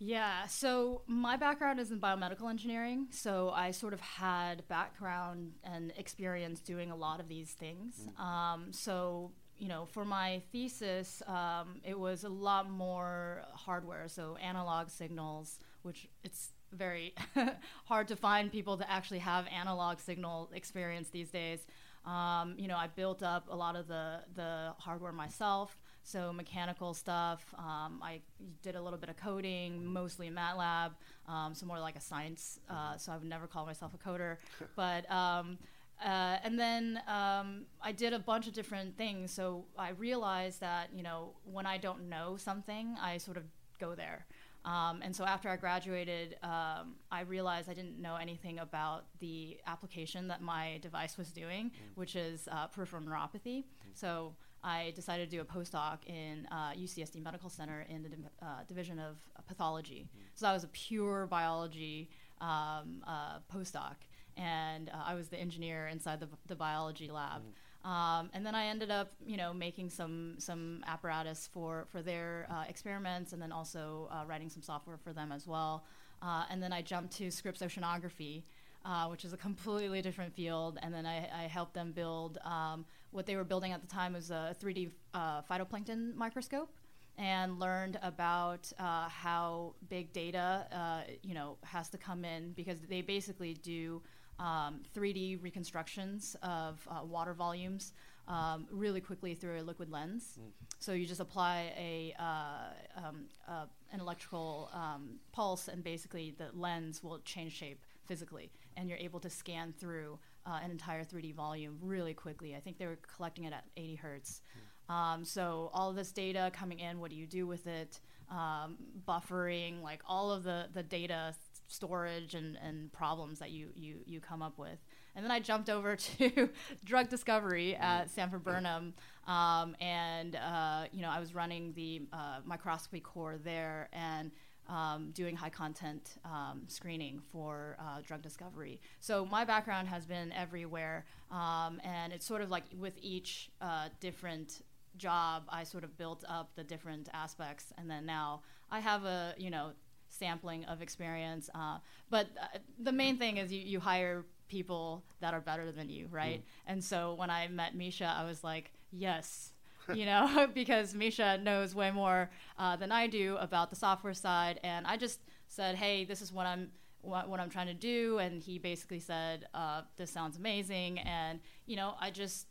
Yeah, 0.01 0.47
so 0.47 1.03
my 1.07 1.37
background 1.37 1.79
is 1.79 1.93
in 1.93 2.01
biomedical 2.01 2.51
engineering, 2.51 3.07
so 3.11 3.51
I 3.51 3.71
sort 3.71 3.93
of 3.93 4.01
had 4.01 4.67
background 4.67 5.53
and 5.63 5.93
experience 5.97 6.59
doing 6.61 6.91
a 6.91 6.97
lot 6.97 7.21
of 7.21 7.29
these 7.29 7.53
things. 7.53 8.09
Um, 8.19 8.67
so, 8.73 9.31
you 9.57 9.69
know, 9.69 9.85
for 9.85 10.05
my 10.05 10.43
thesis, 10.51 11.23
um, 11.29 11.81
it 11.85 11.99
was 11.99 12.25
a 12.25 12.29
lot 12.29 12.69
more 12.69 13.45
hardware, 13.53 14.09
so 14.09 14.37
analog 14.37 14.91
signals, 14.91 15.61
which 15.83 16.09
it's 16.25 16.51
very 16.73 17.15
hard 17.85 18.09
to 18.09 18.17
find 18.17 18.51
people 18.51 18.77
that 18.79 18.91
actually 18.91 19.21
have 19.21 19.47
analog 19.47 20.01
signal 20.01 20.51
experience 20.53 21.11
these 21.11 21.31
days. 21.31 21.69
Um, 22.05 22.55
you 22.59 22.69
know, 22.69 22.77
I 22.77 22.87
built 22.87 23.23
up 23.23 23.47
a 23.51 23.57
lot 23.57 23.77
of 23.77 23.89
the, 23.89 24.21
the 24.35 24.75
hardware 24.79 25.13
myself. 25.13 25.79
So 26.03 26.33
mechanical 26.33 26.93
stuff. 26.93 27.43
Um, 27.59 28.01
I 28.03 28.21
did 28.63 28.77
a 28.77 28.83
little 28.83 28.99
bit 28.99 29.09
of 29.09 29.17
coding, 29.17 29.85
mostly 29.87 30.27
in 30.27 30.35
MATLAB. 30.35 30.91
Um, 31.27 31.55
so 31.55 31.65
more 31.65 31.81
like 31.81 31.97
a 31.97 32.01
science. 32.01 32.61
Uh, 32.69 32.97
so 32.99 33.13
I 33.13 33.17
would 33.17 33.29
never 33.29 33.47
call 33.47 33.65
myself 33.67 33.93
a 33.95 34.09
coder, 34.09 34.37
but. 34.77 35.11
Um, 35.11 35.59
uh, 36.05 36.39
and 36.43 36.59
then 36.59 37.01
um, 37.07 37.67
I 37.81 37.93
did 37.93 38.13
a 38.13 38.19
bunch 38.19 38.49
of 38.49 38.53
different 38.53 38.99
things. 38.99 39.33
So 39.33 39.65
I 39.79 39.91
realized 39.91 40.61
that 40.61 40.91
you 40.93 41.05
know 41.05 41.31
when 41.45 41.67
I 41.67 41.79
don't 41.79 42.09
know 42.09 42.37
something, 42.37 42.97
I 43.01 43.17
sort 43.19 43.37
of 43.37 43.45
go 43.79 43.95
there. 43.95 44.27
Um, 44.65 45.01
and 45.03 45.15
so 45.15 45.25
after 45.25 45.49
I 45.51 45.57
graduated, 45.57 46.37
um, 46.43 46.95
I 47.11 47.21
realized 47.27 47.69
I 47.69 47.75
didn't 47.75 48.01
know 48.01 48.17
anything 48.17 48.59
about 48.61 49.05
the 49.21 49.59
application 49.67 50.29
that 50.29 50.41
my 50.41 50.79
device 50.81 51.19
was 51.19 51.31
doing, 51.33 51.71
which 51.97 52.17
is 52.17 52.49
uh, 52.51 52.67
peripheral 52.69 53.03
neuropathy. 53.03 53.65
So 53.93 54.35
I 54.63 54.93
decided 54.97 55.31
to 55.31 55.37
do 55.37 55.43
a 55.43 55.45
postdoc 55.45 55.99
in 56.07 56.49
uh, 56.51 56.71
UCSD 56.73 57.23
Medical 57.23 57.51
Center 57.51 57.85
in 57.91 58.03
the 58.03 58.09
div- 58.09 58.31
uh, 58.41 58.47
division 58.67 58.99
of 58.99 59.19
pathology. 59.47 60.09
So 60.35 60.49
I 60.49 60.55
was 60.55 60.65
a 60.65 60.69
pure 60.69 61.27
biology 61.27 62.09
um, 62.41 63.03
uh, 63.07 63.41
postdoc, 63.55 63.97
and 64.39 64.89
uh, 64.89 64.95
I 65.05 65.15
was 65.15 65.29
the 65.29 65.37
engineer 65.39 65.89
inside 65.89 66.19
the, 66.21 66.29
the 66.47 66.57
biology 66.57 67.11
lab. 67.11 67.43
Um, 67.85 68.31
and 68.33 68.47
then 68.47 68.55
I 68.55 68.67
ended 68.67 68.91
up, 68.91 69.13
you 69.27 69.37
know, 69.37 69.53
making 69.53 69.91
some 69.91 70.37
some 70.39 70.83
apparatus 70.87 71.49
for 71.53 71.87
for 71.93 72.01
their 72.01 72.47
uh, 72.51 72.65
experiments, 72.67 73.33
and 73.33 73.43
then 73.43 73.53
also 73.53 74.09
uh, 74.11 74.25
writing 74.27 74.49
some 74.49 74.63
software 74.63 74.97
for 74.97 75.13
them 75.13 75.31
as 75.31 75.47
well. 75.47 75.85
Uh, 76.23 76.45
and 76.51 76.63
then 76.63 76.73
I 76.73 76.81
jumped 76.81 77.15
to 77.19 77.31
Scripps 77.31 77.61
Oceanography, 77.61 78.45
uh, 78.87 79.09
which 79.09 79.27
is 79.27 79.35
a 79.35 79.37
completely 79.37 80.01
different 80.01 80.35
field. 80.35 80.79
And 80.83 80.95
then 80.95 81.05
I, 81.05 81.29
I 81.45 81.47
helped 81.47 81.75
them 81.75 81.93
build 81.93 82.39
um, 82.43 82.87
what 83.11 83.27
they 83.27 83.37
were 83.37 83.45
building 83.45 83.73
at 83.73 83.83
the 83.83 83.87
time 83.87 84.15
was 84.15 84.31
a 84.31 84.57
3D 84.63 84.91
uh, 85.13 85.43
phytoplankton 85.43 86.15
microscope, 86.15 86.71
and 87.19 87.61
learned 87.61 87.99
about 88.03 88.73
uh, 88.79 89.11
how 89.11 89.75
big 89.91 90.11
data, 90.15 91.05
you 91.23 91.35
know, 91.35 91.59
has 91.63 91.91
to 91.91 91.99
come 91.99 92.25
in 92.25 92.53
because 92.53 92.81
they 92.89 93.03
basically 93.03 93.53
do 93.53 94.01
um, 94.39 94.81
3D 94.95 95.43
reconstructions 95.43 96.37
of 96.43 96.87
uh, 96.91 97.05
water 97.05 97.35
volumes 97.35 97.93
um, 98.27 98.67
really 98.71 99.01
quickly 99.01 99.35
through 99.35 99.61
a 99.61 99.63
liquid 99.63 99.91
lens. 99.91 100.39
So 100.79 100.93
you 100.93 101.07
just 101.07 101.21
apply 101.21 101.73
a 101.77 102.15
uh, 102.19 103.07
um, 103.07 103.27
uh, 103.49 103.67
an 103.93 104.01
electrical 104.01 104.71
um, 104.73 105.17
pulse, 105.33 105.69
and 105.69 105.85
basically 105.85 106.35
the 106.37 106.49
lens 106.55 107.03
will 107.03 107.19
change 107.21 107.53
shape 107.53 107.85
physically, 108.07 108.51
and 108.77 108.89
you're 108.89 108.99
able 108.99 109.21
to 109.21 109.31
scan 109.31 109.73
through 109.79 110.19
uh, 110.47 110.59
an 110.63 110.71
entire 110.71 111.05
3D 111.05 111.35
volume 111.35 111.79
really 111.81 112.15
quickly. 112.15 112.55
I 112.55 112.61
think 112.61 112.79
they 112.79 112.87
were 112.87 112.99
collecting 113.17 113.45
it 113.45 113.53
at 113.53 113.65
80 113.77 113.95
hertz. 113.97 114.41
Um, 114.89 115.25
so 115.25 115.71
all 115.73 115.91
of 115.91 115.97
this 115.97 116.13
data 116.13 116.51
coming 116.53 116.81
in, 116.81 117.01
what 117.01 117.11
do 117.11 117.17
you 117.17 117.27
do 117.27 117.47
with 117.47 117.67
it? 117.67 118.01
Um, 118.31 118.77
buffering, 119.07 119.83
like 119.83 120.03
all 120.07 120.31
of 120.31 120.45
the, 120.45 120.67
the 120.73 120.83
data 120.83 121.35
storage 121.75 122.35
and, 122.35 122.57
and 122.63 122.93
problems 122.93 123.39
that 123.41 123.51
you, 123.51 123.69
you, 123.75 123.97
you 124.07 124.21
come 124.21 124.43
up 124.43 124.59
with. 124.59 124.79
And 125.17 125.25
then 125.25 125.31
I 125.31 125.41
jumped 125.41 125.71
over 125.71 125.97
to 126.19 126.49
drug 126.85 127.09
discovery 127.09 127.77
at 127.77 128.11
Sanford 128.11 128.45
Burnham, 128.45 128.95
um, 129.27 129.77
and 129.81 130.37
uh, 130.37 130.85
you 130.93 131.03
know 131.03 131.11
I 131.11 131.21
was 131.21 131.35
running 131.35 131.73
the 131.75 132.03
uh, 132.13 132.41
microscopy 132.45 133.01
core 133.01 133.37
there 133.43 133.89
and 133.93 134.33
um, 134.69 135.11
doing 135.13 135.37
high 135.37 135.51
content 135.51 136.17
um, 136.25 136.63
screening 136.67 137.21
for 137.31 137.77
uh, 137.79 138.01
drug 138.05 138.23
discovery. 138.23 138.81
So 139.01 139.25
my 139.25 139.45
background 139.45 139.89
has 139.89 140.07
been 140.07 140.33
everywhere, 140.33 141.05
um, 141.31 141.81
and 141.85 142.13
it's 142.13 142.27
sort 142.27 142.43
of 142.43 142.51
like 142.51 142.65
with 142.79 142.95
each 143.01 143.51
uh, 143.61 143.89
different 144.01 144.63
job, 144.97 145.45
I 145.49 145.65
sort 145.65 145.85
of 145.85 145.97
built 145.97 146.25
up 146.29 146.51
the 146.55 146.65
different 146.65 147.09
aspects, 147.13 147.73
and 147.79 147.91
then 147.91 148.07
now 148.07 148.43
I 148.71 148.81
have 148.81 149.05
a 149.05 149.35
you 149.39 149.51
know 149.51 149.73
sampling 150.19 150.65
of 150.67 150.83
experience. 150.83 151.51
Uh, 151.55 151.79
but 152.11 152.29
uh, 152.41 152.59
the 152.79 152.93
main 152.93 153.19
thing 153.19 153.37
is 153.39 153.53
you, 153.53 153.61
you 153.61 153.81
hire 153.81 154.25
people 154.49 155.05
that 155.21 155.35
are 155.35 155.41
better 155.41 155.73
than 155.73 155.89
you, 155.89 156.07
right? 156.11 156.45
And 156.67 156.83
so 156.83 157.15
when 157.15 157.31
I 157.31 157.49
met 157.49 157.75
Misha, 157.75 158.07
I 158.07 158.25
was 158.25 158.45
like, 158.45 158.73
yes. 158.93 159.53
you 159.93 160.07
know, 160.07 160.49
because 160.55 160.95
Misha 160.95 161.39
knows 161.39 161.75
way 161.75 161.91
more 161.91 162.31
uh, 162.59 162.77
than 162.77 162.93
I 162.93 163.07
do 163.07 163.37
about 163.39 163.71
the 163.71 163.77
software 163.77 164.15
side, 164.15 164.61
and 164.63 164.87
I 164.87 164.97
just 164.97 165.21
said, 165.49 165.75
"Hey, 165.77 166.05
this 166.05 166.23
is 166.23 166.33
what 166.33 166.47
I'm 166.47 166.71
what, 167.03 167.29
what 167.29 167.39
I'm 167.39 167.51
trying 167.51 167.67
to 167.67 167.75
do," 167.75 168.19
and 168.19 168.41
he 168.41 168.59
basically 168.59 169.01
said, 169.01 169.47
uh, 169.53 169.83
"This 169.97 170.11
sounds 170.11 170.39
amazing," 170.39 171.01
and 171.01 171.41
you 171.67 171.77
know, 171.77 171.97
I 172.01 172.11
just 172.11 172.47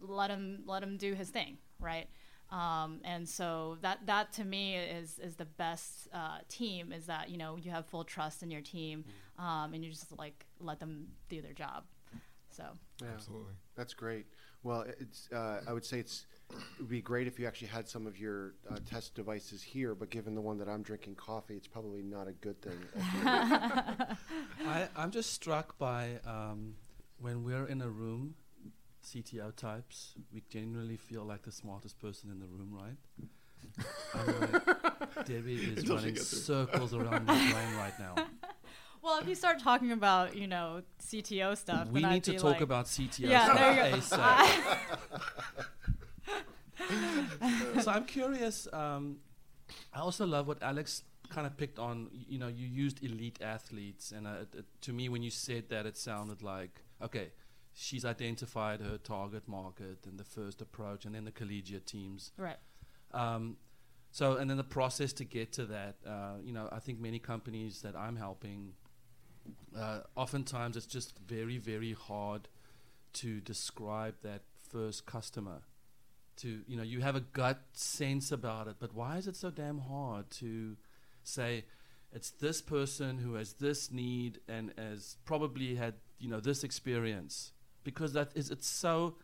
let 0.00 0.30
him 0.30 0.62
let 0.66 0.82
him 0.82 0.96
do 0.96 1.14
his 1.14 1.30
thing, 1.30 1.58
right? 1.80 2.08
Um, 2.50 3.00
and 3.04 3.28
so 3.28 3.76
that 3.82 4.06
that 4.06 4.32
to 4.34 4.44
me 4.44 4.76
is 4.76 5.18
is 5.18 5.36
the 5.36 5.44
best 5.44 6.08
uh, 6.14 6.38
team 6.48 6.92
is 6.92 7.06
that 7.06 7.28
you 7.28 7.36
know 7.36 7.56
you 7.56 7.70
have 7.70 7.86
full 7.86 8.04
trust 8.04 8.42
in 8.42 8.50
your 8.50 8.62
team, 8.62 9.04
um, 9.38 9.74
and 9.74 9.84
you 9.84 9.90
just 9.90 10.16
like 10.18 10.46
let 10.58 10.80
them 10.80 11.08
do 11.28 11.42
their 11.42 11.52
job. 11.52 11.84
So 12.50 12.64
Yeah. 13.02 13.08
Absolutely. 13.14 13.52
That's 13.76 13.94
great. 13.94 14.26
Well, 14.62 14.84
it's 14.98 15.30
uh, 15.30 15.60
I 15.68 15.72
would 15.72 15.84
say 15.84 16.00
it's 16.00 16.26
it 16.50 16.56
would 16.80 16.88
be 16.88 17.02
great 17.02 17.26
if 17.26 17.38
you 17.38 17.46
actually 17.46 17.68
had 17.68 17.86
some 17.86 18.06
of 18.06 18.18
your 18.18 18.54
uh, 18.70 18.78
test 18.86 19.14
devices 19.14 19.62
here, 19.62 19.94
but 19.94 20.08
given 20.10 20.34
the 20.34 20.40
one 20.40 20.58
that 20.58 20.68
I'm 20.68 20.82
drinking 20.82 21.16
coffee, 21.16 21.54
it's 21.54 21.68
probably 21.68 22.02
not 22.02 22.26
a 22.26 22.32
good 22.32 22.60
thing. 22.62 22.78
I, 24.66 24.88
I'm 24.96 25.10
just 25.10 25.32
struck 25.34 25.78
by 25.78 26.18
um, 26.26 26.74
when 27.20 27.44
we're 27.44 27.66
in 27.66 27.82
a 27.82 27.88
room, 27.88 28.34
CTO 29.12 29.54
types, 29.56 30.14
we 30.32 30.42
genuinely 30.48 30.96
feel 30.96 31.24
like 31.24 31.42
the 31.42 31.52
smartest 31.52 31.98
person 31.98 32.30
in 32.30 32.38
the 32.40 32.46
room, 32.46 32.70
right? 32.72 32.96
I 34.14 34.26
mean, 34.26 34.40
like, 34.52 35.26
Debbie 35.26 35.56
is 35.56 35.78
Until 35.78 35.96
running 35.96 36.16
circles 36.16 36.94
around 36.94 37.26
my 37.26 37.34
brain 37.52 37.76
right 37.76 37.98
now. 37.98 38.14
Well, 39.00 39.20
if 39.20 39.28
you 39.28 39.36
start 39.36 39.60
talking 39.60 39.92
about, 39.92 40.36
you 40.36 40.48
know, 40.48 40.82
CTO 41.00 41.56
stuff, 41.56 41.86
we 41.88 42.00
then 42.02 42.10
need 42.10 42.16
I'd 42.16 42.24
to 42.24 42.30
be 42.32 42.36
talk 42.36 42.54
like, 42.54 42.60
about 42.62 42.86
CTO 42.86 43.28
Yeah, 43.28 43.44
stuff 43.44 43.58
there 43.58 43.86
you 43.86 43.92
go. 43.92 43.98
ASAP. 47.76 47.82
so 47.84 47.90
I'm 47.92 48.04
curious. 48.04 48.66
Um, 48.72 49.18
I 49.94 50.00
also 50.00 50.26
love 50.26 50.48
what 50.48 50.60
Alex 50.62 51.04
kind 51.30 51.46
of 51.46 51.56
picked 51.56 51.78
on. 51.78 52.08
You 52.12 52.38
know, 52.38 52.48
you 52.48 52.66
used 52.66 53.02
elite 53.04 53.38
athletes, 53.40 54.12
and 54.12 54.26
uh, 54.26 54.30
it, 54.42 54.48
it, 54.58 54.64
to 54.82 54.92
me, 54.92 55.08
when 55.08 55.22
you 55.22 55.30
said 55.30 55.68
that, 55.68 55.86
it 55.86 55.96
sounded 55.96 56.42
like 56.42 56.82
okay, 57.02 57.28
she's 57.78 58.04
identified 58.04 58.80
her 58.80 58.98
target 58.98 59.46
market 59.46 59.98
and 60.06 60.18
the 60.18 60.24
first 60.24 60.60
approach, 60.60 61.04
and 61.04 61.14
then 61.14 61.24
the 61.24 61.30
collegiate 61.30 61.86
teams. 61.86 62.32
Right. 62.36 62.56
Um, 63.12 63.56
so, 64.10 64.36
and 64.36 64.50
then 64.50 64.56
the 64.56 64.64
process 64.64 65.12
to 65.14 65.24
get 65.24 65.52
to 65.52 65.66
that, 65.66 65.96
uh, 66.06 66.34
you 66.42 66.52
know, 66.52 66.68
I 66.72 66.80
think 66.80 66.98
many 66.98 67.18
companies 67.18 67.82
that 67.82 67.94
I'm 67.94 68.16
helping, 68.16 68.72
uh, 69.76 70.00
oftentimes 70.16 70.76
it's 70.76 70.86
just 70.86 71.18
very, 71.18 71.58
very 71.58 71.92
hard 71.92 72.48
to 73.14 73.40
describe 73.40 74.14
that 74.22 74.42
first 74.68 75.06
customer 75.06 75.62
to 76.36 76.62
you 76.68 76.76
know 76.76 76.82
you 76.82 77.00
have 77.00 77.16
a 77.16 77.20
gut 77.20 77.60
sense 77.72 78.30
about 78.30 78.68
it, 78.68 78.76
but 78.78 78.94
why 78.94 79.16
is 79.16 79.26
it 79.26 79.34
so 79.34 79.50
damn 79.50 79.78
hard 79.78 80.30
to 80.30 80.76
say 81.24 81.64
it's 82.12 82.30
this 82.30 82.62
person 82.62 83.18
who 83.18 83.34
has 83.34 83.54
this 83.54 83.90
need 83.90 84.38
and 84.48 84.72
has 84.78 85.16
probably 85.24 85.74
had 85.74 85.94
you 86.18 86.28
know 86.28 86.38
this 86.38 86.62
experience 86.62 87.52
because 87.84 88.12
that 88.12 88.30
is 88.34 88.50
it's 88.50 88.68
so 88.68 89.16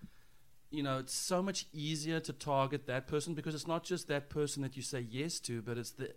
you 0.71 0.83
know 0.83 0.99
it's 0.99 1.15
so 1.15 1.43
much 1.43 1.67
easier 1.73 2.21
to 2.21 2.33
target 2.33 2.87
that 2.87 3.07
person 3.07 3.35
because 3.35 3.55
it's 3.55 3.67
not 3.67 3.85
just 3.85 4.09
that 4.09 4.29
person 4.29 4.63
that 4.63 4.77
you 4.77 4.83
say 4.83 5.01
yes 5.01 5.41
to, 5.41 5.63
but 5.63 5.79
it's 5.79 5.93
the 5.93 6.15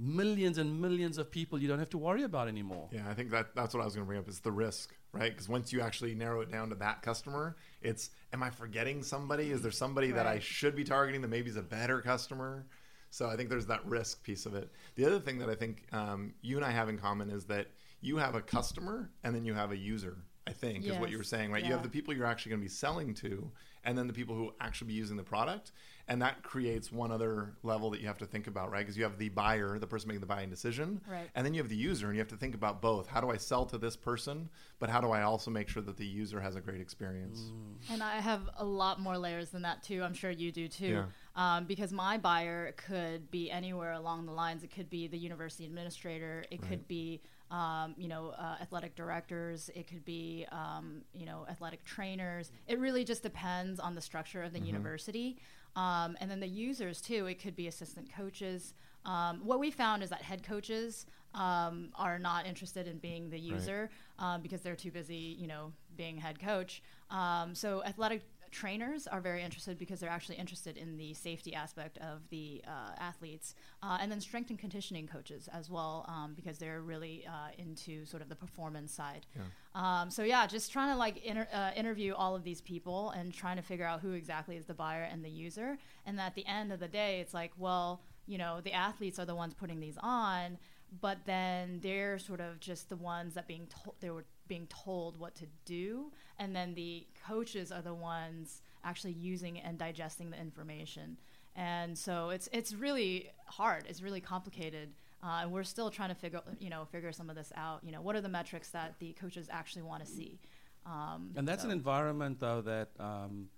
millions 0.00 0.56
and 0.56 0.80
millions 0.80 1.18
of 1.18 1.30
people 1.30 1.60
you 1.60 1.68
don't 1.68 1.78
have 1.78 1.90
to 1.90 1.98
worry 1.98 2.22
about 2.22 2.48
anymore. 2.48 2.88
Yeah, 2.90 3.08
I 3.08 3.14
think 3.14 3.30
that 3.30 3.54
that's 3.54 3.74
what 3.74 3.82
I 3.82 3.84
was 3.84 3.94
going 3.94 4.04
to 4.04 4.06
bring 4.06 4.18
up 4.18 4.28
is 4.28 4.40
the 4.40 4.50
risk, 4.50 4.94
right? 5.12 5.30
Because 5.30 5.48
once 5.48 5.72
you 5.72 5.82
actually 5.82 6.14
narrow 6.14 6.40
it 6.40 6.50
down 6.50 6.70
to 6.70 6.74
that 6.76 7.02
customer, 7.02 7.56
it's 7.82 8.10
am 8.32 8.42
I 8.42 8.50
forgetting 8.50 9.02
somebody? 9.02 9.50
Is 9.50 9.62
there 9.62 9.70
somebody 9.70 10.10
that 10.12 10.26
I 10.26 10.38
should 10.38 10.74
be 10.74 10.84
targeting 10.84 11.20
that 11.20 11.28
maybe 11.28 11.50
is 11.50 11.56
a 11.56 11.62
better 11.62 12.00
customer? 12.00 12.66
So 13.10 13.28
I 13.28 13.36
think 13.36 13.50
there's 13.50 13.66
that 13.66 13.84
risk 13.84 14.22
piece 14.22 14.46
of 14.46 14.54
it. 14.54 14.70
The 14.94 15.04
other 15.04 15.18
thing 15.18 15.38
that 15.38 15.50
I 15.50 15.54
think 15.54 15.84
um, 15.92 16.32
you 16.42 16.56
and 16.56 16.64
I 16.64 16.70
have 16.70 16.88
in 16.88 16.96
common 16.96 17.28
is 17.28 17.44
that 17.46 17.66
you 18.00 18.16
have 18.16 18.34
a 18.34 18.40
customer 18.40 19.10
and 19.24 19.34
then 19.34 19.44
you 19.44 19.52
have 19.52 19.72
a 19.72 19.76
user. 19.76 20.16
I 20.50 20.52
think 20.52 20.84
is 20.84 20.98
what 20.98 21.10
you 21.10 21.16
were 21.18 21.24
saying, 21.24 21.52
right? 21.52 21.64
You 21.64 21.72
have 21.72 21.82
the 21.82 21.88
people 21.88 22.12
you're 22.14 22.26
actually 22.26 22.50
going 22.50 22.60
to 22.60 22.64
be 22.64 22.68
selling 22.68 23.14
to, 23.14 23.50
and 23.84 23.96
then 23.96 24.06
the 24.06 24.12
people 24.12 24.34
who 24.34 24.52
actually 24.60 24.88
be 24.88 24.94
using 24.94 25.16
the 25.16 25.22
product, 25.22 25.72
and 26.08 26.20
that 26.22 26.42
creates 26.42 26.90
one 26.90 27.12
other 27.12 27.54
level 27.62 27.88
that 27.90 28.00
you 28.00 28.08
have 28.08 28.18
to 28.18 28.26
think 28.26 28.48
about, 28.48 28.70
right? 28.72 28.80
Because 28.80 28.96
you 28.98 29.04
have 29.04 29.16
the 29.16 29.28
buyer, 29.28 29.78
the 29.78 29.86
person 29.86 30.08
making 30.08 30.20
the 30.22 30.26
buying 30.26 30.50
decision, 30.50 31.00
Right. 31.08 31.30
and 31.36 31.46
then 31.46 31.54
you 31.54 31.60
have 31.62 31.68
the 31.68 31.76
user, 31.76 32.06
and 32.08 32.16
you 32.16 32.20
have 32.20 32.28
to 32.28 32.36
think 32.36 32.54
about 32.56 32.82
both. 32.82 33.06
How 33.06 33.20
do 33.20 33.30
I 33.30 33.36
sell 33.36 33.64
to 33.66 33.78
this 33.78 33.96
person, 33.96 34.48
but 34.80 34.90
how 34.90 35.00
do 35.00 35.10
I 35.12 35.22
also 35.22 35.50
make 35.52 35.68
sure 35.68 35.82
that 35.84 35.96
the 35.96 36.04
user 36.06 36.40
has 36.40 36.56
a 36.56 36.60
great 36.60 36.80
experience? 36.80 37.52
And 37.90 38.02
I 38.02 38.20
have 38.20 38.42
a 38.58 38.64
lot 38.64 39.00
more 39.00 39.16
layers 39.16 39.50
than 39.50 39.62
that 39.62 39.82
too. 39.84 40.02
I'm 40.02 40.14
sure 40.14 40.30
you 40.32 40.50
do 40.50 40.66
too. 40.66 40.86
Yeah. 40.86 41.04
Um, 41.36 41.64
because 41.66 41.92
my 41.92 42.18
buyer 42.18 42.72
could 42.72 43.30
be 43.30 43.50
anywhere 43.52 43.92
along 43.92 44.26
the 44.26 44.32
lines. 44.32 44.64
It 44.64 44.70
could 44.74 44.90
be 44.90 45.06
the 45.06 45.16
university 45.16 45.64
administrator. 45.64 46.44
It 46.50 46.60
could 46.60 46.88
be, 46.88 47.20
um, 47.50 47.94
you 47.98 48.08
know, 48.08 48.32
uh, 48.38 48.56
athletic 48.60 48.94
directors. 48.94 49.70
It 49.74 49.88
could 49.88 50.04
be, 50.04 50.46
um, 50.52 51.02
you 51.12 51.26
know, 51.26 51.46
athletic 51.48 51.84
trainers. 51.84 52.52
It 52.68 52.78
really 52.78 53.04
just 53.04 53.22
depends 53.22 53.80
on 53.80 53.94
the 53.94 54.00
structure 54.00 54.42
of 54.42 54.52
the 54.52 54.60
university. 54.60 55.38
Um, 55.76 56.16
and 56.20 56.30
then 56.30 56.40
the 56.40 56.48
users 56.48 57.00
too. 57.00 57.26
It 57.26 57.40
could 57.40 57.56
be 57.56 57.68
assistant 57.68 58.12
coaches. 58.14 58.74
Um, 59.04 59.40
what 59.44 59.58
we 59.58 59.70
found 59.70 60.02
is 60.02 60.10
that 60.10 60.22
head 60.22 60.42
coaches 60.42 61.06
um, 61.34 61.90
are 61.94 62.18
not 62.18 62.46
interested 62.46 62.86
in 62.86 62.98
being 62.98 63.30
the 63.30 63.38
user 63.38 63.90
um, 64.18 64.42
because 64.42 64.60
they're 64.62 64.76
too 64.76 64.90
busy, 64.90 65.36
you 65.38 65.46
know, 65.46 65.72
being 65.96 66.16
head 66.16 66.40
coach. 66.40 66.82
Um, 67.10 67.54
so 67.54 67.82
athletic 67.84 68.22
trainers 68.50 69.06
are 69.06 69.20
very 69.20 69.42
interested 69.42 69.78
because 69.78 70.00
they're 70.00 70.10
actually 70.10 70.36
interested 70.36 70.76
in 70.76 70.96
the 70.96 71.14
safety 71.14 71.54
aspect 71.54 71.98
of 71.98 72.28
the 72.30 72.62
uh, 72.66 72.92
athletes, 72.98 73.54
uh, 73.82 73.98
and 74.00 74.10
then 74.10 74.20
strength 74.20 74.50
and 74.50 74.58
conditioning 74.58 75.06
coaches 75.06 75.48
as 75.52 75.70
well 75.70 76.04
um, 76.08 76.34
because 76.34 76.58
they're 76.58 76.80
really 76.80 77.24
uh, 77.26 77.50
into 77.58 78.04
sort 78.04 78.22
of 78.22 78.28
the 78.28 78.34
performance 78.36 78.92
side. 78.92 79.26
Um, 79.74 80.10
so 80.10 80.22
yeah, 80.22 80.46
just 80.46 80.72
trying 80.72 80.92
to 80.92 80.96
like 80.98 81.24
inter- 81.24 81.48
uh, 81.52 81.70
interview 81.76 82.14
all 82.14 82.34
of 82.34 82.42
these 82.42 82.60
people 82.60 83.10
and 83.10 83.32
trying 83.32 83.56
to 83.56 83.62
figure 83.62 83.86
out 83.86 84.00
who 84.00 84.12
exactly 84.12 84.56
is 84.56 84.66
the 84.66 84.74
buyer 84.74 85.02
and 85.02 85.24
the 85.24 85.30
user, 85.30 85.78
and 86.04 86.20
at 86.20 86.34
the 86.34 86.46
end 86.46 86.72
of 86.72 86.80
the 86.80 86.88
day, 86.88 87.20
it's 87.20 87.34
like, 87.34 87.52
well, 87.56 88.02
you 88.26 88.38
know, 88.38 88.60
the 88.60 88.72
athletes 88.72 89.18
are 89.18 89.26
the 89.26 89.34
ones 89.34 89.54
putting 89.54 89.80
these 89.80 89.98
on, 90.02 90.58
but 91.00 91.18
then 91.24 91.80
they're 91.82 92.18
sort 92.18 92.40
of 92.40 92.58
just 92.60 92.88
the 92.88 92.96
ones 92.96 93.34
that 93.34 93.46
being 93.46 93.66
told 93.66 93.94
they 94.00 94.10
were 94.10 94.24
being 94.48 94.66
told 94.66 95.16
what 95.16 95.34
to 95.36 95.46
do, 95.64 96.10
and 96.40 96.56
then 96.56 96.74
the 96.74 97.06
coaches 97.28 97.70
are 97.70 97.82
the 97.82 97.94
ones 97.94 98.62
actually 98.82 99.12
using 99.12 99.60
and 99.60 99.78
digesting 99.78 100.30
the 100.30 100.40
information. 100.40 101.18
And 101.54 101.96
so 101.96 102.30
it's 102.30 102.48
it's 102.52 102.72
really 102.74 103.30
hard. 103.46 103.84
It's 103.88 104.02
really 104.02 104.20
complicated. 104.20 104.88
Uh, 105.22 105.40
and 105.42 105.52
we're 105.52 105.64
still 105.64 105.90
trying 105.90 106.08
to 106.08 106.14
figure, 106.14 106.40
you 106.58 106.70
know, 106.70 106.86
figure 106.86 107.12
some 107.12 107.28
of 107.28 107.36
this 107.36 107.52
out. 107.54 107.80
You 107.84 107.92
know, 107.92 108.00
what 108.00 108.16
are 108.16 108.22
the 108.22 108.28
metrics 108.30 108.70
that 108.70 108.94
the 109.00 109.12
coaches 109.12 109.48
actually 109.50 109.82
want 109.82 110.02
to 110.04 110.10
see? 110.10 110.40
Um, 110.86 111.32
And 111.36 111.46
that's 111.46 111.62
an 111.62 111.70
environment, 111.70 112.40
though, 112.40 112.62
that 112.62 112.88
um, 112.98 113.50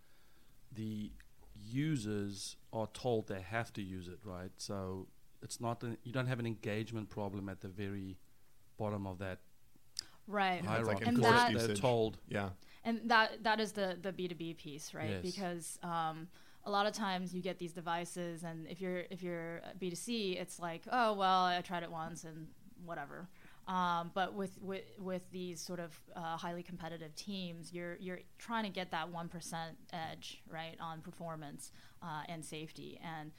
the 0.74 1.12
users 1.64 2.56
are 2.72 2.88
told 2.92 3.28
they 3.28 3.42
have 3.42 3.72
to 3.74 3.82
use 3.82 4.08
it, 4.08 4.18
right? 4.24 4.50
So 4.56 5.06
it's 5.40 5.60
not 5.60 5.84
an, 5.84 5.98
you 6.02 6.12
don't 6.12 6.26
have 6.26 6.40
an 6.40 6.46
engagement 6.46 7.10
problem 7.10 7.48
at 7.48 7.60
the 7.60 7.68
very 7.68 8.18
bottom 8.76 9.06
of 9.06 9.18
that 9.18 9.38
right. 10.26 10.62
Yeah, 10.64 10.78
it's 10.78 10.88
like 10.88 11.04
hierarchy. 11.04 11.04
And 11.06 11.16
that- 11.22 11.66
They're 11.68 11.76
told 11.76 12.18
Yeah, 12.28 12.50
and 12.84 13.00
that 13.06 13.42
that 13.42 13.60
is 13.60 13.72
the 13.72 13.96
the 14.00 14.12
b2b 14.12 14.56
piece 14.56 14.94
right? 14.94 15.20
Yes. 15.22 15.34
because 15.34 15.78
um, 15.82 16.28
a 16.64 16.70
lot 16.70 16.86
of 16.86 16.92
times 16.92 17.34
you 17.34 17.42
get 17.42 17.58
these 17.58 17.72
devices 17.72 18.44
and 18.44 18.66
if 18.68 18.80
you're 18.80 19.04
if 19.10 19.22
you're 19.22 19.60
b2c 19.80 20.40
it's 20.40 20.58
like 20.58 20.82
oh 20.90 21.14
well 21.14 21.44
i 21.44 21.60
tried 21.60 21.82
it 21.82 21.90
once 21.90 22.24
and 22.24 22.46
whatever. 22.84 23.28
Um, 23.68 24.10
but 24.12 24.34
with, 24.34 24.60
with 24.60 24.82
with 24.98 25.22
these 25.30 25.60
sort 25.60 25.78
of 25.78 25.98
uh, 26.16 26.36
highly 26.36 26.64
competitive 26.64 27.14
teams 27.14 27.72
you're 27.72 27.96
you're 28.00 28.18
trying 28.38 28.64
to 28.64 28.70
get 28.70 28.90
that 28.90 29.12
1% 29.12 29.54
edge 29.92 30.42
right 30.50 30.76
on 30.80 31.00
performance 31.00 31.70
uh, 32.02 32.22
and 32.28 32.44
safety. 32.44 32.98
And 33.02 33.30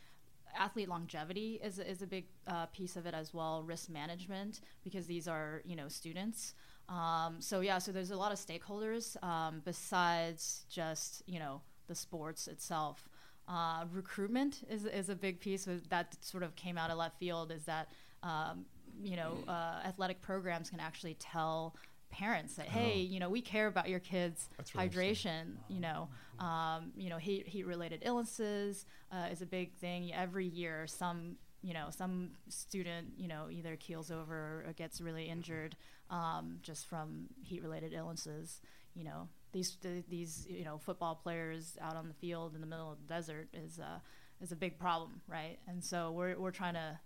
athlete 0.58 0.88
longevity 0.88 1.60
is, 1.64 1.80
is 1.80 2.02
a 2.02 2.08
big 2.08 2.26
uh, 2.48 2.68
piece 2.68 2.96
of 2.96 3.06
it 3.06 3.14
as 3.14 3.34
well 3.34 3.64
risk 3.64 3.90
management 3.90 4.62
because 4.84 5.08
these 5.08 5.28
are 5.28 5.62
you 5.66 5.76
know 5.76 5.88
students 5.88 6.54
um, 6.90 7.38
so 7.40 7.62
yeah 7.62 7.78
so 7.78 7.92
there's 7.92 8.12
a 8.12 8.18
lot 8.18 8.32
of 8.32 8.38
stakeholders 8.38 9.22
um, 9.24 9.62
besides 9.66 10.66
just 10.70 11.24
you 11.26 11.40
know 11.40 11.62
the 11.88 11.96
sports 11.96 12.48
itself. 12.48 13.10
Uh, 13.48 13.84
recruitment 13.92 14.64
is, 14.70 14.86
is 14.86 15.10
a 15.10 15.16
big 15.16 15.40
piece 15.40 15.68
with, 15.68 15.90
that 15.90 16.16
sort 16.22 16.44
of 16.44 16.56
came 16.56 16.78
out 16.78 16.90
of 16.90 16.98
left 16.98 17.20
field 17.20 17.52
is 17.52 17.66
that 17.66 17.90
um, 18.24 18.66
you 19.02 19.18
know 19.18 19.38
uh, 19.48 19.82
athletic 19.86 20.22
programs 20.22 20.70
can 20.70 20.80
actually 20.80 21.16
tell 21.16 21.76
parents 22.10 22.54
that 22.56 22.68
hey 22.68 23.00
you 23.00 23.20
know 23.20 23.28
we 23.28 23.42
care 23.42 23.66
about 23.66 23.90
your 23.90 24.00
kids 24.00 24.50
really 24.76 24.88
hydration 24.88 25.56
you 25.68 25.80
know. 25.80 26.08
Um, 26.40 26.92
you 26.98 27.10
know 27.10 27.18
heat 27.18 27.48
heat 27.48 27.68
related 27.68 28.02
illnesses 28.04 28.86
uh, 29.12 29.28
is 29.32 29.42
a 29.42 29.46
big 29.46 29.74
thing. 29.74 30.12
Every 30.14 30.48
year 30.48 30.88
some 30.88 31.38
you 31.62 31.74
know 31.74 31.88
some 31.90 32.32
student 32.50 33.14
you 33.18 33.28
know 33.28 33.48
either 33.52 33.76
keels 33.76 34.12
over 34.12 34.64
or 34.68 34.74
gets 34.74 35.00
really 35.00 35.26
injured 35.26 35.76
um, 36.10 36.58
just 36.62 36.86
from 36.88 37.28
heat 37.42 37.62
related 37.64 37.94
illnesses 37.94 38.62
you 38.96 39.04
know 39.04 39.28
these 39.52 39.76
th- 39.76 40.06
these 40.10 40.46
you 40.50 40.64
know 40.66 40.78
football 40.78 41.16
players 41.16 41.78
out 41.82 41.96
on 41.96 42.08
the 42.08 42.14
field 42.14 42.54
in 42.56 42.62
the 42.62 42.68
middle 42.68 42.92
of 42.92 42.98
the 43.00 43.08
desert 43.14 43.48
is 43.54 43.80
uh, 43.80 44.00
is 44.42 44.52
a 44.52 44.56
big 44.56 44.78
problem 44.78 45.22
right 45.28 45.58
and 45.68 45.84
so 45.84 46.12
we're 46.12 46.38
we're 46.38 46.52
trying 46.52 46.74
to 46.76 47.00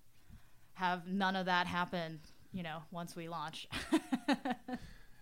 have 0.74 1.08
none 1.08 1.36
of 1.36 1.46
that 1.46 1.66
happen 1.68 2.20
you 2.52 2.64
know 2.64 2.80
once 2.92 3.16
we 3.16 3.28
launch 3.30 3.68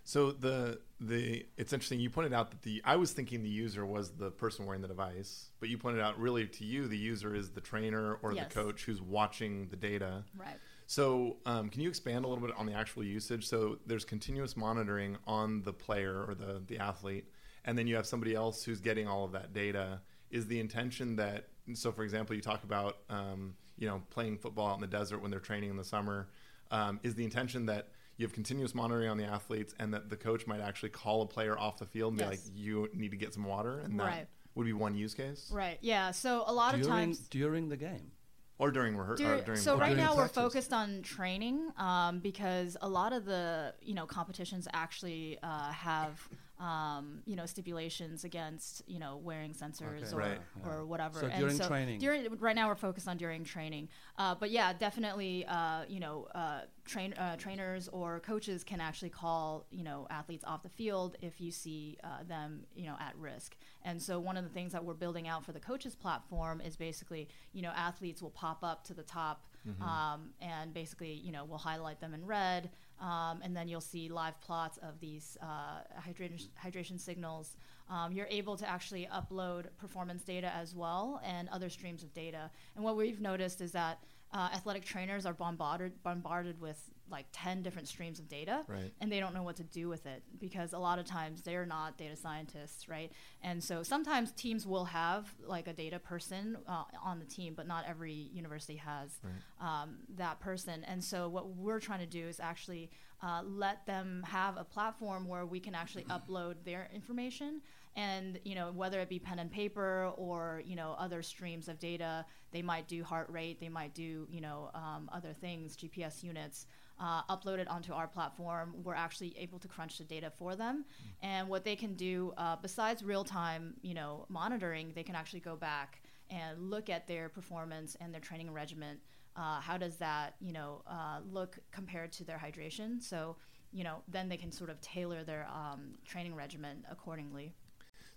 So 0.07 0.31
the 0.31 0.81
the 0.99 1.47
it's 1.57 1.73
interesting. 1.73 1.99
You 1.99 2.11
pointed 2.11 2.31
out 2.31 2.51
that 2.51 2.61
the 2.61 2.79
I 2.85 2.95
was 2.95 3.11
thinking 3.11 3.41
the 3.41 3.49
user 3.49 3.83
was 3.87 4.11
the 4.11 4.29
person 4.29 4.67
wearing 4.67 4.83
the 4.83 4.87
device, 4.87 5.49
but 5.59 5.67
you 5.67 5.79
pointed 5.79 5.99
out 5.99 6.19
really 6.19 6.45
to 6.45 6.63
you 6.63 6.87
the 6.87 6.97
user 6.97 7.33
is 7.33 7.49
the 7.49 7.59
trainer 7.61 8.19
or 8.21 8.31
Yes. 8.31 8.47
the 8.47 8.53
coach 8.53 8.83
who's 8.85 9.01
watching 9.01 9.67
the 9.69 9.75
data. 9.75 10.23
right 10.37 10.59
So 10.87 11.37
um, 11.45 11.69
can 11.69 11.81
you 11.81 11.89
expand 11.89 12.25
a 12.25 12.27
little 12.27 12.45
bit 12.45 12.55
on 12.57 12.65
the 12.65 12.73
actual 12.73 13.03
usage? 13.03 13.47
So 13.47 13.79
there's 13.85 14.05
continuous 14.05 14.55
monitoring 14.55 15.17
on 15.25 15.63
the 15.63 15.73
player 15.73 16.23
or 16.27 16.35
the 16.35 16.61
the 16.65 16.77
athlete, 16.79 17.25
and 17.63 17.77
then 17.77 17.87
you 17.87 17.95
have 17.95 18.05
somebody 18.05 18.35
else 18.35 18.63
who's 18.63 18.79
getting 18.79 19.07
all 19.07 19.23
of 19.25 19.31
that 19.31 19.53
data. 19.53 20.01
Is 20.31 20.47
the 20.47 20.59
intention 20.59 21.15
that 21.15 21.47
so 21.73 21.91
for 21.91 22.03
example 22.03 22.35
you 22.35 22.41
talk 22.41 22.63
about 22.63 22.97
um, 23.09 23.55
you 23.77 23.87
know 23.87 24.03
playing 24.11 24.37
football 24.37 24.67
out 24.69 24.75
in 24.75 24.81
the 24.81 24.87
desert 24.87 25.19
when 25.21 25.31
they're 25.31 25.39
training 25.39 25.69
in 25.69 25.77
the 25.77 25.83
summer? 25.83 26.27
Um, 26.71 26.99
is 27.03 27.15
the 27.15 27.23
intention 27.23 27.65
that 27.67 27.89
you 28.17 28.25
have 28.25 28.33
continuous 28.33 28.73
monitoring 28.73 29.09
on 29.09 29.17
the 29.17 29.25
athletes 29.25 29.75
and 29.79 29.93
that 29.93 30.09
the 30.09 30.15
coach 30.15 30.47
might 30.47 30.61
actually 30.61 30.89
call 30.89 31.21
a 31.21 31.27
player 31.27 31.57
off 31.57 31.77
the 31.77 31.85
field 31.85 32.13
and 32.13 32.19
Yes. 32.19 32.29
be 32.29 32.35
like 32.35 32.41
you 32.55 32.89
need 32.93 33.11
to 33.11 33.17
get 33.17 33.33
some 33.33 33.43
water 33.43 33.79
and 33.79 33.99
that 33.99 34.03
Right. 34.03 34.27
would 34.55 34.65
be 34.65 34.73
one 34.73 34.95
use 34.95 35.13
case 35.13 35.49
right 35.53 35.77
yeah 35.81 36.11
so 36.11 36.43
a 36.47 36.53
lot 36.53 36.73
of 36.73 36.81
times 36.87 37.19
during 37.19 37.69
the 37.69 37.77
game. 37.77 38.11
Or 38.57 38.71
during 38.71 38.95
rehearsal 38.95 39.25
Dur- 39.25 39.41
during 39.41 39.59
so 39.59 39.77
right 39.77 39.89
during 39.89 39.97
now 39.97 40.15
we're 40.15 40.27
focused 40.27 40.73
on 40.73 41.01
training 41.01 41.71
um, 41.77 42.19
because 42.19 42.77
a 42.81 42.89
lot 42.89 43.13
of 43.13 43.25
the 43.25 43.73
you 43.81 43.93
know 43.93 44.05
competitions 44.05 44.67
actually 44.73 45.37
uh, 45.43 45.71
have 45.71 46.27
um, 46.59 47.19
you 47.25 47.35
know 47.35 47.45
stipulations 47.45 48.23
against 48.23 48.81
you 48.87 48.97
know 48.99 49.17
wearing 49.17 49.51
sensors 49.53 50.13
Okay. 50.13 50.13
or, 50.13 50.17
Right. 50.17 50.39
or 50.63 50.85
whatever. 50.85 51.19
So 51.19 51.27
And 51.27 51.39
during 51.39 51.59
training. 51.59 51.99
during 51.99 52.37
right 52.39 52.55
now 52.55 52.67
we're 52.69 52.75
focused 52.75 53.07
on 53.07 53.17
during 53.17 53.43
training. 53.43 53.89
Uh, 54.17 54.35
but 54.35 54.51
yeah, 54.51 54.71
definitely 54.73 55.45
uh, 55.47 55.83
you 55.89 55.99
know 55.99 56.27
uh, 56.33 56.61
train 56.85 57.13
uh, 57.13 57.35
trainers 57.37 57.87
or 57.89 58.19
coaches 58.21 58.63
can 58.63 58.79
actually 58.79 59.09
call 59.09 59.65
you 59.69 59.83
know 59.83 60.07
athletes 60.09 60.43
off 60.45 60.63
the 60.63 60.69
field 60.69 61.17
if 61.21 61.41
you 61.41 61.51
see 61.51 61.97
uh, 62.03 62.23
them 62.27 62.61
you 62.75 62.85
know 62.85 62.95
at 62.99 63.15
risk. 63.17 63.55
And 63.83 64.01
so 64.01 64.19
one 64.19 64.37
of 64.37 64.43
the 64.43 64.49
things 64.49 64.71
that 64.71 64.83
we're 64.83 64.93
building 64.95 65.27
out 65.27 65.43
for 65.45 65.51
the 65.51 65.59
coaches 65.59 65.95
platform 65.95 66.61
is 66.61 66.75
basically 66.77 67.27
you 67.53 67.61
know 67.61 67.71
athletes 67.75 68.21
will 68.21 68.31
pop 68.31 68.63
up 68.63 68.83
to 68.85 68.93
the 68.93 69.03
top 69.03 69.43
um, 69.81 70.29
and 70.39 70.73
basically 70.75 71.11
you 71.13 71.31
know 71.31 71.43
we'll 71.43 71.57
highlight 71.57 71.99
them 71.99 72.13
in 72.13 72.23
red 72.25 72.69
Um, 72.99 73.41
and 73.43 73.55
then 73.55 73.67
you'll 73.67 73.81
see 73.81 74.07
live 74.09 74.39
plots 74.41 74.77
of 74.77 74.99
these 74.99 75.37
uh, 75.41 75.81
hydration, 75.99 76.47
hydration 76.63 76.99
signals. 76.99 77.57
Um, 77.89 78.11
you're 78.13 78.27
able 78.29 78.55
to 78.57 78.69
actually 78.69 79.07
upload 79.13 79.65
performance 79.77 80.23
data 80.23 80.51
as 80.55 80.73
well 80.73 81.21
and 81.23 81.49
other 81.49 81.69
streams 81.69 82.03
of 82.03 82.13
data. 82.13 82.49
And 82.75 82.83
what 82.83 82.95
we've 82.95 83.21
noticed 83.21 83.61
is 83.61 83.71
that 83.73 83.99
uh, 84.31 84.49
athletic 84.53 84.85
trainers 84.85 85.25
are 85.25 85.33
bombarded 85.33 86.01
bombarded 86.03 86.59
with 86.59 86.89
like 87.09 87.25
10 87.31 87.61
different 87.61 87.87
streams 87.87 88.17
of 88.19 88.27
data 88.27 88.63
Right. 88.67 88.91
and 88.99 89.11
they 89.11 89.19
don't 89.19 89.33
know 89.33 89.43
what 89.43 89.55
to 89.57 89.63
do 89.63 89.87
with 89.87 90.05
it 90.05 90.23
because 90.39 90.73
a 90.73 90.79
lot 90.79 90.97
of 90.99 91.05
times 91.05 91.41
they're 91.41 91.65
not 91.65 91.97
data 91.97 92.15
scientists 92.15 92.89
right? 92.89 93.11
And 93.41 93.63
so 93.63 93.83
sometimes 93.83 94.31
teams 94.31 94.65
will 94.65 94.85
have 94.85 95.33
like 95.45 95.67
a 95.67 95.73
data 95.73 95.99
person 95.99 96.57
uh, 96.67 96.83
on 97.03 97.19
the 97.19 97.25
team 97.25 97.53
but 97.55 97.67
not 97.67 97.85
every 97.87 98.13
university 98.33 98.77
has 98.77 99.19
um, 99.61 99.97
that 100.17 100.39
person. 100.39 100.83
And 100.85 101.03
so 101.03 101.29
what 101.29 101.49
we're 101.55 101.79
trying 101.79 101.99
to 101.99 102.05
do 102.05 102.27
is 102.27 102.39
actually 102.39 102.89
uh, 103.21 103.41
let 103.45 103.85
them 103.85 104.23
have 104.27 104.57
a 104.57 104.63
platform 104.63 105.27
where 105.27 105.45
we 105.45 105.59
can 105.59 105.73
actually 105.75 106.03
upload 106.09 106.55
their 106.63 106.89
information 106.93 107.61
and 107.97 108.39
you 108.43 108.55
know 108.55 108.71
whether 108.73 108.99
it 108.99 109.07
be 109.07 109.19
pen 109.19 109.39
and 109.39 109.49
paper 109.49 110.11
or 110.17 110.61
you 110.65 110.75
know 110.75 110.95
other 110.99 111.21
streams 111.21 111.67
of 111.69 111.79
data. 111.79 112.25
They 112.51 112.61
might 112.61 112.87
do 112.87 113.03
heart 113.03 113.29
rate. 113.29 113.59
They 113.59 113.69
might 113.69 113.93
do 113.93 114.27
you 114.29 114.41
know 114.41 114.69
um, 114.73 115.09
other 115.13 115.33
things 115.33 115.75
gps 115.77 116.23
units 116.23 116.67
uh, 116.99 117.23
upload 117.35 117.59
it 117.59 117.67
onto 117.67 117.91
our 117.93 118.07
platform 118.07 118.73
we're 118.83 118.93
actually 118.95 119.35
able 119.37 119.59
to 119.59 119.67
crunch 119.67 119.97
the 119.97 120.03
data 120.03 120.31
for 120.37 120.55
them 120.55 120.85
and 121.21 121.47
what 121.49 121.63
they 121.65 121.75
can 121.75 121.93
do 121.95 122.33
uh, 122.37 122.55
besides 122.61 123.03
real-time 123.03 123.73
you 123.81 123.93
know 123.93 124.25
monitoring 124.29 124.91
they 124.95 125.03
can 125.03 125.15
actually 125.15 125.39
go 125.41 125.55
back 125.55 126.01
and 126.29 126.69
look 126.71 126.89
at 126.89 127.07
their 127.07 127.29
performance 127.29 127.95
and 127.99 128.13
their 128.13 128.21
training 128.21 128.51
regimen 128.51 128.97
uh, 129.35 129.59
how 129.59 129.77
does 129.77 129.97
that 129.97 130.35
you 130.39 130.53
know 130.53 130.81
uh, 130.87 131.19
look 131.29 131.57
compared 131.71 132.11
to 132.11 132.23
their 132.23 132.37
hydration 132.37 133.01
so 133.01 133.35
you 133.73 133.83
know 133.83 134.01
then 134.07 134.29
they 134.29 134.37
can 134.37 134.51
sort 134.51 134.69
of 134.69 134.79
tailor 134.79 135.23
their 135.23 135.45
um, 135.53 135.95
training 136.05 136.33
regimen 136.33 136.85
accordingly 136.89 137.53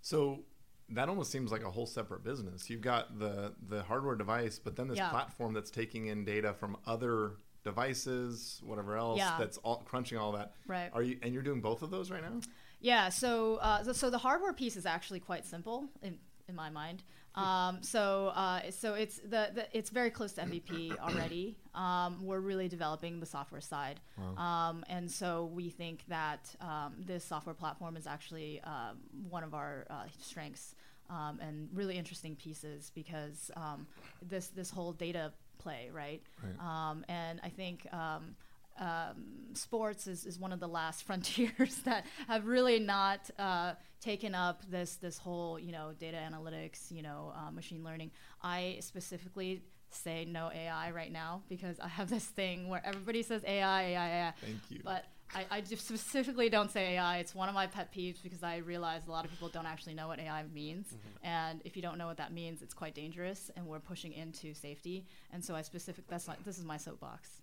So 0.01 0.45
that 0.91 1.09
almost 1.09 1.31
seems 1.31 1.51
like 1.51 1.63
a 1.63 1.69
whole 1.69 1.85
separate 1.85 2.23
business. 2.23 2.69
You've 2.69 2.81
got 2.81 3.19
the 3.19 3.53
the 3.67 3.83
hardware 3.83 4.15
device, 4.15 4.57
but 4.57 4.75
then 4.75 4.87
this 4.87 4.97
Yeah. 4.97 5.09
platform 5.09 5.53
that's 5.53 5.69
taking 5.69 6.07
in 6.07 6.25
data 6.25 6.53
from 6.53 6.77
other 6.87 7.33
devices, 7.63 8.61
whatever 8.63 8.97
else, 8.97 9.17
Yeah. 9.17 9.35
that's 9.37 9.57
all 9.59 9.77
crunching 9.85 10.17
all 10.17 10.31
that. 10.33 10.53
Right. 10.67 10.89
Are 10.93 11.03
you 11.03 11.17
and 11.21 11.33
you're 11.33 11.43
doing 11.43 11.61
both 11.61 11.81
of 11.81 11.91
those 11.91 12.11
right 12.11 12.21
now? 12.21 12.39
Yeah, 12.81 13.09
so 13.09 13.55
uh, 13.57 13.83
so, 13.83 13.93
so 13.93 14.09
the 14.09 14.17
hardware 14.17 14.53
piece 14.53 14.77
is 14.77 14.85
actually 14.85 15.19
quite 15.19 15.45
simple 15.45 15.89
in, 16.01 16.17
in 16.47 16.55
my 16.55 16.69
mind. 16.69 17.03
Um, 17.35 17.83
so 17.83 18.29
uh, 18.35 18.71
so 18.71 18.95
it's 18.95 19.17
the, 19.19 19.51
the 19.53 19.67
it's 19.71 19.91
very 19.91 20.09
close 20.09 20.33
to 20.33 20.41
MVP 20.41 20.97
already. 20.99 21.55
Um, 21.75 22.25
we're 22.25 22.39
really 22.39 22.67
developing 22.67 23.19
the 23.19 23.25
software 23.27 23.61
side, 23.61 23.99
um, 24.35 24.83
and 24.89 25.09
so 25.09 25.45
we 25.53 25.69
think 25.69 26.03
that 26.07 26.53
um, 26.59 26.95
this 26.97 27.23
software 27.23 27.53
platform 27.53 27.95
is 27.95 28.07
actually 28.07 28.59
um, 28.61 28.97
one 29.29 29.43
of 29.43 29.53
our 29.53 29.85
uh, 29.91 30.05
strengths 30.19 30.75
um, 31.09 31.39
and 31.39 31.69
really 31.71 31.97
interesting 31.97 32.35
pieces 32.35 32.91
because 32.95 33.51
um, 33.55 33.85
this 34.27 34.47
this 34.47 34.71
whole 34.71 34.91
data 34.91 35.31
play, 35.59 35.89
right? 35.93 36.21
Um, 36.59 37.05
and 37.07 37.39
I 37.43 37.49
think. 37.49 37.85
Um, 37.93 38.35
um, 38.79 39.25
sports 39.55 40.07
is, 40.07 40.25
is 40.25 40.39
one 40.39 40.53
of 40.53 40.61
the 40.61 40.67
last 40.67 41.03
frontiers 41.07 41.75
that 41.83 42.05
have 42.29 42.47
really 42.47 42.79
not 42.79 43.29
uh, 43.37 43.73
taken 43.99 44.33
up 44.33 44.61
this 44.71 44.95
this 44.95 45.17
whole 45.17 45.59
you 45.59 45.73
know 45.73 45.91
data 45.99 46.15
analytics 46.15 46.89
you 46.89 47.01
know 47.01 47.33
uh, 47.35 47.51
machine 47.51 47.83
learning 47.83 48.09
i 48.41 48.77
specifically 48.79 49.61
say 49.89 50.23
no 50.23 50.49
ai 50.55 50.91
right 50.91 51.11
now 51.11 51.41
because 51.49 51.77
i 51.81 51.89
have 51.89 52.09
this 52.09 52.23
thing 52.23 52.69
where 52.69 52.81
everybody 52.85 53.21
says 53.21 53.43
ai 53.45 53.81
ai 53.95 54.09
ai 54.27 54.33
Thank 54.39 54.59
you. 54.69 54.79
but 54.81 55.03
I, 55.35 55.45
I 55.51 55.63
specifically 55.63 56.49
don't 56.49 56.71
say 56.71 56.95
AI. 56.95 57.17
It's 57.19 57.35
one 57.35 57.49
of 57.49 57.55
my 57.55 57.67
pet 57.67 57.93
peeves 57.93 58.21
because 58.21 58.41
I 58.41 58.57
realize 58.57 59.07
a 59.07 59.11
lot 59.11 59.25
of 59.25 59.31
people 59.31 59.47
don't 59.47 59.67
actually 59.67 59.93
know 59.93 60.07
what 60.07 60.19
AI 60.19 60.43
means. 60.53 60.87
And 61.23 61.61
if 61.65 61.75
you 61.75 61.81
don't 61.81 61.97
know 61.97 62.07
what 62.07 62.17
that 62.17 62.33
means, 62.33 62.61
it's 62.61 62.73
quite 62.73 62.95
dangerous. 62.95 63.51
And 63.55 63.67
we're 63.67 63.79
pushing 63.79 64.13
into 64.13 64.53
safety. 64.53 65.05
And 65.31 65.43
so 65.43 65.55
I 65.55 65.61
specific. 65.61 66.07
That's 66.07 66.27
my, 66.27 66.35
this 66.45 66.57
is 66.57 66.65
my 66.65 66.77
soapbox. 66.77 67.41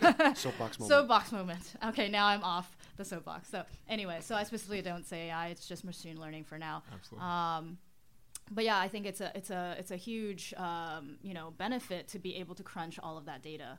Soapbox 0.34 0.80
moment. 0.80 0.88
Soapbox 0.88 1.32
moment. 1.32 1.74
Okay, 1.88 2.08
now 2.08 2.26
I'm 2.26 2.42
off 2.42 2.76
the 2.96 3.04
soapbox. 3.04 3.50
So 3.50 3.64
anyway, 3.88 4.18
so 4.20 4.34
I 4.34 4.44
specifically 4.44 4.80
don't 4.80 5.06
say 5.06 5.28
AI. 5.28 5.48
It's 5.48 5.66
just 5.66 5.84
machine 5.84 6.18
learning 6.18 6.44
for 6.44 6.56
now. 6.56 6.82
Absolutely. 6.94 7.28
Um, 7.28 7.78
but 8.50 8.64
yeah, 8.64 8.78
I 8.78 8.88
think 8.88 9.06
it's 9.06 9.20
a 9.20 9.30
it's 9.34 9.50
a 9.50 9.76
it's 9.78 9.90
a 9.90 9.96
huge 9.96 10.54
um, 10.56 11.16
you 11.22 11.34
know 11.34 11.52
benefit 11.56 12.08
to 12.08 12.18
be 12.18 12.36
able 12.36 12.54
to 12.54 12.62
crunch 12.62 12.98
all 13.02 13.18
of 13.18 13.26
that 13.26 13.42
data. 13.42 13.78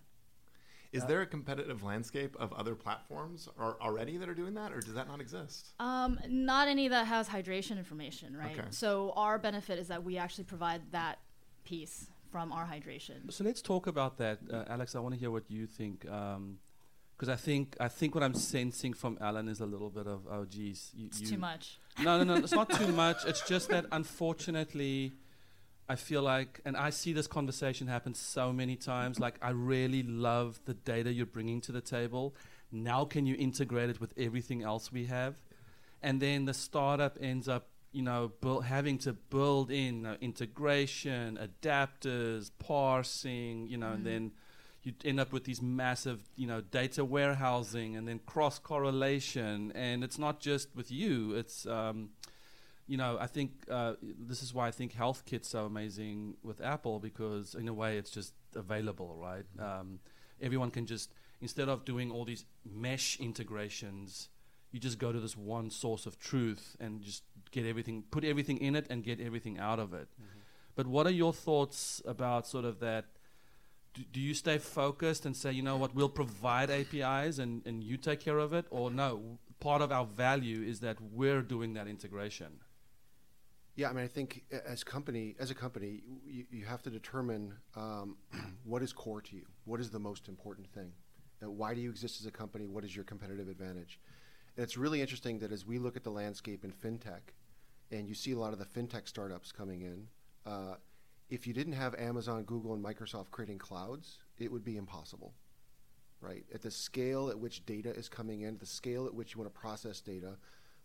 Is 0.94 1.06
there 1.06 1.22
a 1.22 1.26
competitive 1.26 1.84
landscape 1.84 2.36
of 2.40 2.54
other 2.54 2.76
platforms 2.76 3.50
or, 3.58 3.78
already 3.82 4.18
that 4.18 4.30
are 4.30 4.36
doing 4.36 4.54
that, 4.54 4.72
or 4.72 4.80
does 4.80 4.94
that 4.94 5.08
not 5.08 5.20
exist? 5.20 5.74
Um, 5.80 6.20
not 6.28 6.68
any 6.68 6.88
that 6.88 7.08
has 7.08 7.28
hydration 7.28 7.78
information, 7.78 8.38
right? 8.38 8.58
Okay. 8.58 8.68
So 8.70 9.14
our 9.16 9.38
benefit 9.40 9.80
is 9.80 9.88
that 9.88 10.04
we 10.04 10.18
actually 10.18 10.46
provide 10.46 10.82
that 10.92 11.20
piece 11.64 12.08
from 12.32 12.52
our 12.52 12.66
hydration. 12.66 13.32
So 13.32 13.44
let's 13.44 13.62
talk 13.62 13.88
about 13.88 14.18
that, 14.18 14.40
uh, 14.52 14.66
Alex. 14.68 14.96
I 14.96 15.00
want 15.00 15.14
to 15.16 15.20
hear 15.20 15.32
what 15.32 15.50
you 15.50 15.66
think, 15.66 16.02
because 16.02 17.30
I 17.30 17.36
think 17.36 17.76
I 17.80 17.88
think 17.88 18.16
what 18.16 18.24
I'm 18.24 18.34
sensing 18.34 18.94
from 18.94 19.18
Alan 19.22 19.48
is 19.48 19.60
a 19.62 19.66
little 19.66 19.90
bit 19.90 20.08
of 20.08 20.28
oh, 20.30 20.46
geez, 20.46 20.92
you, 20.96 21.08
It's 21.08 21.22
you 21.22 21.28
too 21.28 21.38
much. 21.38 21.80
No, 22.02 22.18
no, 22.18 22.24
no. 22.24 22.36
It's 22.44 22.54
not 22.54 22.70
too 22.70 22.88
much. 23.06 23.26
It's 23.26 23.48
just 23.48 23.70
that 23.70 23.86
unfortunately, 23.92 25.14
I 25.90 25.96
feel 25.96 26.22
like, 26.22 26.62
and 26.64 26.78
I 26.78 26.92
see 26.92 27.12
this 27.14 27.28
conversation 27.28 27.88
happen 27.88 28.14
so 28.14 28.54
many 28.54 28.76
times. 28.76 29.20
Like, 29.20 29.36
I 29.42 29.50
really 29.50 30.02
love 30.02 30.60
the 30.66 30.74
data 30.74 31.12
you're 31.12 31.26
bringing 31.26 31.60
to 31.62 31.72
the 31.72 31.82
table. 31.82 32.36
Now, 32.72 33.06
can 33.06 33.26
you 33.26 33.36
integrate 33.38 33.90
it 33.90 34.00
with 34.00 34.14
everything 34.18 34.64
else 34.64 34.92
we 34.92 35.06
have? 35.06 35.36
And 36.02 36.22
then 36.22 36.46
the 36.46 36.54
startup 36.54 37.18
ends 37.20 37.48
up, 37.48 37.68
you 37.92 38.02
know, 38.02 38.32
buil- 38.42 38.62
having 38.62 38.98
to 39.00 39.14
build 39.14 39.72
in 39.72 40.06
uh, 40.06 40.16
integration, 40.22 41.38
adapters, 41.38 42.50
parsing, 42.60 43.68
you 43.68 43.78
know, 43.78 43.92
and 43.92 44.06
then 44.06 44.32
you 44.84 44.94
end 45.06 45.20
up 45.20 45.32
with 45.32 45.44
these 45.44 45.62
massive, 45.62 46.20
you 46.36 46.48
know, 46.48 46.62
data 46.62 47.06
warehousing 47.06 47.96
and 47.96 48.08
then 48.08 48.20
cross 48.26 48.58
correlation. 48.58 49.72
And 49.76 50.04
it's 50.04 50.18
not 50.18 50.40
just 50.40 50.76
with 50.76 50.92
you. 50.92 51.34
It's, 51.36 51.66
um, 51.66 52.10
you 52.88 52.98
know, 52.98 53.18
I 53.20 53.28
think 53.28 53.52
uh, 53.70 53.94
this 54.02 54.44
is 54.44 54.54
why 54.54 54.68
I 54.68 54.72
think 54.72 54.94
Health 54.94 55.24
Kit's 55.26 55.56
are 55.56 55.66
amazing 55.66 56.36
with 56.44 56.62
Apple 56.62 57.00
because 57.00 57.56
in 57.56 57.68
a 57.68 57.74
way 57.74 57.98
it's 57.98 58.12
just 58.12 58.34
available, 58.56 59.16
right? 59.18 59.46
Um, 59.60 60.00
everyone 60.42 60.72
can 60.72 60.86
just 60.86 61.14
instead 61.42 61.70
of 61.70 61.86
doing 61.86 62.10
all 62.10 62.26
these 62.26 62.46
mesh 62.66 63.20
integrations, 63.20 64.30
you 64.72 64.80
just 64.80 64.98
go 64.98 65.12
to 65.12 65.20
this 65.20 65.38
one 65.38 65.70
source 65.70 66.06
of 66.06 66.18
truth 66.18 66.76
and 66.80 67.02
just 67.02 67.24
get 67.52 67.66
everything, 67.66 68.04
put 68.12 68.24
everything 68.24 68.58
in 68.58 68.76
it, 68.76 68.88
and 68.90 69.04
get 69.04 69.20
everything 69.20 69.60
out 69.60 69.80
of 69.80 69.94
it. 69.94 70.08
But 70.76 70.88
what 70.88 71.06
are 71.06 71.12
your 71.12 71.34
thoughts 71.34 72.02
about 72.06 72.48
sort 72.48 72.66
of 72.66 72.80
that? 72.80 73.06
Do, 73.94 74.02
do 74.12 74.20
you 74.20 74.34
stay 74.34 74.58
focused 74.58 75.26
and 75.26 75.36
say, 75.38 75.52
you 75.52 75.62
know 75.62 75.78
what, 75.78 75.94
we'll 75.94 76.10
provide 76.10 76.72
APIs 76.72 77.38
and, 77.38 77.62
and 77.68 77.84
you 77.84 77.98
take 77.98 78.22
care 78.22 78.40
of 78.40 78.54
it? 78.54 78.66
Or 78.72 78.90
no, 78.90 79.38
part 79.60 79.82
of 79.84 79.92
our 79.92 80.06
value 80.06 80.64
is 80.64 80.80
that 80.80 80.98
we're 81.00 81.42
doing 81.42 81.76
that 81.76 81.88
integration? 81.88 82.60
Yeah, 83.76 83.90
I 83.90 83.94
mean, 83.94 84.04
I 84.04 84.08
think 84.08 84.44
as 84.68 84.84
company 84.84 85.36
as 85.40 85.50
a 85.50 85.56
company, 85.56 86.04
you, 86.26 86.46
you 86.52 86.66
have 86.66 86.84
to 86.84 86.90
determine 86.90 87.54
um, 87.76 88.18
what 88.64 88.84
is 88.84 88.94
core 88.94 89.22
to 89.22 89.36
you. 89.36 89.46
What 89.66 89.80
is 89.80 89.90
the 89.90 90.00
most 90.00 90.28
important 90.28 90.68
thing? 90.74 90.92
Why 91.40 91.74
do 91.74 91.82
you 91.82 91.90
exist 91.90 92.22
as 92.22 92.26
a 92.26 92.32
company? 92.32 92.68
What 92.68 92.86
is 92.86 92.96
your 92.96 93.04
competitive 93.04 93.50
advantage? 93.50 94.00
And 94.56 94.64
it's 94.64 94.78
really 94.78 95.02
interesting 95.02 95.40
that 95.40 95.52
as 95.52 95.66
we 95.66 95.78
look 95.78 95.98
at 95.98 96.04
the 96.04 96.12
landscape 96.12 96.64
in 96.64 96.72
fintech, 96.72 97.34
and 97.92 98.08
you 98.08 98.14
see 98.14 98.32
a 98.32 98.40
lot 98.40 98.54
of 98.54 98.60
the 98.60 98.66
fintech 98.66 99.10
startups 99.10 99.52
coming 99.52 99.82
in, 99.82 100.08
uh, 100.46 100.76
if 101.30 101.46
you 101.46 101.54
didn't 101.54 101.74
have 101.74 101.96
Amazon, 101.96 102.44
Google, 102.44 102.74
and 102.74 102.84
Microsoft 102.84 103.32
creating 103.32 103.58
clouds, 103.58 104.20
it 104.38 104.52
would 104.52 104.64
be 104.64 104.78
impossible 104.78 105.34
right? 106.24 106.46
At 106.54 106.62
the 106.62 106.72
scale 106.72 107.30
at 107.30 107.38
which 107.38 107.66
data 107.66 107.94
is 107.94 108.08
coming 108.08 108.42
in, 108.42 108.58
the 108.58 108.66
scale 108.66 109.06
at 109.06 109.14
which 109.14 109.34
you 109.36 109.42
want 109.42 109.54
to 109.54 109.60
process 109.60 110.00
data, 110.00 110.38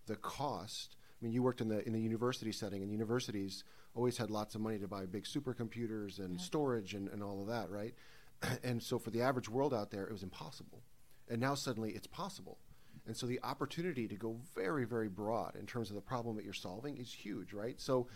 the 0.06 0.16
cost. 0.16 0.96
I 1.20 1.24
mean, 1.24 1.32
you 1.32 1.42
worked 1.42 1.60
in 1.60 1.68
the 1.68 1.84
in 1.86 1.92
the 1.92 2.00
university 2.00 2.52
setting, 2.52 2.82
and 2.82 2.92
universities 2.92 3.64
always 3.94 4.16
had 4.16 4.30
lots 4.30 4.54
of 4.54 4.60
money 4.60 4.78
to 4.78 4.86
buy 4.86 5.06
big 5.06 5.24
supercomputers 5.24 6.18
and 6.18 6.40
storage 6.40 6.94
and, 6.94 7.08
and 7.08 7.22
all 7.22 7.40
of 7.40 7.48
that, 7.48 7.70
right? 7.70 7.94
and 8.62 8.82
so 8.82 8.98
for 8.98 9.10
the 9.10 9.22
average 9.22 9.48
world 9.48 9.74
out 9.74 9.90
there, 9.90 10.04
it 10.04 10.12
was 10.12 10.22
impossible. 10.22 10.82
And 11.28 11.40
now 11.40 11.54
suddenly 11.54 11.90
it's 11.90 12.06
possible. 12.06 12.58
And 13.06 13.16
so 13.16 13.26
the 13.26 13.40
opportunity 13.42 14.06
to 14.06 14.14
go 14.14 14.36
very, 14.54 14.84
very 14.84 15.08
broad 15.08 15.56
in 15.56 15.66
terms 15.66 15.88
of 15.88 15.96
the 15.96 16.02
problem 16.02 16.36
that 16.36 16.44
you're 16.44 16.52
solving 16.52 16.98
is 16.98 17.12
huge, 17.12 17.52
right? 17.52 17.80
So 17.80 18.06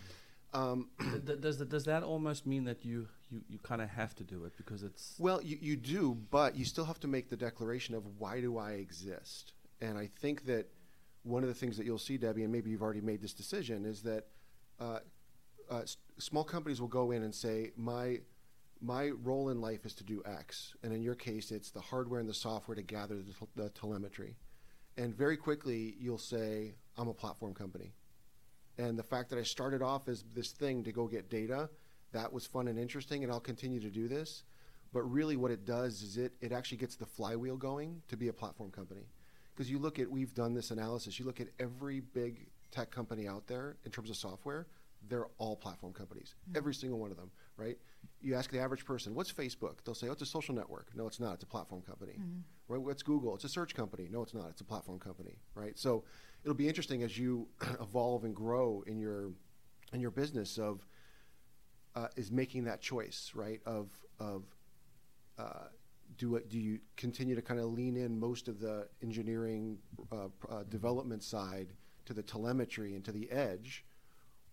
um, 0.53 0.89
Th- 0.99 1.25
th- 1.25 1.41
does, 1.41 1.57
th- 1.57 1.69
does 1.69 1.85
that 1.85 2.03
almost 2.03 2.45
mean 2.45 2.65
that 2.65 2.85
you, 2.85 3.07
you, 3.31 3.41
you 3.49 3.59
kind 3.59 3.81
of 3.81 3.89
have 3.89 4.15
to 4.15 4.23
do 4.23 4.45
it 4.45 4.53
because 4.55 4.83
it's 4.83 5.15
Well, 5.19 5.41
you, 5.41 5.57
you 5.59 5.75
do, 5.75 6.17
but 6.29 6.55
you 6.55 6.65
still 6.65 6.85
have 6.85 6.99
to 7.01 7.07
make 7.07 7.29
the 7.29 7.37
declaration 7.37 7.95
of 7.95 8.03
why 8.19 8.39
do 8.39 8.57
I 8.57 8.73
exist? 8.73 9.53
And 9.81 9.97
I 9.97 10.09
think 10.21 10.45
that 10.45 10.69
one 11.23 11.43
of 11.43 11.49
the 11.49 11.55
things 11.55 11.77
that 11.77 11.85
you'll 11.85 11.97
see, 11.97 12.17
Debbie, 12.17 12.43
and 12.43 12.51
maybe 12.51 12.69
you've 12.69 12.81
already 12.81 13.01
made 13.01 13.21
this 13.21 13.33
decision, 13.33 13.85
is 13.85 14.01
that 14.03 14.27
uh, 14.79 14.99
uh, 15.71 15.79
s- 15.79 15.97
small 16.17 16.43
companies 16.43 16.81
will 16.81 16.87
go 16.89 17.11
in 17.11 17.23
and 17.23 17.33
say, 17.33 17.71
my 17.75 18.19
my 18.81 19.11
role 19.23 19.47
in 19.47 19.61
life 19.61 19.85
is 19.85 19.93
to 19.95 20.03
do 20.03 20.21
X, 20.25 20.73
and 20.83 20.91
in 20.91 21.01
your 21.01 21.15
case, 21.15 21.51
it's 21.51 21.71
the 21.71 21.79
hardware 21.79 22.19
and 22.19 22.27
the 22.27 22.33
software 22.33 22.75
to 22.75 22.81
gather 22.81 23.15
the, 23.15 23.31
tel- 23.31 23.49
the 23.55 23.69
telemetry. 23.69 24.35
And 24.97 25.15
very 25.15 25.37
quickly, 25.37 25.95
you'll 25.99 26.17
say, 26.17 26.75
I'm 26.97 27.07
a 27.07 27.13
platform 27.13 27.53
company. 27.53 27.93
And 28.77 28.99
the 28.99 29.03
fact 29.03 29.29
that 29.29 29.39
I 29.39 29.43
started 29.43 29.81
off 29.81 30.09
as 30.09 30.25
this 30.35 30.51
thing 30.51 30.83
to 30.83 30.91
go 30.91 31.07
get 31.07 31.29
data, 31.29 31.69
that 32.11 32.33
was 32.33 32.45
fun 32.45 32.67
and 32.67 32.77
interesting, 32.77 33.23
and 33.23 33.31
I'll 33.31 33.39
continue 33.39 33.79
to 33.79 33.89
do 33.89 34.09
this. 34.09 34.43
But 34.91 35.03
really, 35.03 35.37
what 35.37 35.49
it 35.51 35.65
does 35.65 36.01
is 36.01 36.17
it, 36.17 36.33
it 36.41 36.51
actually 36.51 36.77
gets 36.77 36.97
the 36.97 37.05
flywheel 37.05 37.55
going 37.55 38.01
to 38.09 38.17
be 38.17 38.27
a 38.27 38.33
platform 38.33 38.69
company. 38.69 39.07
Because 39.53 39.69
you 39.69 39.79
look 39.79 39.99
at, 39.99 40.09
we've 40.09 40.33
done 40.33 40.53
this 40.53 40.71
analysis, 40.71 41.19
you 41.19 41.25
look 41.25 41.39
at 41.39 41.47
every 41.59 41.99
big 41.99 42.47
tech 42.71 42.89
company 42.91 43.27
out 43.27 43.45
there 43.47 43.77
in 43.85 43.91
terms 43.91 44.09
of 44.09 44.15
software, 44.15 44.67
they're 45.09 45.27
all 45.37 45.55
platform 45.55 45.93
companies, 45.93 46.33
every 46.55 46.73
single 46.73 46.97
one 46.97 47.11
of 47.11 47.17
them, 47.17 47.29
right? 47.57 47.77
You 48.21 48.35
ask 48.35 48.49
the 48.49 48.59
average 48.59 48.85
person, 48.85 49.13
what's 49.13 49.31
Facebook? 49.31 49.83
They'll 49.83 49.95
say, 49.95 50.07
oh, 50.07 50.13
it's 50.13 50.21
a 50.21 50.25
social 50.25 50.55
network. 50.55 50.87
No, 50.95 51.07
it's 51.07 51.19
not. 51.19 51.33
It's 51.33 51.43
a 51.43 51.47
platform 51.47 51.81
company. 51.81 52.13
Right? 52.69 52.81
What's 52.81 53.03
Google? 53.03 53.35
It's 53.35 53.43
a 53.43 53.49
search 53.49 53.75
company. 53.75 54.07
No, 54.09 54.23
it's 54.23 54.33
not. 54.33 54.49
It's 54.49 54.61
a 54.61 54.63
platform 54.63 54.99
company, 54.99 55.37
right? 55.55 55.77
So 55.77 56.05
it'll 56.43 56.55
be 56.55 56.67
interesting 56.67 57.03
as 57.03 57.17
you 57.17 57.47
evolve 57.81 58.23
and 58.23 58.33
grow 58.33 58.83
in 58.87 58.97
your 58.97 59.31
in 59.91 59.99
your 59.99 60.11
business 60.11 60.57
of 60.57 60.87
uh, 61.95 62.07
is 62.15 62.31
making 62.31 62.63
that 62.63 62.81
choice, 62.81 63.31
right? 63.35 63.61
Of 63.65 63.89
of 64.19 64.45
uh, 65.37 65.67
do 66.17 66.39
do 66.47 66.59
you 66.59 66.79
continue 66.97 67.35
to 67.35 67.41
kind 67.41 67.59
of 67.59 67.67
lean 67.67 67.95
in 67.97 68.19
most 68.19 68.47
of 68.47 68.59
the 68.59 68.87
engineering 69.01 69.77
uh, 70.11 70.27
uh, 70.49 70.63
development 70.69 71.23
side 71.23 71.73
to 72.05 72.13
the 72.13 72.23
telemetry 72.23 72.95
and 72.95 73.03
to 73.05 73.11
the 73.11 73.29
edge, 73.31 73.85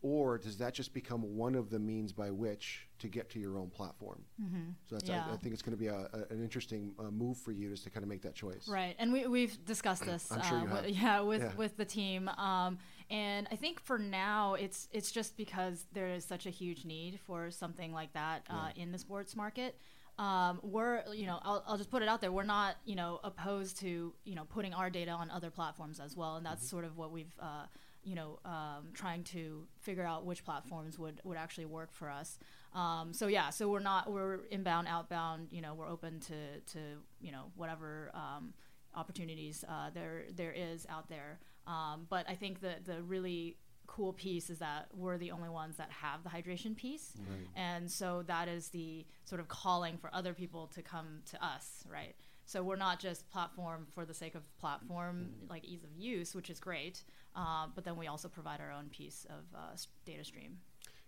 or 0.03 0.39
does 0.39 0.57
that 0.59 0.73
just 0.73 0.95
become 0.95 1.37
one 1.37 1.55
of 1.55 1.69
the 1.71 1.79
means 1.79 2.13
by 2.13 2.31
which 2.31 2.89
to 3.01 3.09
get 3.09 3.29
to 3.31 3.39
your 3.39 3.59
own 3.59 3.69
platform? 3.71 4.23
Mm-hmm. 4.43 4.71
So 4.87 4.95
that's, 4.97 5.11
I, 5.11 5.15
Yeah. 5.15 5.27
I 5.33 5.37
think 5.37 5.53
it's 5.53 5.63
going 5.63 5.77
to 5.77 5.81
be 5.81 5.89
a, 5.89 6.09
a, 6.13 6.33
an 6.33 6.43
interesting 6.43 6.95
uh, 6.99 7.11
move 7.11 7.37
for 7.37 7.53
you 7.53 7.69
just 7.71 7.85
to 7.85 7.91
kind 7.91 8.03
of 8.05 8.09
make 8.09 8.23
that 8.23 8.35
choice. 8.35 8.69
Right, 8.69 8.95
and 8.99 9.13
we 9.13 9.27
we've 9.27 9.63
discussed 9.65 10.05
this. 10.07 10.31
I'm 10.31 10.43
sure 10.43 10.59
uh, 10.59 10.63
you 10.63 10.69
wi- 10.69 10.83
have. 10.83 10.91
yeah, 11.03 11.21
with 11.21 11.43
Yeah. 11.43 11.53
with 11.57 11.77
the 11.77 11.85
team. 11.85 12.29
Um, 12.29 12.79
and 13.11 13.49
I 13.51 13.57
think 13.57 13.81
for 13.81 13.99
now, 13.99 14.55
it's 14.55 14.89
it's 14.93 15.11
just 15.11 15.37
because 15.37 15.87
there 15.93 16.09
is 16.09 16.25
such 16.25 16.47
a 16.47 16.51
huge 16.51 16.85
need 16.85 17.19
for 17.27 17.51
something 17.51 17.93
like 17.93 18.13
that 18.13 18.47
uh, 18.49 18.71
in 18.77 18.93
the 18.93 18.99
sports 18.99 19.35
market. 19.35 19.77
Um, 20.19 20.61
we're, 20.63 21.03
you 21.15 21.27
know, 21.27 21.39
I'll, 21.43 21.65
I'll 21.67 21.79
just 21.79 21.91
put 21.91 22.03
it 22.03 22.09
out 22.09 22.21
there. 22.21 22.31
We're 22.33 22.43
not, 22.45 22.77
you 22.85 22.95
know, 22.95 23.21
opposed 23.25 23.79
to, 23.81 24.13
you 24.25 24.35
know, 24.35 24.45
putting 24.45 24.75
our 24.75 24.91
data 24.91 25.11
on 25.11 25.31
other 25.31 25.51
platforms 25.51 26.01
as 26.01 26.17
well, 26.17 26.37
and 26.37 26.45
that's 26.45 26.69
sort 26.69 26.85
of 26.85 26.97
what 26.97 27.11
we've, 27.11 27.33
uh, 27.41 27.67
you 28.03 28.15
know, 28.15 28.39
um, 28.45 28.89
trying 28.95 29.25
to 29.25 29.67
figure 29.81 30.05
out 30.05 30.25
which 30.25 30.45
platforms 30.45 30.99
would 30.99 31.21
would 31.25 31.37
actually 31.37 31.67
work 31.67 31.93
for 31.93 32.11
us. 32.11 32.39
Um, 32.75 33.13
so 33.13 33.27
yeah, 33.27 33.51
so 33.51 33.69
we're 33.69 33.81
not 33.81 34.11
we're 34.11 34.41
inbound, 34.51 34.89
outbound. 34.89 35.49
You 35.51 35.63
know, 35.63 35.75
we're 35.75 35.89
open 35.89 36.21
to 36.21 36.61
to 36.73 36.79
you 37.21 37.33
know 37.33 37.51
whatever 37.57 38.11
um, 38.15 38.55
opportunities 38.95 39.65
uh, 39.69 39.91
there 39.91 40.25
there 40.35 40.53
is 40.53 40.87
out 40.89 41.09
there. 41.09 41.39
Um, 41.67 42.07
but 42.09 42.29
I 42.29 42.35
think 42.35 42.61
the 42.61 42.75
the 42.85 43.03
really 43.03 43.57
cool 43.91 44.13
piece 44.13 44.51
is 44.51 44.59
that 44.61 44.87
we're 44.95 45.19
the 45.19 45.33
only 45.33 45.49
ones 45.49 45.77
that 45.77 45.91
have 45.91 46.23
the 46.23 46.31
hydration 46.31 46.77
piece, 46.77 47.15
and 47.57 47.91
so 47.91 48.23
that 48.29 48.47
is 48.49 48.69
the 48.69 49.05
sort 49.25 49.41
of 49.41 49.49
calling 49.49 49.99
for 49.99 50.09
other 50.15 50.33
people 50.33 50.69
to 50.69 50.81
come 50.81 51.23
to 51.27 51.45
us, 51.45 51.85
right? 51.91 52.15
So 52.47 52.63
we're 52.63 52.77
not 52.77 53.01
just 53.01 53.29
platform 53.31 53.87
for 53.91 54.05
the 54.05 54.15
sake 54.15 54.35
of 54.35 54.43
platform, 54.59 55.31
like 55.49 55.65
ease 55.65 55.83
of 55.85 55.91
use, 55.97 56.35
which 56.35 56.51
is 56.51 56.61
great, 56.61 57.03
uh, 57.35 57.67
but 57.75 57.85
then 57.85 57.97
we 57.97 58.07
also 58.07 58.29
provide 58.29 58.61
our 58.61 58.73
own 58.73 58.89
piece 58.91 59.27
of 59.29 59.45
uh, 59.55 59.77
data 60.05 60.25
stream. 60.25 60.59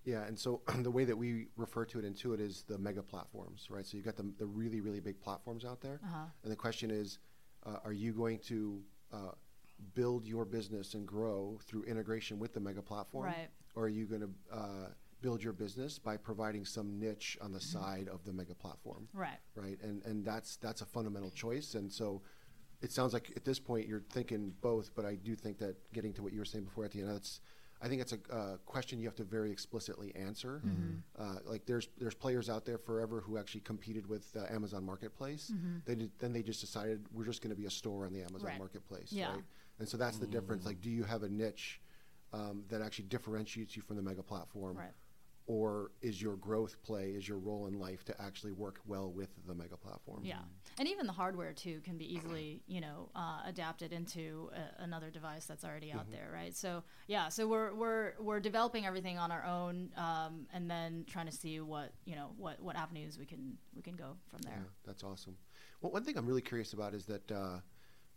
Yeah, 0.04 0.24
and 0.24 0.36
so 0.36 0.62
the 0.78 0.90
way 0.90 1.04
that 1.04 1.16
we 1.16 1.46
refer 1.56 1.84
to 1.86 1.98
it 2.00 2.04
in 2.04 2.14
Intuit 2.14 2.40
is 2.40 2.64
the 2.66 2.78
mega 2.78 3.02
platforms, 3.02 3.68
right? 3.70 3.86
So 3.86 3.96
you've 3.96 4.06
got 4.06 4.16
the, 4.16 4.32
the 4.38 4.46
really, 4.46 4.80
really 4.80 5.00
big 5.00 5.20
platforms 5.20 5.64
out 5.64 5.80
there. 5.80 6.00
Uh-huh. 6.04 6.24
And 6.42 6.50
the 6.50 6.56
question 6.56 6.90
is, 6.90 7.18
uh, 7.64 7.76
are 7.84 7.92
you 7.92 8.12
going 8.12 8.38
to 8.40 8.80
uh, 9.12 9.32
build 9.94 10.26
your 10.26 10.44
business 10.44 10.94
and 10.94 11.06
grow 11.06 11.58
through 11.64 11.84
integration 11.84 12.38
with 12.38 12.52
the 12.52 12.60
mega 12.60 12.82
platform? 12.82 13.26
Right. 13.26 13.48
Or 13.74 13.84
are 13.84 13.88
you 13.88 14.06
going 14.06 14.20
to 14.22 14.30
uh, 14.52 14.86
build 15.20 15.42
your 15.42 15.52
business 15.52 15.98
by 15.98 16.16
providing 16.16 16.64
some 16.64 16.98
niche 16.98 17.38
on 17.40 17.52
the 17.52 17.60
side 17.60 18.08
of 18.08 18.24
the 18.24 18.32
mega 18.32 18.54
platform? 18.54 19.08
Right. 19.12 19.38
Right. 19.54 19.78
And, 19.82 20.02
and 20.04 20.24
that's, 20.24 20.56
that's 20.56 20.80
a 20.82 20.86
fundamental 20.86 21.30
choice. 21.30 21.74
And 21.74 21.90
so 21.90 22.22
it 22.80 22.92
sounds 22.92 23.12
like 23.12 23.32
at 23.36 23.44
this 23.44 23.58
point 23.58 23.86
you're 23.88 24.02
thinking 24.10 24.52
both, 24.60 24.90
but 24.94 25.04
I 25.04 25.14
do 25.14 25.34
think 25.34 25.58
that 25.58 25.76
getting 25.92 26.12
to 26.14 26.22
what 26.22 26.32
you 26.32 26.38
were 26.38 26.44
saying 26.44 26.64
before 26.64 26.84
at 26.84 26.90
the 26.92 27.00
end, 27.00 27.10
that's, 27.10 27.40
I 27.84 27.88
think 27.88 28.00
it's 28.00 28.12
a 28.12 28.18
uh, 28.32 28.56
question 28.64 29.00
you 29.00 29.06
have 29.06 29.16
to 29.16 29.24
very 29.24 29.50
explicitly 29.50 30.14
answer. 30.14 30.62
Uh, 31.18 31.34
like 31.44 31.66
there's 31.66 31.88
there's 31.98 32.14
players 32.14 32.48
out 32.48 32.64
there 32.64 32.78
forever 32.78 33.20
who 33.20 33.38
actually 33.38 33.62
competed 33.62 34.06
with 34.06 34.24
uh, 34.36 34.54
Amazon 34.54 34.84
Marketplace. 34.86 35.52
They 35.84 35.96
did, 35.96 36.12
then 36.20 36.32
they 36.32 36.42
just 36.44 36.60
decided 36.60 37.04
we're 37.12 37.24
just 37.24 37.42
going 37.42 37.50
to 37.50 37.60
be 37.60 37.66
a 37.66 37.70
store 37.70 38.06
on 38.06 38.12
the 38.12 38.20
Amazon 38.20 38.50
Right. 38.50 38.58
Marketplace, 38.58 39.08
Yeah. 39.10 39.32
right? 39.32 39.42
And 39.82 39.88
so 39.88 39.96
that's 39.96 40.16
the 40.18 40.28
difference. 40.28 40.64
Like, 40.64 40.80
do 40.80 40.88
you 40.90 41.02
have 41.02 41.24
a 41.24 41.28
niche 41.28 41.80
um, 42.32 42.62
that 42.68 42.80
actually 42.80 43.06
differentiates 43.06 43.74
you 43.74 43.82
from 43.82 43.96
the 43.96 44.02
mega 44.02 44.22
platform, 44.22 44.76
Right. 44.76 44.92
or 45.48 45.90
is 46.02 46.22
your 46.22 46.36
growth 46.36 46.80
play, 46.84 47.10
is 47.10 47.26
your 47.26 47.38
role 47.38 47.66
in 47.66 47.80
life 47.80 48.04
to 48.04 48.22
actually 48.22 48.52
work 48.52 48.78
well 48.86 49.10
with 49.10 49.30
the 49.44 49.54
mega 49.56 49.76
platform? 49.76 50.20
Yeah, 50.22 50.38
and 50.78 50.86
even 50.86 51.08
the 51.08 51.12
hardware 51.12 51.52
too 51.52 51.80
can 51.80 51.98
be 51.98 52.14
easily, 52.14 52.62
you 52.68 52.80
know, 52.80 53.10
uh, 53.16 53.40
adapted 53.44 53.92
into 53.92 54.50
a, 54.54 54.84
another 54.84 55.10
device 55.10 55.46
that's 55.46 55.64
already 55.64 55.90
out 55.92 56.08
there, 56.12 56.30
right? 56.32 56.54
So 56.54 56.84
yeah, 57.08 57.28
so 57.28 57.48
we're 57.48 57.74
we're 57.74 58.12
we're 58.20 58.38
developing 58.40 58.86
everything 58.86 59.18
on 59.18 59.32
our 59.32 59.44
own, 59.44 59.90
um, 59.96 60.46
and 60.54 60.70
then 60.70 61.04
trying 61.08 61.26
to 61.26 61.32
see 61.32 61.58
what 61.58 61.92
you 62.04 62.14
know 62.14 62.30
what 62.38 62.62
what 62.62 62.76
avenues 62.76 63.18
we 63.18 63.26
can 63.26 63.58
we 63.74 63.82
can 63.82 63.96
go 63.96 64.16
from 64.28 64.42
there. 64.42 64.58
Yeah, 64.58 64.68
that's 64.86 65.02
awesome. 65.02 65.36
Well, 65.80 65.90
one 65.90 66.04
thing 66.04 66.16
I'm 66.16 66.26
really 66.26 66.40
curious 66.40 66.72
about 66.72 66.94
is 66.94 67.04
that, 67.06 67.32
uh, 67.32 67.58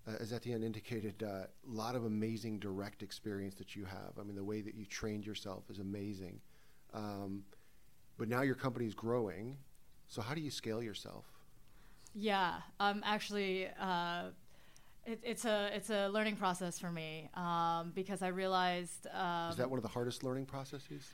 uh, 0.08 0.12
as 0.20 0.32
Etienne 0.34 0.64
indicated, 0.64 1.22
a 1.22 1.28
uh, 1.28 1.46
lot 1.66 1.96
of 1.96 2.06
amazing 2.06 2.60
direct 2.60 3.02
experience 3.02 3.56
that 3.56 3.76
you 3.76 3.86
have. 3.86 4.14
I 4.20 4.24
mean, 4.24 4.36
the 4.36 4.44
way 4.44 4.62
that 4.62 4.76
you 4.76 4.86
trained 4.86 5.26
yourself 5.26 5.70
is 5.70 5.80
amazing. 5.80 6.40
Um, 6.94 7.44
but 8.18 8.30
now 8.30 8.42
your 8.42 8.56
company 8.56 8.86
is 8.86 8.94
growing. 8.94 9.58
So 10.08 10.22
how 10.22 10.34
do 10.34 10.42
you 10.42 10.52
scale 10.52 10.84
yourself? 10.84 11.26
Yeah, 12.14 12.56
um, 12.80 13.02
actually, 13.06 13.68
uh, 13.80 14.26
it, 15.06 15.20
it's 15.24 15.46
a 15.46 15.70
it's 15.74 15.90
a 15.90 16.08
learning 16.08 16.38
process 16.38 16.80
for 16.80 16.92
me 16.92 17.30
um, 17.34 17.92
because 17.94 18.22
I 18.22 18.28
realized 18.28 19.08
um, 19.14 19.50
Is 19.52 19.58
that 19.58 19.70
one 19.70 19.78
of 19.78 19.84
the 19.84 19.90
hardest 19.90 20.24
learning 20.24 20.46
processes? 20.46 21.10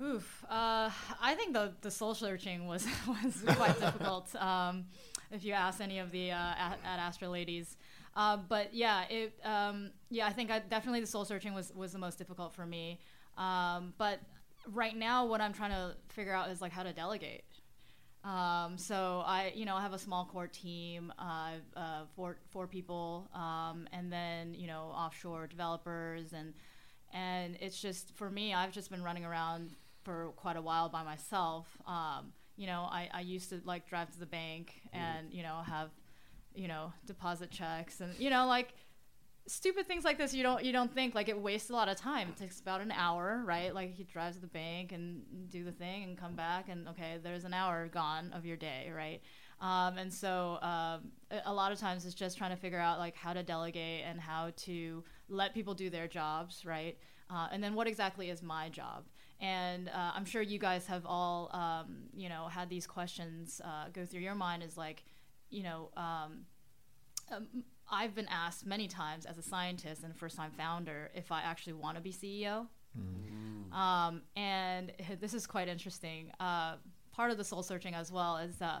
Oof. 0.00 0.44
Uh, 0.50 0.90
I 1.20 1.34
think 1.34 1.52
the 1.52 1.72
the 1.80 1.90
soul 1.90 2.14
searching 2.14 2.66
was 2.66 2.86
was 3.06 3.44
quite 3.56 3.78
difficult. 3.78 4.34
Um, 4.34 4.86
if 5.30 5.44
you 5.44 5.52
ask 5.52 5.80
any 5.80 5.98
of 5.98 6.10
the 6.10 6.32
uh, 6.32 6.36
at, 6.36 6.78
at 6.84 6.98
Astra 6.98 7.28
ladies, 7.28 7.76
uh, 8.14 8.36
but 8.48 8.74
yeah, 8.74 9.04
it 9.08 9.38
um, 9.44 9.90
yeah, 10.10 10.26
I 10.26 10.32
think 10.32 10.50
I, 10.50 10.58
definitely 10.58 11.00
the 11.00 11.06
soul 11.06 11.24
searching 11.24 11.54
was 11.54 11.72
was 11.74 11.92
the 11.92 11.98
most 11.98 12.18
difficult 12.18 12.54
for 12.54 12.66
me. 12.66 13.00
Um, 13.38 13.94
but 13.98 14.20
right 14.70 14.96
now, 14.96 15.26
what 15.26 15.40
I'm 15.40 15.52
trying 15.52 15.70
to 15.70 15.96
figure 16.08 16.34
out 16.34 16.50
is 16.50 16.60
like 16.60 16.72
how 16.72 16.82
to 16.82 16.92
delegate. 16.92 17.44
Um, 18.24 18.78
so 18.78 19.22
I, 19.26 19.52
you 19.54 19.64
know, 19.64 19.74
I 19.74 19.82
have 19.82 19.94
a 19.94 19.98
small 19.98 20.26
core 20.26 20.46
team, 20.46 21.12
uh, 21.18 21.52
uh, 21.76 22.02
four 22.14 22.36
four 22.50 22.66
people, 22.66 23.28
um, 23.34 23.88
and 23.92 24.12
then 24.12 24.54
you 24.54 24.66
know 24.66 24.92
offshore 24.94 25.46
developers, 25.46 26.32
and 26.32 26.54
and 27.12 27.56
it's 27.60 27.80
just 27.80 28.14
for 28.16 28.30
me, 28.30 28.54
I've 28.54 28.72
just 28.72 28.90
been 28.90 29.02
running 29.02 29.24
around 29.24 29.70
for 30.04 30.32
quite 30.36 30.56
a 30.56 30.62
while 30.62 30.88
by 30.88 31.02
myself. 31.02 31.66
Um, 31.86 32.32
you 32.56 32.66
know, 32.66 32.86
I, 32.90 33.08
I 33.12 33.20
used 33.20 33.48
to 33.50 33.60
like 33.64 33.88
drive 33.88 34.10
to 34.12 34.20
the 34.20 34.26
bank 34.26 34.82
and 34.92 35.32
you 35.32 35.42
know 35.42 35.62
have 35.66 35.90
you 36.54 36.68
know 36.68 36.92
deposit 37.06 37.50
checks 37.50 38.00
and 38.00 38.14
you 38.18 38.30
know 38.30 38.46
like 38.46 38.74
stupid 39.46 39.86
things 39.88 40.04
like 40.04 40.18
this 40.18 40.32
you 40.32 40.42
don't 40.42 40.64
you 40.64 40.72
don't 40.72 40.94
think 40.94 41.14
like 41.14 41.28
it 41.28 41.38
wastes 41.38 41.70
a 41.70 41.72
lot 41.72 41.88
of 41.88 41.96
time. 41.96 42.28
It 42.28 42.36
takes 42.36 42.60
about 42.60 42.80
an 42.80 42.92
hour 42.92 43.42
right? 43.44 43.74
Like 43.74 43.94
he 43.94 44.04
drives 44.04 44.36
to 44.36 44.42
the 44.42 44.46
bank 44.48 44.92
and 44.92 45.22
do 45.50 45.64
the 45.64 45.72
thing 45.72 46.04
and 46.04 46.16
come 46.16 46.34
back 46.36 46.68
and 46.68 46.88
okay 46.88 47.18
there's 47.22 47.44
an 47.44 47.52
hour 47.52 47.88
gone 47.88 48.32
of 48.32 48.46
your 48.46 48.56
day 48.56 48.90
right? 48.94 49.20
Um, 49.60 49.98
and 49.98 50.12
so 50.12 50.58
um, 50.62 51.12
a- 51.44 51.52
lot 51.52 51.72
of 51.72 51.78
times 51.78 52.04
it's 52.04 52.14
just 52.14 52.36
trying 52.38 52.50
to 52.50 52.56
figure 52.56 52.78
out 52.78 52.98
like 52.98 53.16
how 53.16 53.32
to 53.32 53.42
delegate 53.42 54.04
and 54.04 54.20
how 54.20 54.50
to 54.58 55.04
let 55.28 55.54
people 55.54 55.74
do 55.74 55.90
their 55.90 56.06
jobs 56.06 56.64
right? 56.64 56.96
Uh, 57.28 57.48
and 57.50 57.62
then 57.62 57.74
what 57.74 57.86
exactly 57.88 58.30
is 58.30 58.42
my 58.42 58.68
job? 58.68 59.04
And 59.40 59.88
uh, 59.88 60.12
i'm 60.14 60.24
sure 60.24 60.40
you 60.40 60.60
guys 60.60 60.86
have 60.86 61.04
all 61.04 61.50
um, 61.52 62.04
you 62.14 62.28
know 62.28 62.46
had 62.46 62.68
these 62.68 62.86
questions 62.86 63.60
uh, 63.64 63.86
go 63.92 64.04
through 64.04 64.20
your 64.20 64.36
mind 64.36 64.62
is 64.62 64.76
like 64.76 65.02
you 65.52 65.62
know 65.62 65.90
um, 65.96 66.46
um, 67.30 67.46
I've 67.90 68.14
been 68.14 68.28
asked 68.28 68.64
many 68.64 68.88
times 68.88 69.26
as 69.26 69.38
a 69.38 69.42
scientist 69.42 70.02
and 70.02 70.16
first 70.16 70.36
time 70.36 70.50
founder 70.56 71.10
if 71.14 71.30
I 71.30 71.42
actually 71.42 71.74
want 71.74 71.96
to 71.96 72.02
be 72.02 72.12
CEO. 72.12 72.66
Um, 73.72 74.22
and 74.36 74.92
this 75.20 75.34
is 75.34 75.46
quite 75.46 75.68
interesting. 75.68 76.30
Uh, 76.40 76.76
part 77.12 77.30
of 77.30 77.38
the 77.38 77.44
soul 77.44 77.62
searching 77.62 77.94
as 77.94 78.10
well 78.10 78.38
is 78.38 78.60
uh, 78.62 78.80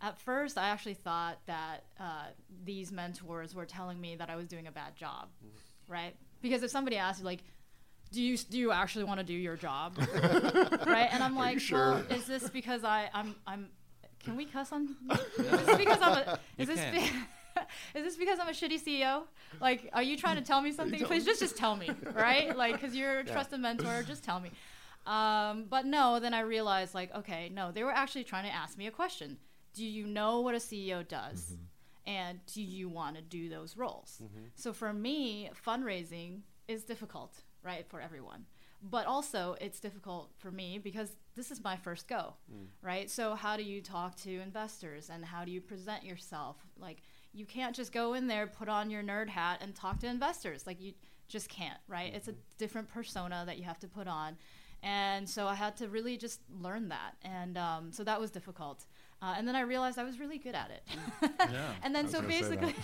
at 0.00 0.18
first 0.20 0.58
I 0.58 0.68
actually 0.68 0.94
thought 0.94 1.38
that 1.46 1.84
uh, 1.98 2.26
these 2.64 2.92
mentors 2.92 3.54
were 3.54 3.66
telling 3.66 4.00
me 4.00 4.16
that 4.16 4.30
I 4.30 4.36
was 4.36 4.46
doing 4.46 4.66
a 4.66 4.72
bad 4.72 4.96
job, 4.96 5.28
right? 5.88 6.14
Because 6.42 6.62
if 6.62 6.70
somebody 6.70 6.96
asked 6.96 7.20
you, 7.20 7.24
like, 7.24 7.40
do 8.12 8.22
you 8.22 8.36
do 8.36 8.58
you 8.58 8.70
actually 8.70 9.04
want 9.04 9.18
to 9.18 9.26
do 9.26 9.32
your 9.32 9.56
job, 9.56 9.98
right? 10.86 11.08
And 11.10 11.22
I'm 11.22 11.34
like, 11.34 11.60
well, 11.72 12.02
is 12.10 12.26
this 12.26 12.48
because 12.48 12.84
I 12.84 13.10
I'm 13.12 13.34
I'm 13.46 13.70
can 14.24 14.36
we 14.36 14.44
cuss 14.46 14.72
on? 14.72 14.88
is 15.38 15.66
this 15.66 15.76
because 15.76 16.00
I'm 16.02 16.16
a? 16.16 16.38
Is 16.58 16.68
You 16.68 16.74
this? 16.76 16.80
Be, 16.92 16.98
is 17.98 18.04
this 18.04 18.16
because 18.16 18.38
I'm 18.38 18.48
a 18.48 18.52
shitty 18.52 18.82
CEO? 18.82 19.22
Like, 19.60 19.90
are 19.92 20.02
you 20.02 20.16
trying 20.16 20.36
to 20.36 20.42
tell 20.42 20.60
me 20.60 20.72
something? 20.72 21.04
Please 21.04 21.24
just 21.24 21.40
just 21.40 21.56
tell 21.56 21.76
me, 21.76 21.90
right? 22.14 22.56
Like, 22.56 22.80
because 22.80 22.94
you're 22.94 23.20
a 23.20 23.24
Yeah. 23.24 23.32
trusted 23.32 23.60
mentor, 23.60 24.02
just 24.02 24.24
tell 24.24 24.40
me. 24.40 24.50
Um, 25.06 25.66
but 25.68 25.84
no, 25.84 26.18
then 26.18 26.32
I 26.34 26.40
realized 26.40 26.94
like, 26.94 27.14
okay, 27.14 27.50
no, 27.50 27.70
they 27.72 27.84
were 27.84 27.92
actually 27.92 28.24
trying 28.24 28.44
to 28.44 28.54
ask 28.54 28.78
me 28.78 28.86
a 28.86 28.90
question. 28.90 29.36
Do 29.74 29.84
you 29.84 30.06
know 30.06 30.40
what 30.40 30.54
a 30.54 30.58
CEO 30.58 31.06
does? 31.06 31.56
And 32.06 32.40
do 32.46 32.62
you 32.62 32.88
want 32.88 33.16
to 33.16 33.22
do 33.22 33.48
those 33.48 33.76
roles? 33.76 34.20
So 34.54 34.72
for 34.72 34.92
me, 34.92 35.50
fundraising 35.66 36.40
is 36.68 36.84
difficult, 36.84 37.42
right, 37.62 37.86
for 37.88 38.00
everyone. 38.00 38.46
But 38.90 39.06
also, 39.06 39.56
it's 39.62 39.80
difficult 39.80 40.30
for 40.36 40.50
me 40.50 40.78
because 40.78 41.16
this 41.34 41.50
is 41.50 41.64
my 41.64 41.74
first 41.74 42.06
go, 42.06 42.34
right? 42.82 43.10
So, 43.10 43.34
how 43.34 43.56
do 43.56 43.62
you 43.62 43.80
talk 43.80 44.14
to 44.16 44.40
investors 44.40 45.08
and 45.08 45.24
how 45.24 45.42
do 45.46 45.50
you 45.50 45.62
present 45.62 46.04
yourself? 46.04 46.56
Like, 46.78 46.98
you 47.32 47.46
can't 47.46 47.74
just 47.74 47.92
go 47.92 48.12
in 48.12 48.26
there, 48.26 48.46
put 48.46 48.68
on 48.68 48.90
your 48.90 49.02
nerd 49.02 49.30
hat, 49.30 49.60
and 49.62 49.74
talk 49.74 50.00
to 50.00 50.06
investors. 50.06 50.66
Like, 50.66 50.82
you 50.82 50.92
just 51.28 51.48
can't, 51.48 51.78
right? 51.88 52.14
It's 52.14 52.28
a 52.28 52.34
different 52.58 52.88
persona 52.88 53.44
that 53.46 53.56
you 53.56 53.64
have 53.64 53.78
to 53.78 53.88
put 53.88 54.06
on. 54.06 54.36
And 54.82 55.26
so, 55.26 55.46
I 55.46 55.54
had 55.54 55.78
to 55.78 55.88
really 55.88 56.18
just 56.18 56.40
learn 56.60 56.88
that. 56.88 57.16
And 57.22 57.56
um, 57.56 57.90
so, 57.90 58.04
that 58.04 58.20
was 58.20 58.30
difficult. 58.30 58.84
Uh, 59.24 59.34
and 59.38 59.48
then 59.48 59.56
I 59.56 59.60
realized 59.62 59.98
I 59.98 60.04
was 60.04 60.18
really 60.20 60.36
good 60.36 60.54
at 60.54 60.70
it. 60.70 60.82
Yeah. 61.54 61.72
and 61.82 61.94
then 61.94 62.04
I 62.04 62.08
was 62.08 62.12
so 62.12 62.20
gonna 62.20 62.32
say 62.32 62.40
that. 62.56 62.60
basically, 62.60 62.74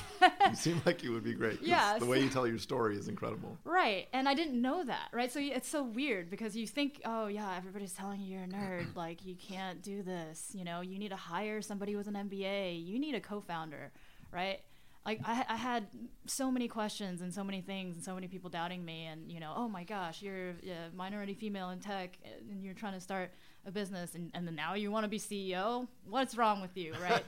You 0.51 0.55
seem 0.57 0.83
like 0.87 1.03
you 1.03 1.13
would 1.13 1.25
be 1.25 1.35
great. 1.35 1.61
Yeah, 1.63 1.99
The 1.99 2.07
way 2.07 2.21
you 2.21 2.29
tell 2.31 2.47
your 2.47 2.59
story 2.59 2.97
is 2.97 3.09
incredible. 3.09 3.59
Right, 3.65 4.09
and 4.13 4.29
I 4.29 4.35
didn't 4.35 4.61
know 4.61 4.85
that, 4.85 5.09
right? 5.13 5.31
So 5.33 5.41
y- 5.41 5.53
it's 5.55 5.69
so 5.69 5.83
weird 5.83 6.31
because 6.31 6.57
you 6.57 6.67
think, 6.67 7.01
oh 7.05 7.27
yeah, 7.27 7.55
everybody's 7.57 7.93
telling 7.93 8.21
you 8.21 8.29
you're 8.37 8.45
a 8.45 8.49
nerd, 8.49 8.95
like 9.05 9.25
you 9.27 9.35
can't 9.35 9.83
do 9.83 10.03
this, 10.03 10.51
you 10.55 10.65
know, 10.65 10.81
you 10.81 10.99
need 10.99 11.11
to 11.11 11.17
hire 11.17 11.61
somebody 11.63 11.97
with 11.97 12.07
an 12.07 12.15
MBA, 12.15 12.87
you 12.87 12.99
need 12.99 13.15
a 13.15 13.21
co-founder, 13.21 13.91
right? 14.33 14.61
Like 15.07 15.21
I, 15.25 15.45
I 15.49 15.57
had 15.57 15.87
so 16.27 16.51
many 16.51 16.69
questions 16.69 17.23
and 17.23 17.33
so 17.33 17.43
many 17.43 17.63
things 17.63 17.97
and 17.97 18.05
so 18.05 18.15
many 18.15 18.29
people 18.29 18.51
doubting 18.51 18.85
me, 18.85 19.07
and 19.07 19.33
you 19.33 19.41
know, 19.41 19.53
oh 19.57 19.69
my 19.69 19.83
gosh, 19.83 20.21
you're 20.21 20.51
a 20.51 20.95
minority 20.95 21.35
female 21.35 21.71
in 21.71 21.79
tech 21.79 22.19
and 22.51 22.63
you're 22.63 22.75
trying 22.75 22.93
to 22.93 23.01
start 23.01 23.31
a 23.67 23.71
business, 23.71 24.15
and, 24.15 24.31
and 24.35 24.47
then 24.47 24.55
now 24.55 24.75
you 24.75 24.91
want 24.91 25.05
to 25.05 25.09
be 25.09 25.19
CEO? 25.19 25.89
What's 26.05 26.37
wrong 26.37 26.61
with 26.61 26.77
you, 26.77 26.93
right? 27.03 27.25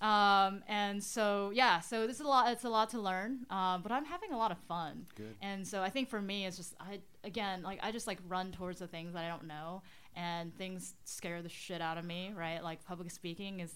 um, 0.00 0.62
and 0.66 1.02
so 1.02 1.50
yeah, 1.54 1.80
so 1.80 2.06
this 2.06 2.16
is 2.16 2.22
a 2.22 2.28
lot. 2.28 2.50
It's 2.50 2.64
a 2.64 2.70
lot 2.70 2.88
to 2.90 3.00
learn, 3.00 3.40
um, 3.50 3.82
but 3.82 3.92
I'm 3.92 4.06
having 4.06 4.32
a 4.32 4.38
lot 4.38 4.50
of 4.50 4.58
fun. 4.66 5.06
Good. 5.14 5.36
And 5.42 5.66
so 5.66 5.82
I 5.82 5.90
think 5.90 6.08
for 6.08 6.22
me, 6.22 6.46
it's 6.46 6.56
just 6.56 6.74
I 6.80 7.00
again 7.22 7.62
like 7.62 7.80
I 7.82 7.92
just 7.92 8.06
like 8.06 8.18
run 8.28 8.50
towards 8.50 8.78
the 8.78 8.86
things 8.86 9.12
that 9.12 9.26
I 9.26 9.28
don't 9.28 9.46
know, 9.46 9.82
and 10.16 10.56
things 10.56 10.94
scare 11.04 11.42
the 11.42 11.50
shit 11.50 11.82
out 11.82 11.98
of 11.98 12.06
me, 12.06 12.32
right? 12.34 12.64
Like 12.64 12.82
public 12.84 13.10
speaking 13.10 13.60
is 13.60 13.74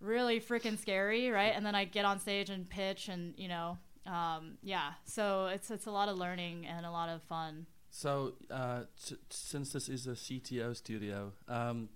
really 0.00 0.40
freaking 0.40 0.78
scary, 0.78 1.30
right? 1.30 1.52
And 1.54 1.64
then 1.64 1.74
I 1.74 1.84
get 1.84 2.04
on 2.04 2.18
stage 2.18 2.50
and 2.50 2.68
pitch, 2.68 3.08
and 3.08 3.34
you 3.36 3.48
know, 3.48 3.78
um, 4.06 4.58
yeah. 4.62 4.92
So 5.04 5.46
it's 5.46 5.70
it's 5.70 5.86
a 5.86 5.90
lot 5.90 6.08
of 6.08 6.16
learning 6.18 6.66
and 6.66 6.84
a 6.86 6.90
lot 6.90 7.08
of 7.08 7.22
fun. 7.22 7.66
So, 7.90 8.34
uh, 8.50 8.84
s- 8.96 9.14
since 9.30 9.72
this 9.72 9.88
is 9.88 10.06
a 10.06 10.14
CTO 10.14 10.74
studio, 10.76 11.32
um, 11.48 11.88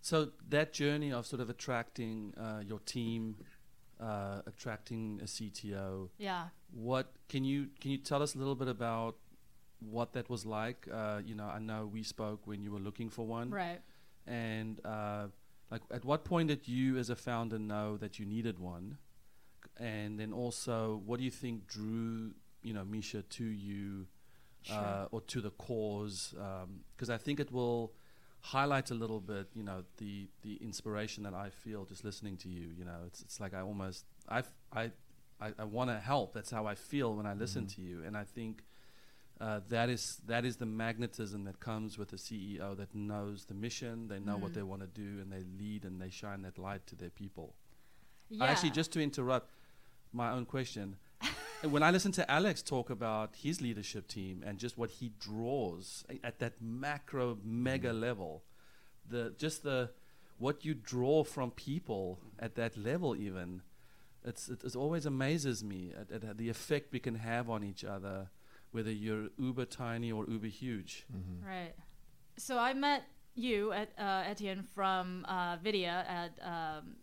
so 0.00 0.30
that 0.50 0.72
journey 0.72 1.10
of 1.12 1.26
sort 1.26 1.40
of 1.40 1.48
attracting 1.48 2.34
uh, 2.36 2.60
your 2.66 2.80
team, 2.80 3.36
uh, 4.00 4.42
attracting 4.46 5.20
a 5.22 5.26
CTO, 5.26 6.10
Yeah. 6.18 6.48
what 6.70 7.12
can 7.28 7.44
you 7.44 7.68
can 7.80 7.90
you 7.92 7.98
tell 7.98 8.22
us 8.22 8.34
a 8.34 8.38
little 8.38 8.54
bit 8.56 8.68
about 8.68 9.16
what 9.80 10.12
that 10.12 10.28
was 10.28 10.44
like? 10.44 10.86
Uh, 10.92 11.22
you 11.24 11.34
know, 11.34 11.46
I 11.46 11.58
know 11.58 11.86
we 11.86 12.02
spoke 12.02 12.46
when 12.46 12.62
you 12.62 12.70
were 12.70 12.78
looking 12.80 13.08
for 13.10 13.26
one, 13.26 13.50
Right. 13.50 13.80
and 14.26 14.80
uh, 14.84 15.28
like 15.72 15.82
at 15.90 16.04
what 16.04 16.20
point 16.32 16.48
did 16.48 16.68
you 16.68 16.88
as 17.02 17.08
a 17.10 17.16
founder 17.16 17.58
know 17.58 17.96
that 18.02 18.12
you 18.18 18.26
needed 18.26 18.56
one? 18.58 18.98
And 19.78 20.10
then 20.20 20.32
also 20.42 20.76
what 21.06 21.16
do 21.18 21.24
you 21.24 21.30
think 21.42 21.66
drew 21.66 22.32
you 22.62 22.74
know 22.76 22.84
misha 22.84 23.22
to 23.38 23.44
you 23.44 24.06
uh, 24.70 24.72
Sure. 24.74 25.08
or 25.12 25.20
to 25.32 25.40
the 25.40 25.50
cause? 25.68 26.34
Because 26.94 27.10
i 27.10 27.18
think 27.24 27.40
it 27.40 27.50
will 27.58 27.92
highlight 28.56 28.90
a 28.90 28.94
little 29.02 29.20
bit 29.20 29.46
you 29.54 29.62
know 29.68 29.78
the 29.98 30.28
the 30.42 30.54
inspiration 30.68 31.22
that 31.22 31.34
i 31.46 31.48
feel 31.62 31.84
just 31.84 32.02
listening 32.04 32.36
to 32.36 32.48
you 32.48 32.66
you 32.78 32.84
know? 32.84 33.00
It's 33.08 33.20
it's 33.22 33.38
like 33.40 33.54
i 33.54 33.60
almost 33.60 34.04
i 34.28 34.42
i 34.72 34.90
i, 35.40 35.48
I 35.58 35.64
want 35.64 35.88
to 35.90 35.98
help. 36.12 36.28
That's 36.34 36.50
how 36.50 36.64
i 36.66 36.74
feel 36.90 37.08
when 37.18 37.26
i 37.26 37.34
listen 37.44 37.66
to 37.74 37.80
you. 37.80 37.96
And 38.06 38.16
i 38.16 38.24
think 38.36 38.54
uh, 39.44 39.60
that 39.68 39.88
is 39.96 40.02
that 40.32 40.44
is 40.44 40.54
the 40.56 40.66
magnetism 40.84 41.40
that 41.48 41.58
comes 41.58 41.90
with 42.00 42.10
a 42.12 42.16
CEO 42.26 42.68
that 42.76 42.90
knows 42.94 43.38
the 43.46 43.54
mission, 43.66 43.94
they 44.12 44.20
know 44.28 44.36
what 44.42 44.50
Mhm. 44.52 44.54
they 44.56 44.62
want 44.72 44.82
to 44.82 44.90
do, 45.04 45.10
and 45.20 45.28
they 45.34 45.42
lead 45.62 45.84
and 45.84 45.94
they 46.02 46.10
shine 46.10 46.40
that 46.42 46.56
light 46.68 46.82
to 46.90 46.94
their 47.02 47.10
people. 47.22 47.48
Yeah. 48.30 48.44
I 48.44 48.46
actually, 48.52 48.70
just 48.70 48.92
to 48.92 49.00
interrupt 49.08 49.48
my 50.12 50.28
own 50.36 50.44
question, 50.46 50.86
when 51.74 51.82
I 51.82 51.90
listen 51.90 52.12
to 52.12 52.24
Alex 52.38 52.62
talk 52.62 52.88
about 52.90 53.28
his 53.46 53.60
leadership 53.60 54.04
team 54.16 54.42
and 54.46 54.58
just 54.58 54.74
what 54.78 54.90
he 55.00 55.06
draws 55.28 56.04
a- 56.08 56.20
at 56.24 56.38
that 56.38 56.54
macro 56.62 57.38
mega 57.42 57.92
level, 57.92 58.32
the 59.08 59.22
just 59.44 59.62
the 59.64 59.90
what 60.38 60.64
you 60.64 60.74
draw 60.74 61.24
from 61.24 61.50
people 61.50 62.04
at 62.38 62.54
that 62.54 62.76
level, 62.76 63.10
even 63.16 63.62
it's 64.24 64.48
it, 64.48 64.62
it 64.64 64.76
always 64.76 65.04
amazes 65.06 65.62
me 65.64 65.92
at, 66.00 66.10
at 66.12 66.36
the 66.38 66.48
effect 66.48 66.92
we 66.92 67.00
can 67.00 67.16
have 67.16 67.50
on 67.50 67.62
each 67.64 67.84
other, 67.84 68.30
whether 68.72 68.90
you're 68.90 69.28
uber 69.38 69.64
tiny 69.64 70.10
or 70.10 70.26
uber 70.28 70.48
huge. 70.48 71.06
Right. 71.46 71.74
So 72.36 72.58
I 72.58 72.72
met 72.72 73.04
you 73.34 73.72
at 73.72 73.90
uh, 73.98 74.24
Etienne 74.26 74.62
from 74.74 75.24
uh, 75.26 75.56
Vidya 75.62 76.04
at 76.08 76.32
um, 76.46 76.96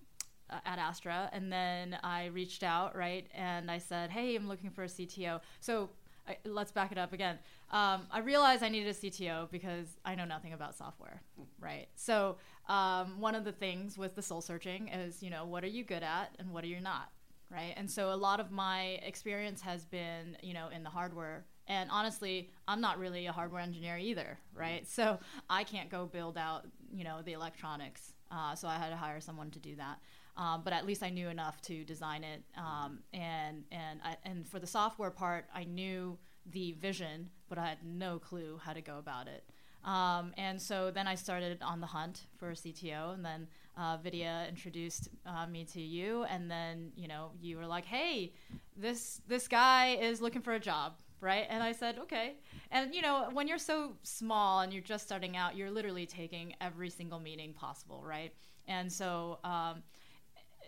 uh, 0.50 0.60
at 0.66 0.80
Astra, 0.80 1.30
and 1.32 1.52
then 1.52 1.98
I 2.04 2.26
reached 2.28 2.64
out, 2.64 2.96
right, 2.96 3.28
and 3.34 3.70
I 3.70 3.78
said, 3.78 4.10
"Hey, 4.10 4.36
I'm 4.36 4.48
looking 4.48 4.72
for 4.72 4.84
a 4.84 4.88
CTO." 4.88 5.42
So 5.60 5.90
I, 6.28 6.38
let's 6.46 6.72
back 6.72 6.92
it 6.92 6.98
up 6.98 7.14
again. 7.14 7.38
Um, 7.72 8.08
I 8.12 8.20
realized 8.20 8.64
I 8.64 8.70
needed 8.70 8.90
a 8.90 8.94
CTO 8.94 9.50
because 9.52 9.98
I 10.06 10.16
know 10.16 10.26
nothing 10.26 10.54
about 10.54 10.76
software, 10.76 11.22
right? 11.60 11.88
So 11.96 12.38
um, 12.68 13.20
one 13.20 13.36
of 13.36 13.44
the 13.44 13.52
things 13.52 13.98
with 13.98 14.16
the 14.16 14.22
soul 14.22 14.42
searching 14.42 14.90
is, 14.90 15.24
you 15.24 15.30
know, 15.30 15.46
what 15.46 15.64
are 15.64 15.68
you 15.68 15.84
good 15.84 16.04
at 16.04 16.36
and 16.40 16.52
what 16.52 16.64
are 16.64 16.68
you 16.68 16.80
not, 16.80 17.10
right? 17.52 17.74
And 17.78 17.90
so 17.90 18.14
a 18.14 18.16
lot 18.16 18.40
of 18.40 18.52
my 18.52 19.00
experience 19.04 19.62
has 19.62 19.86
been, 19.86 20.38
you 20.42 20.54
know, 20.54 20.70
in 20.70 20.84
the 20.84 20.90
hardware. 20.90 21.46
And 21.70 21.90
honestly, 21.92 22.50
I'm 22.68 22.82
not 22.82 22.98
really 22.98 23.28
a 23.28 23.32
hardware 23.32 23.62
engineer 23.62 23.98
either, 23.98 24.40
right? 24.56 24.86
So 24.88 25.20
I 25.50 25.64
can't 25.64 25.90
go 25.90 26.08
build 26.08 26.38
out, 26.38 26.66
you 26.92 27.04
know, 27.04 27.22
the 27.24 27.34
electronics. 27.34 28.14
Uh, 28.32 28.56
so 28.56 28.68
I 28.68 28.76
had 28.76 28.90
to 28.90 28.96
hire 28.96 29.22
someone 29.22 29.52
to 29.52 29.60
do 29.60 29.76
that. 29.76 30.00
Um, 30.36 30.62
but 30.64 30.74
at 30.74 30.86
least 30.86 31.04
I 31.04 31.10
knew 31.10 31.30
enough 31.30 31.62
to 31.64 31.84
design 31.84 32.24
it. 32.24 32.44
Um, 32.58 33.00
and 33.14 33.64
and 33.72 34.00
I, 34.04 34.18
and 34.24 34.48
for 34.48 34.60
the 34.60 34.68
software 34.68 35.12
part, 35.12 35.46
I 35.54 35.64
knew 35.64 36.18
the 36.52 36.72
vision, 36.74 37.30
but 37.50 37.58
I 37.58 37.68
had 37.68 37.80
no 37.84 38.18
clue 38.18 38.60
how 38.64 38.74
to 38.74 38.82
go 38.82 38.98
about 38.98 39.28
it. 39.28 39.44
Um, 39.84 40.34
and 40.38 40.62
so 40.62 40.92
then 40.92 41.08
I 41.08 41.16
started 41.16 41.60
on 41.62 41.82
the 41.82 41.88
hunt 41.88 42.24
for 42.38 42.50
a 42.50 42.54
CTO, 42.54 43.14
and 43.14 43.24
then 43.24 43.48
uh, 43.78 43.98
Vidya 43.98 44.46
introduced 44.50 45.10
uh, 45.26 45.46
me 45.46 45.66
to 45.66 45.82
you, 45.82 46.24
and 46.24 46.50
then 46.50 46.92
you 46.96 47.08
know 47.08 47.32
you 47.42 47.58
were 47.58 47.68
like, 47.68 47.86
"Hey, 47.86 48.34
this 48.76 49.22
this 49.28 49.48
guy 49.48 49.96
is 49.96 50.22
looking 50.22 50.42
for 50.42 50.54
a 50.54 50.60
job." 50.60 50.94
Right, 51.22 51.46
and 51.50 51.62
I 51.62 51.74
said 51.74 52.00
okay, 52.00 52.36
and 52.72 52.96
you 52.96 53.02
know 53.02 53.30
when 53.34 53.48
you're 53.48 53.58
so 53.58 53.94
small 54.04 54.62
and 54.62 54.72
you're 54.72 54.82
just 54.82 55.06
starting 55.06 55.36
out, 55.36 55.58
you're 55.58 55.72
literally 55.72 56.06
taking 56.06 56.54
every 56.62 56.90
single 56.90 57.20
meeting 57.20 57.54
possible, 57.54 58.04
right? 58.06 58.34
And 58.68 58.92
so 58.92 59.40
um, 59.44 59.84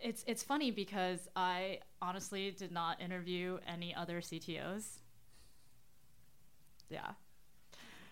it's 0.03 0.23
it's 0.27 0.43
funny 0.43 0.71
because 0.71 1.29
I 1.35 1.79
honestly 2.01 2.51
did 2.51 2.71
not 2.71 2.99
interview 2.99 3.59
any 3.67 3.95
other 3.95 4.19
CTOs. 4.19 4.99
Yeah. 6.89 7.11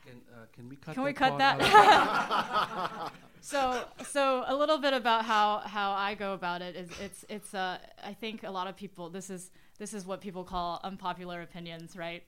Can, 0.05 0.21
uh, 0.33 0.45
can 0.53 0.69
we 0.69 0.75
cut 0.77 0.95
Can 0.95 1.03
we 1.03 1.11
that 1.11 1.17
cut 1.17 1.37
that? 1.37 3.11
so 3.41 3.83
so 4.03 4.43
a 4.47 4.55
little 4.55 4.77
bit 4.77 4.93
about 4.93 5.25
how 5.25 5.59
how 5.59 5.91
I 5.91 6.15
go 6.15 6.33
about 6.33 6.61
it 6.61 6.75
is 6.75 6.89
it's 7.01 7.25
it's 7.29 7.53
uh 7.53 7.79
I 8.03 8.13
think 8.13 8.43
a 8.43 8.51
lot 8.51 8.67
of 8.67 8.75
people 8.75 9.09
this 9.09 9.29
is 9.29 9.51
this 9.77 9.93
is 9.93 10.05
what 10.05 10.21
people 10.21 10.43
call 10.43 10.79
unpopular 10.83 11.41
opinions, 11.41 11.95
right? 11.95 12.23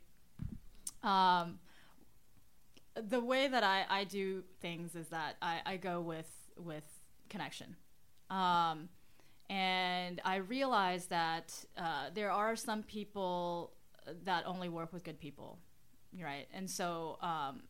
Um, 1.03 1.59
the 2.95 3.21
way 3.21 3.47
that 3.47 3.63
I, 3.63 3.85
I 3.89 4.03
do 4.03 4.43
things 4.59 4.95
is 4.95 5.07
that 5.07 5.37
I, 5.41 5.61
I 5.65 5.77
go 5.77 6.01
with 6.01 6.29
with 6.57 6.83
connection. 7.29 7.75
Um, 8.29 8.89
and 9.49 10.21
I 10.23 10.37
realize 10.37 11.07
that 11.07 11.53
uh, 11.77 12.09
there 12.13 12.31
are 12.31 12.55
some 12.55 12.83
people 12.83 13.73
that 14.23 14.45
only 14.45 14.69
work 14.69 14.93
with 14.93 15.03
good 15.03 15.19
people, 15.19 15.59
right? 16.17 16.47
And 16.53 16.69
so 16.69 17.17
um, 17.21 17.63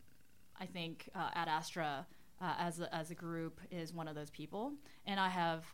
I 0.60 0.66
think 0.72 1.10
uh, 1.16 1.30
at 1.34 1.48
Astra, 1.48 2.06
uh, 2.40 2.54
as 2.60 2.80
a, 2.80 2.94
as 2.94 3.10
a 3.10 3.16
group, 3.16 3.60
is 3.72 3.94
one 3.94 4.08
of 4.08 4.14
those 4.16 4.30
people, 4.30 4.74
and 5.08 5.20
I 5.20 5.30
have 5.30 5.66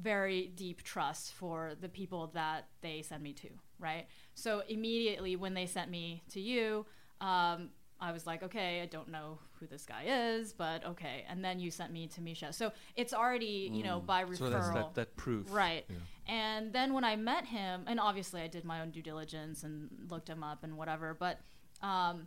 very 0.00 0.52
deep 0.54 0.82
trust 0.82 1.32
for 1.32 1.72
the 1.80 1.88
people 1.88 2.30
that 2.34 2.68
they 2.80 3.02
send 3.02 3.22
me 3.22 3.32
to, 3.34 3.48
right? 3.78 4.06
So 4.34 4.62
immediately 4.68 5.36
when 5.36 5.54
they 5.54 5.66
sent 5.66 5.90
me 5.90 6.22
to 6.30 6.40
you, 6.40 6.86
um, 7.20 7.70
I 8.00 8.12
was 8.12 8.26
like, 8.26 8.42
okay, 8.42 8.80
I 8.80 8.86
don't 8.86 9.08
know 9.08 9.38
who 9.58 9.66
this 9.66 9.84
guy 9.84 10.04
is, 10.06 10.54
but 10.54 10.86
okay. 10.86 11.26
And 11.28 11.44
then 11.44 11.60
you 11.60 11.70
sent 11.70 11.92
me 11.92 12.06
to 12.08 12.22
Misha. 12.22 12.52
So 12.52 12.72
it's 12.96 13.12
already, 13.12 13.70
you 13.70 13.82
know, 13.82 14.00
by 14.00 14.24
referral. 14.24 14.30
Mm. 14.30 14.38
So 14.38 14.50
that's 14.50 14.68
that, 14.70 14.94
that 14.94 15.16
proof. 15.16 15.52
Right. 15.52 15.84
And 16.26 16.72
then 16.72 16.94
when 16.94 17.04
I 17.04 17.16
met 17.16 17.44
him, 17.44 17.84
and 17.86 18.00
obviously 18.00 18.40
I 18.40 18.46
did 18.46 18.64
my 18.64 18.80
own 18.80 18.90
due 18.90 19.02
diligence 19.02 19.64
and 19.64 19.90
looked 20.08 20.28
him 20.28 20.42
up 20.42 20.64
and 20.64 20.78
whatever, 20.78 21.14
but 21.18 21.40
um, 21.82 22.26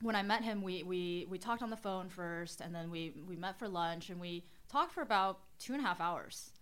when 0.00 0.16
I 0.16 0.22
met 0.22 0.42
him, 0.42 0.62
we, 0.62 0.82
we, 0.82 1.26
we 1.28 1.38
talked 1.38 1.62
on 1.62 1.70
the 1.70 1.76
phone 1.76 2.08
first, 2.08 2.60
and 2.60 2.74
then 2.74 2.90
we, 2.90 3.12
we 3.28 3.36
met 3.36 3.58
for 3.58 3.68
lunch, 3.68 4.10
and 4.10 4.20
we 4.20 4.44
talked 4.68 4.92
for 4.92 5.02
about 5.02 5.40
two 5.58 5.74
and 5.74 5.82
a 5.82 5.86
half 5.86 6.00
hours. 6.00 6.52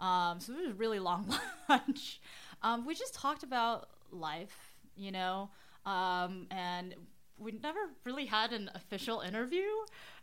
Um, 0.00 0.40
so 0.40 0.52
it 0.52 0.60
was 0.60 0.70
a 0.70 0.74
really 0.74 0.98
long 0.98 1.34
lunch. 1.68 2.20
Um, 2.62 2.86
we 2.86 2.94
just 2.94 3.14
talked 3.14 3.42
about 3.42 3.88
life, 4.10 4.74
you 4.96 5.12
know, 5.12 5.50
um, 5.86 6.46
and 6.50 6.94
we 7.38 7.52
never 7.62 7.78
really 8.04 8.26
had 8.26 8.52
an 8.52 8.70
official 8.74 9.20
interview. 9.20 9.66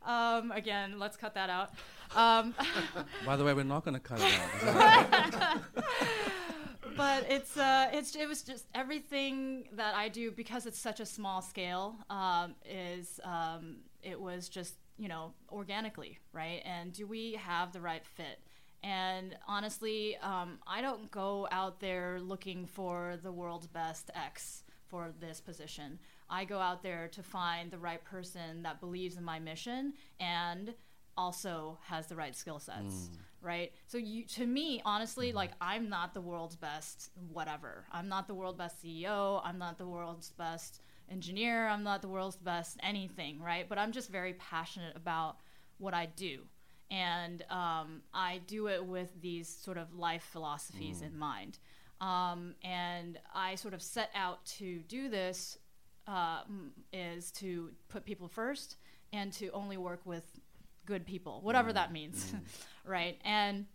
Um, 0.03 0.51
again, 0.51 0.97
let's 0.97 1.17
cut 1.17 1.33
that 1.35 1.49
out. 1.49 1.71
Um, 2.15 2.55
By 3.25 3.35
the 3.35 3.43
way, 3.43 3.53
we're 3.53 3.63
not 3.63 3.83
going 3.83 3.95
to 3.95 3.99
cut 3.99 4.19
it 4.19 4.23
out. 4.23 4.55
Is 4.55 4.61
that 4.61 5.61
right? 5.75 5.83
but 6.97 7.25
it's 7.29 7.57
uh, 7.57 7.89
it's 7.93 8.15
it 8.15 8.27
was 8.27 8.41
just 8.41 8.65
everything 8.73 9.65
that 9.73 9.95
I 9.95 10.09
do 10.09 10.31
because 10.31 10.65
it's 10.65 10.79
such 10.79 10.99
a 10.99 11.05
small 11.05 11.41
scale. 11.41 11.95
Um, 12.09 12.55
is 12.65 13.19
um, 13.23 13.77
it 14.03 14.19
was 14.19 14.49
just 14.49 14.75
you 14.97 15.07
know 15.07 15.33
organically 15.51 16.17
right? 16.33 16.61
And 16.65 16.93
do 16.93 17.05
we 17.07 17.33
have 17.33 17.73
the 17.73 17.81
right 17.81 18.05
fit? 18.05 18.39
And 18.83 19.37
honestly, 19.47 20.17
um, 20.17 20.59
I 20.65 20.81
don't 20.81 21.11
go 21.11 21.47
out 21.51 21.79
there 21.79 22.19
looking 22.19 22.65
for 22.65 23.17
the 23.21 23.31
world's 23.31 23.67
best 23.67 24.09
X 24.15 24.63
for 24.87 25.11
this 25.19 25.39
position. 25.39 25.99
I 26.29 26.45
go 26.45 26.59
out 26.59 26.81
there 26.81 27.07
to 27.09 27.23
find 27.23 27.69
the 27.71 27.77
right 27.77 28.03
person 28.03 28.63
that 28.63 28.79
believes 28.79 29.17
in 29.17 29.23
my 29.23 29.39
mission 29.39 29.93
and 30.19 30.73
also 31.17 31.77
has 31.83 32.07
the 32.07 32.15
right 32.15 32.35
skill 32.35 32.57
sets, 32.59 33.09
right? 33.41 33.71
So 33.87 33.97
you, 33.97 34.23
to 34.25 34.45
me, 34.47 34.81
honestly, 34.85 35.31
like 35.33 35.51
I'm 35.61 35.89
not 35.89 36.13
the 36.13 36.21
world's 36.21 36.55
best 36.55 37.11
whatever. 37.31 37.85
I'm 37.91 38.07
not 38.07 38.27
the 38.27 38.33
world's 38.33 38.57
best 38.57 38.83
CEO. 38.83 39.41
I'm 39.43 39.57
not 39.57 39.77
the 39.77 39.87
world's 39.87 40.31
best 40.31 40.81
engineer. 41.09 41.67
I'm 41.67 41.83
not 41.83 42.01
the 42.01 42.07
world's 42.07 42.37
best 42.37 42.77
anything, 42.81 43.41
right? 43.41 43.67
But 43.67 43.77
I'm 43.77 43.91
just 43.91 44.09
very 44.09 44.33
passionate 44.33 44.95
about 44.95 45.37
what 45.77 45.93
I 45.93 46.07
do. 46.07 46.43
And 46.91 47.43
um, 47.49 48.01
I 48.13 48.41
do 48.47 48.67
it 48.67 48.85
with 48.85 49.09
these 49.21 49.47
sort 49.47 49.77
of 49.77 49.95
life 49.95 50.27
philosophies 50.31 51.01
in 51.01 51.17
mind. 51.17 51.57
Um, 52.01 52.55
and 52.63 53.17
I 53.33 53.55
sort 53.55 53.73
of 53.73 53.81
set 53.81 54.09
out 54.13 54.45
to 54.57 54.79
do 54.87 55.07
this 55.07 55.57
uh, 56.07 56.41
is 56.91 57.31
to 57.31 57.69
put 57.87 58.05
people 58.05 58.27
first 58.27 58.75
and 59.13 59.31
to 59.33 59.49
only 59.51 59.77
work 59.77 60.01
with 60.05 60.25
good 60.85 61.05
people, 61.05 61.39
whatever 61.41 61.71
that 61.71 61.91
means, 61.91 62.33
right? 62.85 63.17
And 63.23 63.67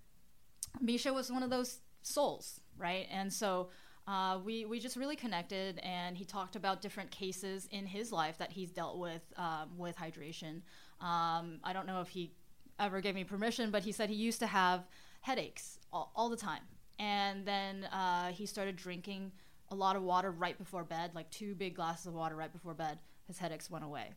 Misha 0.81 1.13
was 1.13 1.31
one 1.31 1.43
of 1.43 1.51
those 1.51 1.79
souls, 2.03 2.61
right? 2.77 3.07
And 3.11 3.33
so 3.33 3.69
uh, 4.07 4.39
we 4.45 4.65
we 4.65 4.79
just 4.79 4.97
really 4.97 5.17
connected, 5.17 5.79
and 5.79 6.17
he 6.17 6.25
talked 6.25 6.55
about 6.55 6.81
different 6.81 7.11
cases 7.11 7.69
in 7.73 7.87
his 7.87 8.13
life 8.13 8.39
that 8.39 8.53
he's 8.53 8.71
dealt 8.71 8.99
with 8.99 9.23
um, 9.37 9.77
with 9.77 9.97
hydration. 9.97 10.63
Um, 11.01 11.59
I 11.65 11.73
don't 11.73 11.87
know 11.87 12.01
if 12.01 12.09
he 12.09 12.33
ever 12.79 13.01
gave 13.01 13.15
me 13.15 13.25
permission, 13.25 13.71
but 13.71 13.83
he 13.83 13.93
said 13.93 14.09
he 14.09 14.17
used 14.17 14.41
to 14.41 14.47
have 14.47 14.87
headaches 15.21 15.79
all, 15.93 16.13
all 16.15 16.29
the 16.29 16.37
time, 16.37 16.63
and 16.99 17.47
then 17.47 17.85
uh, 17.85 18.29
he 18.29 18.47
started 18.47 18.77
drinking 18.77 19.33
a 19.71 19.75
lot 19.75 19.97
of 19.97 20.03
water 20.03 20.31
right 20.31 20.57
before 20.59 20.85
bed, 20.85 21.11
like 21.15 21.31
two 21.31 21.55
big 21.55 21.75
glasses 21.75 22.07
of 22.07 22.15
water 22.15 22.37
right 22.37 22.53
before 22.53 22.75
bed. 22.75 22.99
His 23.27 23.39
headaches 23.39 23.69
went 23.69 23.85
away. 23.85 24.13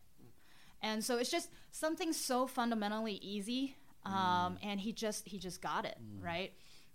And 0.82 1.04
so 1.04 1.18
it's 1.18 1.30
just 1.30 1.50
something 1.72 2.12
so 2.12 2.46
fundamentally 2.46 3.14
easy, 3.14 3.76
um, 4.06 4.58
and 4.62 4.80
he 4.80 4.92
just 4.92 5.28
he 5.28 5.38
just 5.38 5.60
got 5.60 5.84
it 5.84 5.98
right. 6.22 6.52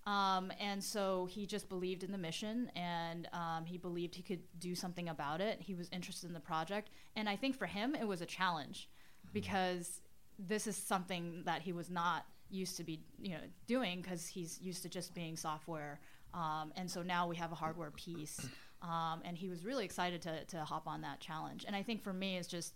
Um, 0.07 0.51
and 0.59 0.83
so 0.83 1.25
he 1.25 1.47
just 1.47 1.67
believed 1.67 2.03
in 2.03 2.11
the 2.11 2.17
mission, 2.17 2.71
and 2.75 3.27
um, 3.33 3.65
he 3.65 3.77
believed 3.77 4.15
he 4.15 4.23
could 4.23 4.41
do 4.59 4.75
something 4.75 5.09
about 5.09 5.41
it. 5.41 5.61
He 5.61 5.73
was 5.73 5.89
interested 5.91 6.27
in 6.27 6.33
the 6.33 6.39
project, 6.39 6.89
and 7.15 7.27
I 7.27 7.35
think 7.35 7.57
for 7.57 7.65
him 7.65 7.95
it 7.95 8.07
was 8.07 8.21
a 8.21 8.25
challenge 8.25 8.89
because 9.33 10.01
this 10.39 10.67
is 10.67 10.75
something 10.75 11.43
that 11.45 11.61
he 11.61 11.73
was 11.73 11.89
not 11.89 12.25
used 12.49 12.77
to 12.77 12.83
be 12.83 12.99
you 13.19 13.31
know 13.31 13.41
doing 13.67 14.01
because 14.01 14.27
he's 14.27 14.59
used 14.61 14.83
to 14.83 14.89
just 14.89 15.13
being 15.13 15.35
software. 15.35 15.99
Um, 16.33 16.73
and 16.75 16.89
so 16.91 17.01
now 17.01 17.27
we 17.27 17.37
have 17.37 17.51
a 17.51 17.55
hardware 17.55 17.91
piece, 17.91 18.49
um, 18.81 19.21
and 19.23 19.37
he 19.37 19.47
was 19.49 19.63
really 19.63 19.85
excited 19.85 20.21
to 20.23 20.43
to 20.45 20.63
hop 20.65 20.87
on 20.87 21.01
that 21.01 21.19
challenge. 21.19 21.63
And 21.65 21.75
I 21.75 21.83
think 21.83 22.03
for 22.03 22.13
me 22.13 22.37
it's 22.37 22.47
just 22.47 22.75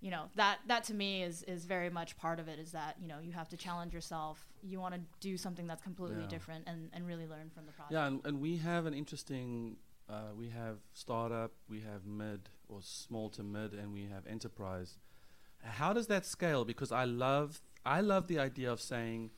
you 0.00 0.10
know 0.10 0.24
that 0.36 0.58
that 0.66 0.84
to 0.84 0.94
me 0.94 1.22
is 1.22 1.42
is 1.44 1.64
very 1.64 1.90
much 1.90 2.16
part 2.16 2.38
of 2.38 2.46
it 2.48 2.58
is 2.58 2.70
that 2.72 2.96
you 3.00 3.08
know 3.08 3.18
you 3.18 3.32
have 3.32 3.48
to 3.48 3.56
challenge 3.56 3.92
yourself 3.92 4.46
you 4.62 4.78
want 4.78 4.94
to 4.94 5.00
do 5.18 5.36
something 5.36 5.66
that's 5.66 5.82
completely 5.82 6.22
Yeah. 6.22 6.28
different 6.28 6.68
and 6.68 6.88
and 6.92 7.04
really 7.06 7.26
learn 7.26 7.50
from 7.50 7.66
the 7.66 7.72
project 7.72 7.92
Yeah, 7.92 8.06
and, 8.06 8.20
and 8.24 8.40
we 8.40 8.58
have 8.58 8.86
an 8.86 8.94
interesting. 8.94 9.76
Uh, 10.08 10.32
we 10.38 10.48
have 10.48 10.78
startup, 10.94 11.52
we 11.68 11.80
have 11.80 12.06
mid 12.06 12.48
or 12.68 12.80
small 12.80 13.28
to 13.30 13.42
mid, 13.42 13.74
and 13.74 13.92
we 13.92 14.06
have 14.06 14.26
enterprise. 14.26 14.96
How 15.62 15.92
does 15.92 16.06
that 16.06 16.24
scale? 16.26 16.64
Because 16.64 16.92
I 16.92 17.04
love, 17.04 17.60
I 17.84 18.00
love 18.00 18.28
the 18.28 18.38
idea 18.38 18.72
of 18.72 18.80
saying, 18.80 19.30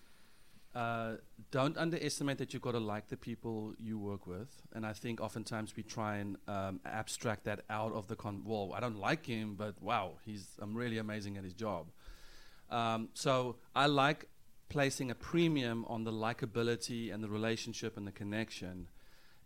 uh, 0.74 1.14
don't 1.50 1.76
underestimate 1.76 2.38
that 2.38 2.52
you've 2.52 2.62
got 2.62 2.72
to 2.72 2.78
like 2.78 3.08
the 3.08 3.16
people 3.16 3.74
you 3.78 3.98
work 3.98 4.26
with. 4.26 4.62
And 4.72 4.86
I 4.86 4.92
think 4.92 5.20
oftentimes 5.20 5.74
we 5.76 5.82
try 5.82 6.18
and 6.18 6.36
um, 6.46 6.80
abstract 6.84 7.44
that 7.44 7.62
out 7.68 7.92
of 7.92 8.06
the 8.06 8.14
con. 8.14 8.42
Well, 8.44 8.72
I 8.74 8.80
don't 8.80 8.98
like 8.98 9.26
him, 9.26 9.56
but 9.56 9.80
wow, 9.82 10.12
he's 10.24 10.46
I'm 10.60 10.76
really 10.76 10.98
amazing 10.98 11.36
at 11.36 11.44
his 11.44 11.54
job. 11.54 11.90
Um, 12.70 13.08
so 13.14 13.56
I 13.74 13.86
like 13.86 14.26
placing 14.68 15.10
a 15.10 15.14
premium 15.16 15.84
on 15.88 16.04
the 16.04 16.12
likability 16.12 17.12
and 17.12 17.24
the 17.24 17.28
relationship 17.28 17.96
and 17.96 18.06
the 18.06 18.12
connection. 18.12 18.86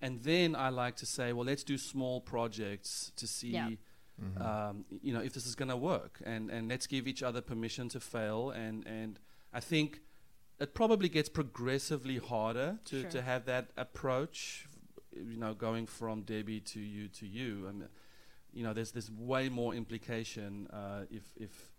And 0.02 0.22
then 0.22 0.54
I 0.54 0.68
like 0.68 0.96
to 0.96 1.06
say, 1.06 1.32
well, 1.32 1.46
let's 1.46 1.64
do 1.64 1.78
small 1.78 2.20
projects 2.20 3.10
to 3.16 3.26
see, 3.26 3.52
Yeah. 3.52 3.70
Um, 4.40 4.84
you 5.02 5.12
know, 5.12 5.20
if 5.20 5.32
this 5.34 5.46
is 5.46 5.54
going 5.54 5.70
to 5.70 5.76
work, 5.76 6.20
and 6.24 6.50
and 6.50 6.68
let's 6.68 6.86
give 6.86 7.06
each 7.08 7.22
other 7.22 7.40
permission 7.40 7.88
to 7.90 8.00
fail. 8.00 8.50
And 8.50 8.86
and 8.86 9.18
I 9.52 9.60
think 9.60 10.00
it 10.60 10.74
probably 10.74 11.08
gets 11.08 11.28
progressively 11.28 12.18
harder 12.18 12.78
to, 12.84 13.00
Sure. 13.00 13.10
to 13.10 13.22
have 13.22 13.44
that 13.46 13.70
approach, 13.76 14.66
you 15.12 15.36
know, 15.36 15.52
going 15.54 15.86
from 15.86 16.22
Debbie 16.22 16.60
to 16.60 16.80
you 16.80 17.08
to 17.08 17.26
you. 17.26 17.66
I 17.68 17.72
mean, 17.72 17.88
you 18.52 18.62
know, 18.62 18.72
there's 18.72 18.92
there's 18.92 19.10
way 19.10 19.48
more 19.48 19.74
implication 19.74 20.68
uh, 20.72 21.02
if 21.10 21.24
if 21.36 21.72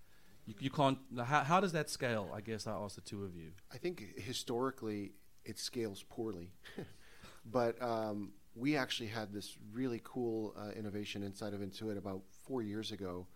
you, 0.45 0.53
you 0.59 0.69
can't. 0.69 0.97
How, 1.17 1.43
how 1.43 1.59
does 1.61 1.71
that 1.71 1.89
scale? 1.89 2.29
I 2.33 2.41
guess 2.41 2.67
I 2.67 2.71
ask 2.71 2.95
the 2.95 3.01
two 3.01 3.23
of 3.23 3.35
you. 3.35 3.51
I 3.73 3.77
think 3.77 4.03
historically 4.17 5.13
it 5.45 5.57
scales 5.57 6.03
poorly, 6.03 6.51
but 7.45 7.81
um, 7.81 8.33
we 8.55 8.77
actually 8.77 9.09
had 9.09 9.33
this 9.33 9.57
really 9.73 10.01
cool 10.03 10.55
uh, 10.57 10.71
innovation 10.71 11.23
inside 11.23 11.53
of 11.53 11.59
Intuit 11.59 11.97
about 11.97 12.21
four 12.47 12.61
years 12.61 12.91
ago, 12.91 13.27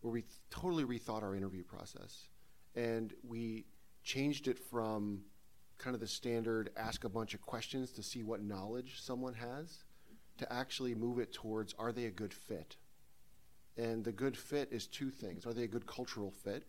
where 0.00 0.12
we 0.12 0.20
th- 0.20 0.32
totally 0.50 0.84
rethought 0.84 1.22
our 1.22 1.34
interview 1.34 1.64
process, 1.64 2.28
and 2.74 3.14
we 3.26 3.64
changed 4.04 4.48
it 4.48 4.58
from 4.58 5.22
kind 5.78 5.94
of 5.94 6.00
the 6.00 6.06
standard 6.06 6.70
ask 6.76 7.04
a 7.04 7.08
bunch 7.08 7.34
of 7.34 7.40
questions 7.40 7.90
to 7.92 8.02
see 8.02 8.22
what 8.22 8.42
knowledge 8.42 9.00
someone 9.00 9.34
has, 9.34 9.84
to 10.38 10.52
actually 10.52 10.94
move 10.94 11.18
it 11.18 11.32
towards 11.32 11.74
are 11.78 11.92
they 11.92 12.04
a 12.04 12.10
good 12.10 12.34
fit, 12.34 12.76
and 13.78 14.04
the 14.04 14.12
good 14.12 14.36
fit 14.36 14.68
is 14.70 14.86
two 14.86 15.10
things: 15.10 15.46
are 15.46 15.54
they 15.54 15.64
a 15.64 15.68
good 15.68 15.86
cultural 15.86 16.30
fit? 16.30 16.64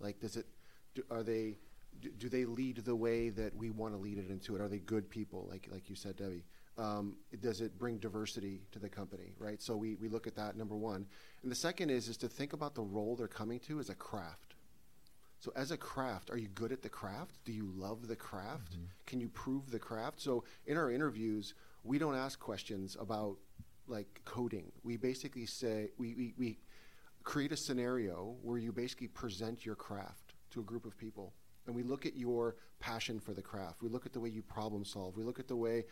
Like, 0.00 0.18
does 0.18 0.36
it 0.36 0.46
do, 0.94 1.02
are 1.10 1.22
they 1.22 1.58
do, 2.00 2.10
do 2.10 2.28
they 2.30 2.46
lead 2.46 2.78
the 2.78 2.96
way 2.96 3.28
that 3.28 3.54
we 3.54 3.70
want 3.70 3.94
to 3.94 4.00
lead 4.00 4.18
it 4.18 4.30
Intuit? 4.30 4.60
Are 4.60 4.68
they 4.68 4.78
good 4.78 5.10
people, 5.10 5.46
like 5.50 5.68
like 5.70 5.90
you 5.90 5.94
said, 5.96 6.16
Debbie? 6.16 6.44
Um, 6.76 7.16
does 7.40 7.60
it 7.60 7.78
bring 7.78 7.98
diversity 7.98 8.62
to 8.72 8.80
the 8.80 8.88
company, 8.88 9.32
right? 9.38 9.62
So 9.62 9.76
we, 9.76 9.94
we 9.94 10.08
look 10.08 10.26
at 10.26 10.34
that 10.34 10.56
number 10.56 10.74
one, 10.76 11.06
and 11.42 11.50
the 11.50 11.56
second 11.56 11.90
is 11.90 12.08
is 12.08 12.16
to 12.16 12.28
think 12.28 12.52
about 12.52 12.74
the 12.74 12.82
role 12.82 13.14
they're 13.14 13.28
coming 13.28 13.60
to 13.60 13.78
as 13.78 13.90
a 13.90 13.94
craft. 13.94 14.54
So 15.38 15.52
as 15.54 15.70
a 15.70 15.76
craft, 15.76 16.30
are 16.30 16.38
you 16.38 16.48
good 16.48 16.72
at 16.72 16.82
the 16.82 16.88
craft? 16.88 17.36
Do 17.44 17.52
you 17.52 17.70
love 17.76 18.08
the 18.08 18.16
craft? 18.16 18.76
Can 19.06 19.20
you 19.20 19.28
prove 19.28 19.70
the 19.70 19.78
craft? 19.78 20.20
So 20.20 20.42
in 20.66 20.76
our 20.76 20.90
interviews, 20.90 21.54
we 21.84 21.98
don't 21.98 22.16
ask 22.16 22.40
questions 22.40 22.96
about 22.98 23.36
like 23.86 24.22
coding. 24.24 24.72
We 24.82 24.96
basically 24.96 25.46
say 25.46 25.90
we, 25.98 26.14
we, 26.14 26.34
we 26.38 26.58
create 27.24 27.52
a 27.52 27.56
scenario 27.56 28.36
where 28.42 28.58
you 28.58 28.72
basically 28.72 29.08
present 29.08 29.66
your 29.66 29.74
craft 29.74 30.32
to 30.52 30.60
a 30.60 30.62
group 30.62 30.86
of 30.86 30.96
people. 30.96 31.34
And 31.66 31.74
we 31.74 31.82
look 31.82 32.06
at 32.06 32.16
your 32.16 32.56
passion 32.80 33.20
for 33.20 33.32
the 33.32 33.42
craft. 33.42 33.82
We 33.82 33.88
look 33.88 34.06
at 34.06 34.12
the 34.12 34.20
way 34.20 34.28
you 34.28 34.42
problem 34.42 34.84
solve. 34.84 35.16
We 35.16 35.22
look 35.22 35.38
at 35.38 35.48
the 35.48 35.56
way, 35.56 35.84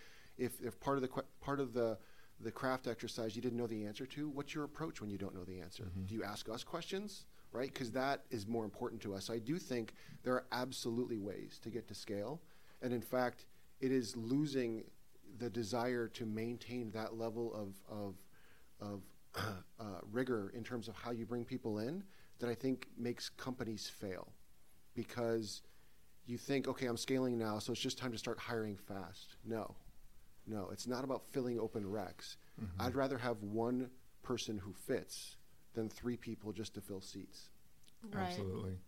if, 0.42 0.60
if 0.60 0.78
part 0.80 0.96
of 0.98 1.02
the 1.02 1.22
part 1.40 1.60
of 1.60 1.72
the 1.72 1.98
the 2.40 2.50
craft 2.50 2.88
exercise 2.88 3.36
you 3.36 3.42
didn't 3.42 3.56
know 3.56 3.68
the 3.68 3.84
answer 3.86 4.04
to, 4.04 4.28
what's 4.28 4.52
your 4.52 4.64
approach 4.64 5.00
when 5.00 5.10
you 5.10 5.18
don't 5.18 5.34
know 5.34 5.44
the 5.44 5.60
answer? 5.60 5.84
Do 6.06 6.14
you 6.14 6.24
ask 6.24 6.48
us 6.48 6.64
questions, 6.64 7.26
right? 7.52 7.72
Because 7.72 7.92
that 7.92 8.24
is 8.30 8.48
more 8.48 8.64
important 8.64 9.00
to 9.02 9.14
us. 9.14 9.26
So 9.26 9.32
I 9.32 9.38
do 9.38 9.58
think 9.58 9.94
there 10.24 10.34
are 10.34 10.46
absolutely 10.50 11.18
ways 11.18 11.60
to 11.62 11.70
get 11.70 11.86
to 11.88 11.94
scale, 11.94 12.40
and 12.82 12.92
in 12.92 13.00
fact, 13.00 13.46
it 13.80 13.92
is 13.92 14.16
losing 14.16 14.82
the 15.38 15.48
desire 15.48 16.08
to 16.08 16.26
maintain 16.26 16.90
that 16.90 17.16
level 17.16 17.54
of 17.54 17.74
of 17.88 18.14
of 18.80 19.02
uh, 19.80 19.84
rigor 20.10 20.52
in 20.54 20.64
terms 20.64 20.88
of 20.88 20.96
how 20.96 21.12
you 21.12 21.24
bring 21.24 21.44
people 21.44 21.78
in 21.78 22.02
that 22.40 22.50
I 22.50 22.54
think 22.54 22.88
makes 22.98 23.28
companies 23.28 23.88
fail 23.88 24.32
because 24.94 25.62
you 26.26 26.36
think, 26.36 26.68
okay, 26.68 26.86
I'm 26.86 26.96
scaling 26.96 27.38
now, 27.38 27.58
so 27.58 27.72
it's 27.72 27.80
just 27.80 27.98
time 27.98 28.12
to 28.12 28.18
start 28.18 28.38
hiring 28.38 28.76
fast. 28.76 29.36
No, 29.44 29.74
no, 30.46 30.68
it's 30.72 30.86
not 30.86 31.04
about 31.04 31.26
filling 31.30 31.58
open 31.58 31.84
recs. 31.84 32.36
Mm-hmm. 32.60 32.80
I'd 32.82 32.94
rather 32.94 33.18
have 33.18 33.42
one 33.42 33.90
person 34.22 34.58
who 34.58 34.72
fits 34.72 35.36
than 35.74 35.88
three 35.88 36.16
people 36.16 36.52
just 36.52 36.74
to 36.74 36.80
fill 36.80 37.00
seats. 37.00 37.48
Right. 38.12 38.24
Absolutely. 38.24 38.78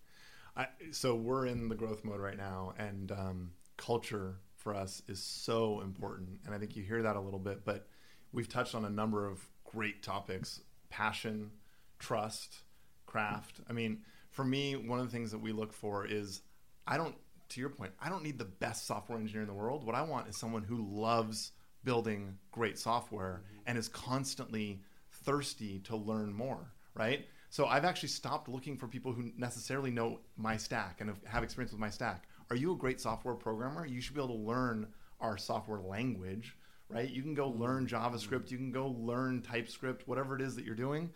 I, 0.56 0.66
so 0.92 1.14
we're 1.14 1.46
in 1.46 1.68
the 1.68 1.74
growth 1.74 2.04
mode 2.04 2.20
right 2.20 2.36
now, 2.36 2.74
and 2.78 3.10
um, 3.12 3.50
culture 3.76 4.36
for 4.56 4.74
us 4.74 5.02
is 5.08 5.22
so 5.22 5.80
important. 5.80 6.40
And 6.46 6.54
I 6.54 6.58
think 6.58 6.76
you 6.76 6.82
hear 6.82 7.02
that 7.02 7.16
a 7.16 7.20
little 7.20 7.38
bit, 7.38 7.64
but 7.64 7.86
we've 8.32 8.48
touched 8.48 8.74
on 8.74 8.84
a 8.84 8.90
number 8.90 9.26
of 9.26 9.46
great 9.64 10.02
topics: 10.02 10.60
passion, 10.90 11.50
trust, 11.98 12.62
craft. 13.06 13.60
I 13.68 13.72
mean, 13.72 14.02
for 14.30 14.44
me, 14.44 14.76
one 14.76 15.00
of 15.00 15.06
the 15.06 15.12
things 15.12 15.32
that 15.32 15.40
we 15.40 15.52
look 15.52 15.72
for 15.72 16.06
is 16.06 16.42
I 16.86 16.96
don't. 16.96 17.16
To 17.54 17.60
your 17.60 17.70
point, 17.70 17.92
I 18.00 18.08
don't 18.08 18.24
need 18.24 18.36
the 18.36 18.44
best 18.44 18.84
software 18.84 19.16
engineer 19.16 19.42
in 19.42 19.46
the 19.46 19.54
world. 19.54 19.84
What 19.84 19.94
I 19.94 20.02
want 20.02 20.26
is 20.26 20.36
someone 20.40 20.64
who 20.64 20.84
loves 20.90 21.52
building 21.84 22.36
great 22.50 22.80
software 22.80 23.44
and 23.64 23.78
is 23.78 23.86
constantly 23.86 24.82
thirsty 25.22 25.78
to 25.84 25.94
learn 25.94 26.32
more, 26.32 26.72
right? 26.94 27.28
So 27.50 27.66
I've 27.66 27.84
actually 27.84 28.08
stopped 28.08 28.48
looking 28.48 28.76
for 28.76 28.88
people 28.88 29.12
who 29.12 29.30
necessarily 29.36 29.92
know 29.92 30.18
my 30.36 30.56
stack 30.56 31.00
and 31.00 31.14
have 31.26 31.44
experience 31.44 31.70
with 31.70 31.80
my 31.80 31.90
stack. 31.90 32.24
Are 32.50 32.56
you 32.56 32.72
a 32.72 32.76
great 32.76 33.00
software 33.00 33.36
programmer? 33.36 33.86
You 33.86 34.00
should 34.00 34.16
be 34.16 34.20
able 34.20 34.34
to 34.34 34.42
learn 34.42 34.88
our 35.20 35.38
software 35.38 35.78
language, 35.78 36.56
right? 36.88 37.08
You 37.08 37.22
can 37.22 37.34
go 37.34 37.50
learn 37.50 37.86
mm-hmm. 37.86 37.94
JavaScript, 37.94 38.50
you 38.50 38.56
can 38.56 38.72
go 38.72 38.88
learn 38.88 39.42
TypeScript, 39.42 40.08
whatever 40.08 40.34
it 40.34 40.42
is 40.42 40.56
that 40.56 40.64
you're 40.64 40.74
doing. 40.74 41.12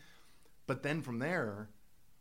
But 0.69 0.85
then 0.85 1.03
from 1.03 1.19
there, 1.19 1.71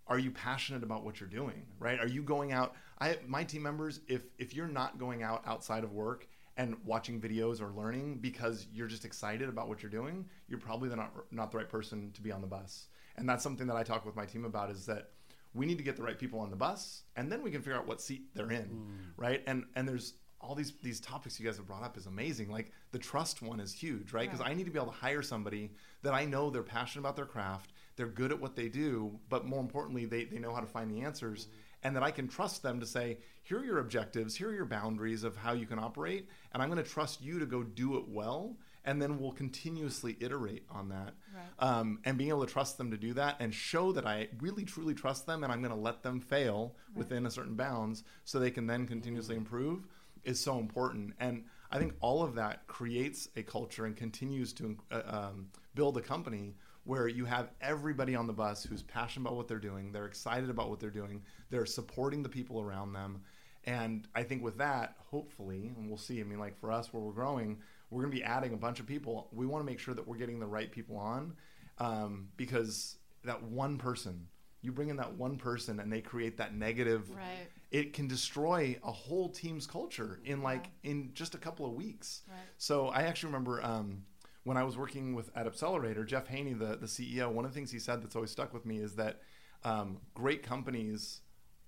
are 0.10 0.20
you 0.20 0.32
passionate 0.32 0.84
about 0.84 1.04
what 1.04 1.20
you're 1.20 1.30
doing, 1.30 1.66
right? 1.80 2.00
Are 2.00 2.08
you 2.08 2.22
going 2.22 2.52
out? 2.52 2.76
I 3.00 3.18
my 3.28 3.44
team 3.44 3.64
members, 3.64 4.02
if 4.08 4.24
if 4.38 4.54
you're 4.54 4.68
not 4.68 4.98
going 4.98 5.24
out 5.24 5.44
outside 5.46 5.84
of 5.84 5.92
work 5.92 6.28
and 6.58 6.76
watching 6.86 7.22
videos 7.22 7.62
or 7.62 7.72
learning 7.72 8.18
because 8.18 8.68
you're 8.74 8.88
just 8.88 9.06
excited 9.06 9.50
about 9.50 9.68
what 9.68 9.84
you're 9.84 9.92
doing, 9.92 10.26
you're 10.48 10.60
probably 10.60 10.90
not 10.90 11.14
not 11.32 11.52
the 11.52 11.58
right 11.58 11.70
person 11.70 12.12
to 12.14 12.22
be 12.22 12.32
on 12.32 12.42
the 12.42 12.48
bus. 12.48 12.88
And 13.16 13.28
that's 13.28 13.44
something 13.44 13.68
that 13.68 13.76
I 13.76 13.84
talk 13.84 14.06
with 14.06 14.16
my 14.16 14.26
team 14.26 14.46
about 14.46 14.70
is 14.70 14.86
that 14.86 15.10
we 15.54 15.66
need 15.66 15.78
to 15.78 15.84
get 15.84 15.96
the 15.96 16.04
right 16.04 16.18
people 16.18 16.40
on 16.40 16.50
the 16.52 16.56
bus 16.56 17.04
and 17.16 17.32
then 17.32 17.42
we 17.42 17.52
can 17.52 17.62
figure 17.62 17.78
out 17.78 17.88
what 17.88 18.02
seat 18.02 18.34
they're 18.36 18.52
in, 18.52 18.66
mm. 18.66 19.12
right? 19.18 19.44
And 19.48 19.66
and 19.76 19.88
there's 19.88 20.14
all 20.40 20.56
these 20.56 20.74
these 20.84 21.00
topics 21.00 21.40
you 21.40 21.46
guys 21.46 21.58
have 21.58 21.68
brought 21.68 21.84
up 21.84 21.98
is 21.98 22.06
amazing. 22.06 22.52
Like 22.52 22.72
the 22.92 23.00
trust 23.00 23.42
one 23.42 23.60
is 23.60 23.74
huge, 23.74 24.14
right? 24.14 24.28
Because 24.28 24.40
Right. 24.40 24.52
I 24.52 24.54
need 24.54 24.66
to 24.66 24.72
be 24.72 24.80
able 24.80 24.92
to 24.92 24.98
hire 24.98 25.22
somebody 25.22 25.72
that 26.04 26.14
I 26.14 26.26
know 26.26 26.50
they're 26.50 26.64
passionate 26.64 27.02
about 27.02 27.16
their 27.16 27.26
craft, 27.26 27.74
they're 27.98 28.08
good 28.08 28.32
at 28.32 28.40
what 28.40 28.56
they 28.56 28.70
do, 28.70 29.20
but 29.30 29.46
more 29.46 29.60
importantly, 29.60 30.06
they, 30.06 30.24
they 30.24 30.40
know 30.40 30.54
how 30.54 30.62
to 30.62 30.68
find 30.68 30.90
the 30.90 31.02
answers, 31.02 31.48
and 31.84 31.96
that 31.96 32.04
I 32.04 32.12
can 32.12 32.28
trust 32.28 32.64
them 32.64 32.80
to 32.80 32.86
say, 32.86 33.18
here 33.44 33.60
are 33.60 33.66
your 33.66 33.80
objectives, 33.80 34.36
here 34.36 34.50
are 34.50 34.54
your 34.54 34.66
boundaries 34.66 35.24
of 35.24 35.36
how 35.36 35.54
you 35.54 35.66
can 35.66 35.80
operate, 35.80 36.30
and 36.54 36.62
I'm 36.62 36.70
going 36.70 36.84
to 36.84 36.90
trust 36.90 37.22
you 37.22 37.40
to 37.40 37.46
go 37.46 37.64
do 37.64 37.98
it 37.98 38.08
well, 38.08 38.56
and 38.86 39.02
then 39.02 39.20
we'll 39.20 39.34
continuously 39.34 40.16
iterate 40.22 40.64
on 40.70 40.90
that. 40.90 41.14
Right. 41.36 41.70
Um, 41.70 42.00
and 42.06 42.18
being 42.18 42.30
able 42.30 42.46
to 42.46 42.52
trust 42.52 42.78
them 42.78 42.90
to 42.92 42.98
do 42.98 43.14
that 43.14 43.36
and 43.40 43.54
show 43.54 43.92
that 43.92 44.06
I 44.06 44.30
really 44.40 44.64
truly 44.64 44.94
trust 44.94 45.26
them 45.26 45.44
and 45.44 45.52
I'm 45.52 45.62
going 45.62 45.74
to 45.74 45.80
let 45.80 46.04
them 46.04 46.22
fail 46.22 46.74
within 46.96 47.26
a 47.26 47.32
certain 47.32 47.56
bounds 47.56 48.06
so 48.24 48.40
they 48.40 48.50
can 48.50 48.66
then 48.66 48.88
continuously 48.88 49.36
improve 49.36 49.86
is 50.24 50.40
so 50.40 50.58
important. 50.58 51.14
And 51.20 51.44
I 51.70 51.80
think 51.80 51.96
all 52.00 52.24
of 52.24 52.36
that 52.36 52.66
creates 52.68 53.28
a 53.36 53.44
culture 53.44 53.86
and 53.86 53.96
continues 53.96 54.54
to 54.54 54.78
uh, 54.90 55.02
um, 55.06 55.48
build 55.76 55.98
a 55.98 56.02
company 56.02 56.56
where 56.88 57.08
you 57.08 57.26
have 57.26 57.52
everybody 57.60 58.16
on 58.16 58.28
the 58.28 58.34
bus 58.34 58.64
who's 58.64 58.82
passionate 58.82 59.28
about 59.28 59.36
what 59.36 59.48
they're 59.48 59.60
doing, 59.60 59.92
they're 59.92 60.06
excited 60.06 60.50
about 60.50 60.70
what 60.70 60.80
they're 60.80 60.90
doing, 60.90 61.22
they're 61.50 61.66
supporting 61.66 62.24
the 62.24 62.30
people 62.30 62.62
around 62.62 62.94
them. 62.94 63.22
And 63.66 64.08
I 64.16 64.24
think 64.24 64.42
with 64.42 64.58
that, 64.60 64.96
hopefully, 65.12 65.74
and 65.76 65.90
we'll 65.90 65.98
see, 65.98 66.22
I 66.22 66.24
mean, 66.24 66.40
like 66.40 66.58
for 66.58 66.72
us 66.72 66.94
where 66.94 67.04
we're 67.04 67.12
growing, 67.12 67.58
we're 67.90 68.02
going 68.02 68.12
to 68.12 68.18
be 68.18 68.24
adding 68.24 68.54
a 68.54 68.58
bunch 68.58 68.80
of 68.80 68.86
people. 68.88 69.28
We 69.34 69.46
want 69.46 69.62
to 69.62 69.66
make 69.66 69.80
sure 69.80 69.94
that 69.94 70.08
we're 70.08 70.16
getting 70.18 70.40
the 70.40 70.46
right 70.48 70.72
people 70.72 70.98
on 70.98 71.34
um, 71.80 72.30
because 72.38 72.96
that 73.26 73.44
one 73.44 73.78
person, 73.78 74.28
you 74.62 74.72
bring 74.72 74.88
in 74.90 74.96
that 74.98 75.14
one 75.14 75.36
person 75.38 75.82
and 75.82 75.92
they 75.92 76.00
create 76.02 76.38
that 76.38 76.56
negative 76.56 77.10
Right. 77.14 77.48
it 77.72 77.92
can 77.92 78.08
destroy 78.08 78.80
a 78.84 78.92
whole 78.92 79.28
team's 79.30 79.68
culture 79.68 80.20
in 80.24 80.42
like 80.42 80.68
in 80.84 81.12
just 81.14 81.36
a 81.36 81.38
couple 81.38 81.66
of 81.66 81.74
weeks. 81.74 82.22
Right. 82.30 82.38
So 82.58 82.88
I 82.88 83.02
actually 83.02 83.28
remember 83.34 83.62
um, 83.64 84.04
when 84.48 84.56
I 84.56 84.64
was 84.64 84.78
working 84.78 85.14
with 85.14 85.30
at 85.36 85.46
Accelerator, 85.46 86.06
Jeff 86.06 86.28
Haney, 86.28 86.54
the 86.54 86.78
the 86.78 86.86
CEO, 86.88 87.30
one 87.30 87.44
of 87.44 87.52
the 87.52 87.56
things 87.56 87.70
he 87.70 87.80
said 87.80 88.02
that's 88.02 88.16
always 88.16 88.32
stuck 88.32 88.54
with 88.54 88.66
me 88.66 88.78
is 88.78 88.96
that 88.96 89.20
um, 89.66 89.98
great 90.14 90.42
companies 90.42 91.20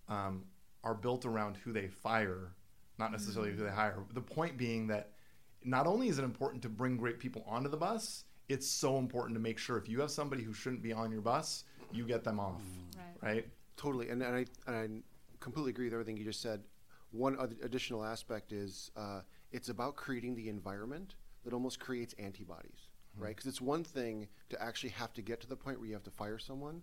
um, 0.07 0.45
are 0.85 0.93
built 0.95 1.25
around 1.25 1.57
who 1.57 1.73
they 1.73 1.87
fire, 1.89 2.53
not 2.97 3.11
necessarily 3.11 3.51
who 3.51 3.63
they 3.65 3.69
hire. 3.69 3.97
The 4.13 4.21
point 4.21 4.57
being 4.57 4.87
that 4.87 5.11
not 5.61 5.87
only 5.87 6.07
is 6.07 6.19
it 6.19 6.23
important 6.23 6.61
to 6.63 6.69
bring 6.69 6.95
great 6.95 7.19
people 7.19 7.43
onto 7.45 7.69
the 7.69 7.75
bus, 7.75 8.23
it's 8.47 8.65
so 8.65 8.97
important 8.97 9.35
to 9.35 9.41
make 9.41 9.57
sure 9.57 9.75
if 9.77 9.89
you 9.89 9.99
have 9.99 10.09
somebody 10.09 10.41
who 10.41 10.53
shouldn't 10.53 10.81
be 10.81 10.93
on 10.93 11.11
your 11.11 11.21
bus, 11.21 11.65
you 11.91 12.05
get 12.05 12.23
them 12.23 12.39
off, 12.39 12.61
Right. 12.95 13.33
right? 13.33 13.47
Totally, 13.75 14.07
and, 14.09 14.23
and 14.23 14.35
I 14.37 14.45
and 14.67 14.75
I 14.77 14.87
completely 15.41 15.71
agree 15.71 15.85
with 15.87 15.93
everything 15.93 16.15
you 16.15 16.23
just 16.23 16.41
said. 16.41 16.63
One 17.11 17.37
other 17.37 17.55
additional 17.61 18.05
aspect 18.05 18.53
is 18.53 18.89
uh, 18.95 19.21
it's 19.51 19.67
about 19.67 19.97
creating 19.97 20.35
the 20.35 20.47
environment 20.47 21.15
that 21.43 21.53
almost 21.53 21.79
creates 21.79 22.13
antibodies, 22.19 22.87
right? 23.17 23.35
Because 23.35 23.47
it's 23.47 23.61
one 23.61 23.83
thing 23.83 24.27
to 24.49 24.61
actually 24.61 24.89
have 24.91 25.13
to 25.13 25.21
get 25.21 25.39
to 25.41 25.47
the 25.47 25.55
point 25.55 25.79
where 25.79 25.87
you 25.87 25.93
have 25.93 26.03
to 26.03 26.11
fire 26.11 26.37
someone. 26.37 26.81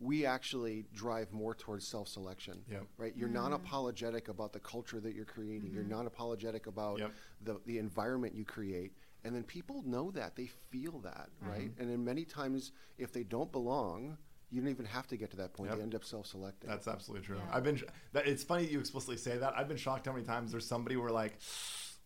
We 0.00 0.26
actually 0.26 0.86
drive 0.92 1.32
more 1.32 1.54
towards 1.54 1.86
self-selection, 1.86 2.64
Yep. 2.68 2.86
right? 2.98 3.12
You're 3.16 3.28
non-apologetic 3.28 4.28
about 4.28 4.52
the 4.52 4.60
culture 4.60 5.00
that 5.00 5.14
you're 5.14 5.24
creating. 5.24 5.72
You're 5.72 5.84
non-apologetic 5.84 6.66
about 6.66 6.98
Yep. 6.98 7.12
the 7.42 7.60
the 7.64 7.78
environment 7.78 8.34
you 8.34 8.44
create, 8.44 8.92
and 9.22 9.34
then 9.34 9.44
people 9.44 9.82
know 9.86 10.10
that 10.10 10.34
they 10.36 10.46
feel 10.46 10.98
that, 11.00 11.30
right? 11.40 11.70
Mm-hmm. 11.70 11.80
And 11.80 11.90
then 11.90 12.04
many 12.04 12.24
times, 12.24 12.72
if 12.98 13.12
they 13.12 13.22
don't 13.22 13.50
belong, 13.52 14.18
you 14.50 14.60
don't 14.60 14.70
even 14.70 14.84
have 14.84 15.06
to 15.06 15.16
get 15.16 15.30
to 15.30 15.36
that 15.38 15.54
point. 15.54 15.70
Yep. 15.70 15.78
They 15.78 15.82
end 15.84 15.94
up 15.94 16.04
self-selecting. 16.04 16.68
That's 16.68 16.88
absolutely 16.88 17.24
true. 17.26 17.38
Yeah. 17.38 17.56
I've 17.56 17.64
been. 17.64 17.80
That, 18.12 18.26
it's 18.26 18.42
funny 18.42 18.64
that 18.64 18.72
you 18.72 18.80
explicitly 18.80 19.16
say 19.16 19.38
that. 19.38 19.56
I've 19.56 19.68
been 19.68 19.76
shocked 19.76 20.06
how 20.06 20.12
many 20.12 20.24
times 20.24 20.50
there's 20.50 20.66
somebody 20.66 20.96
where 20.96 21.10
like, 21.10 21.38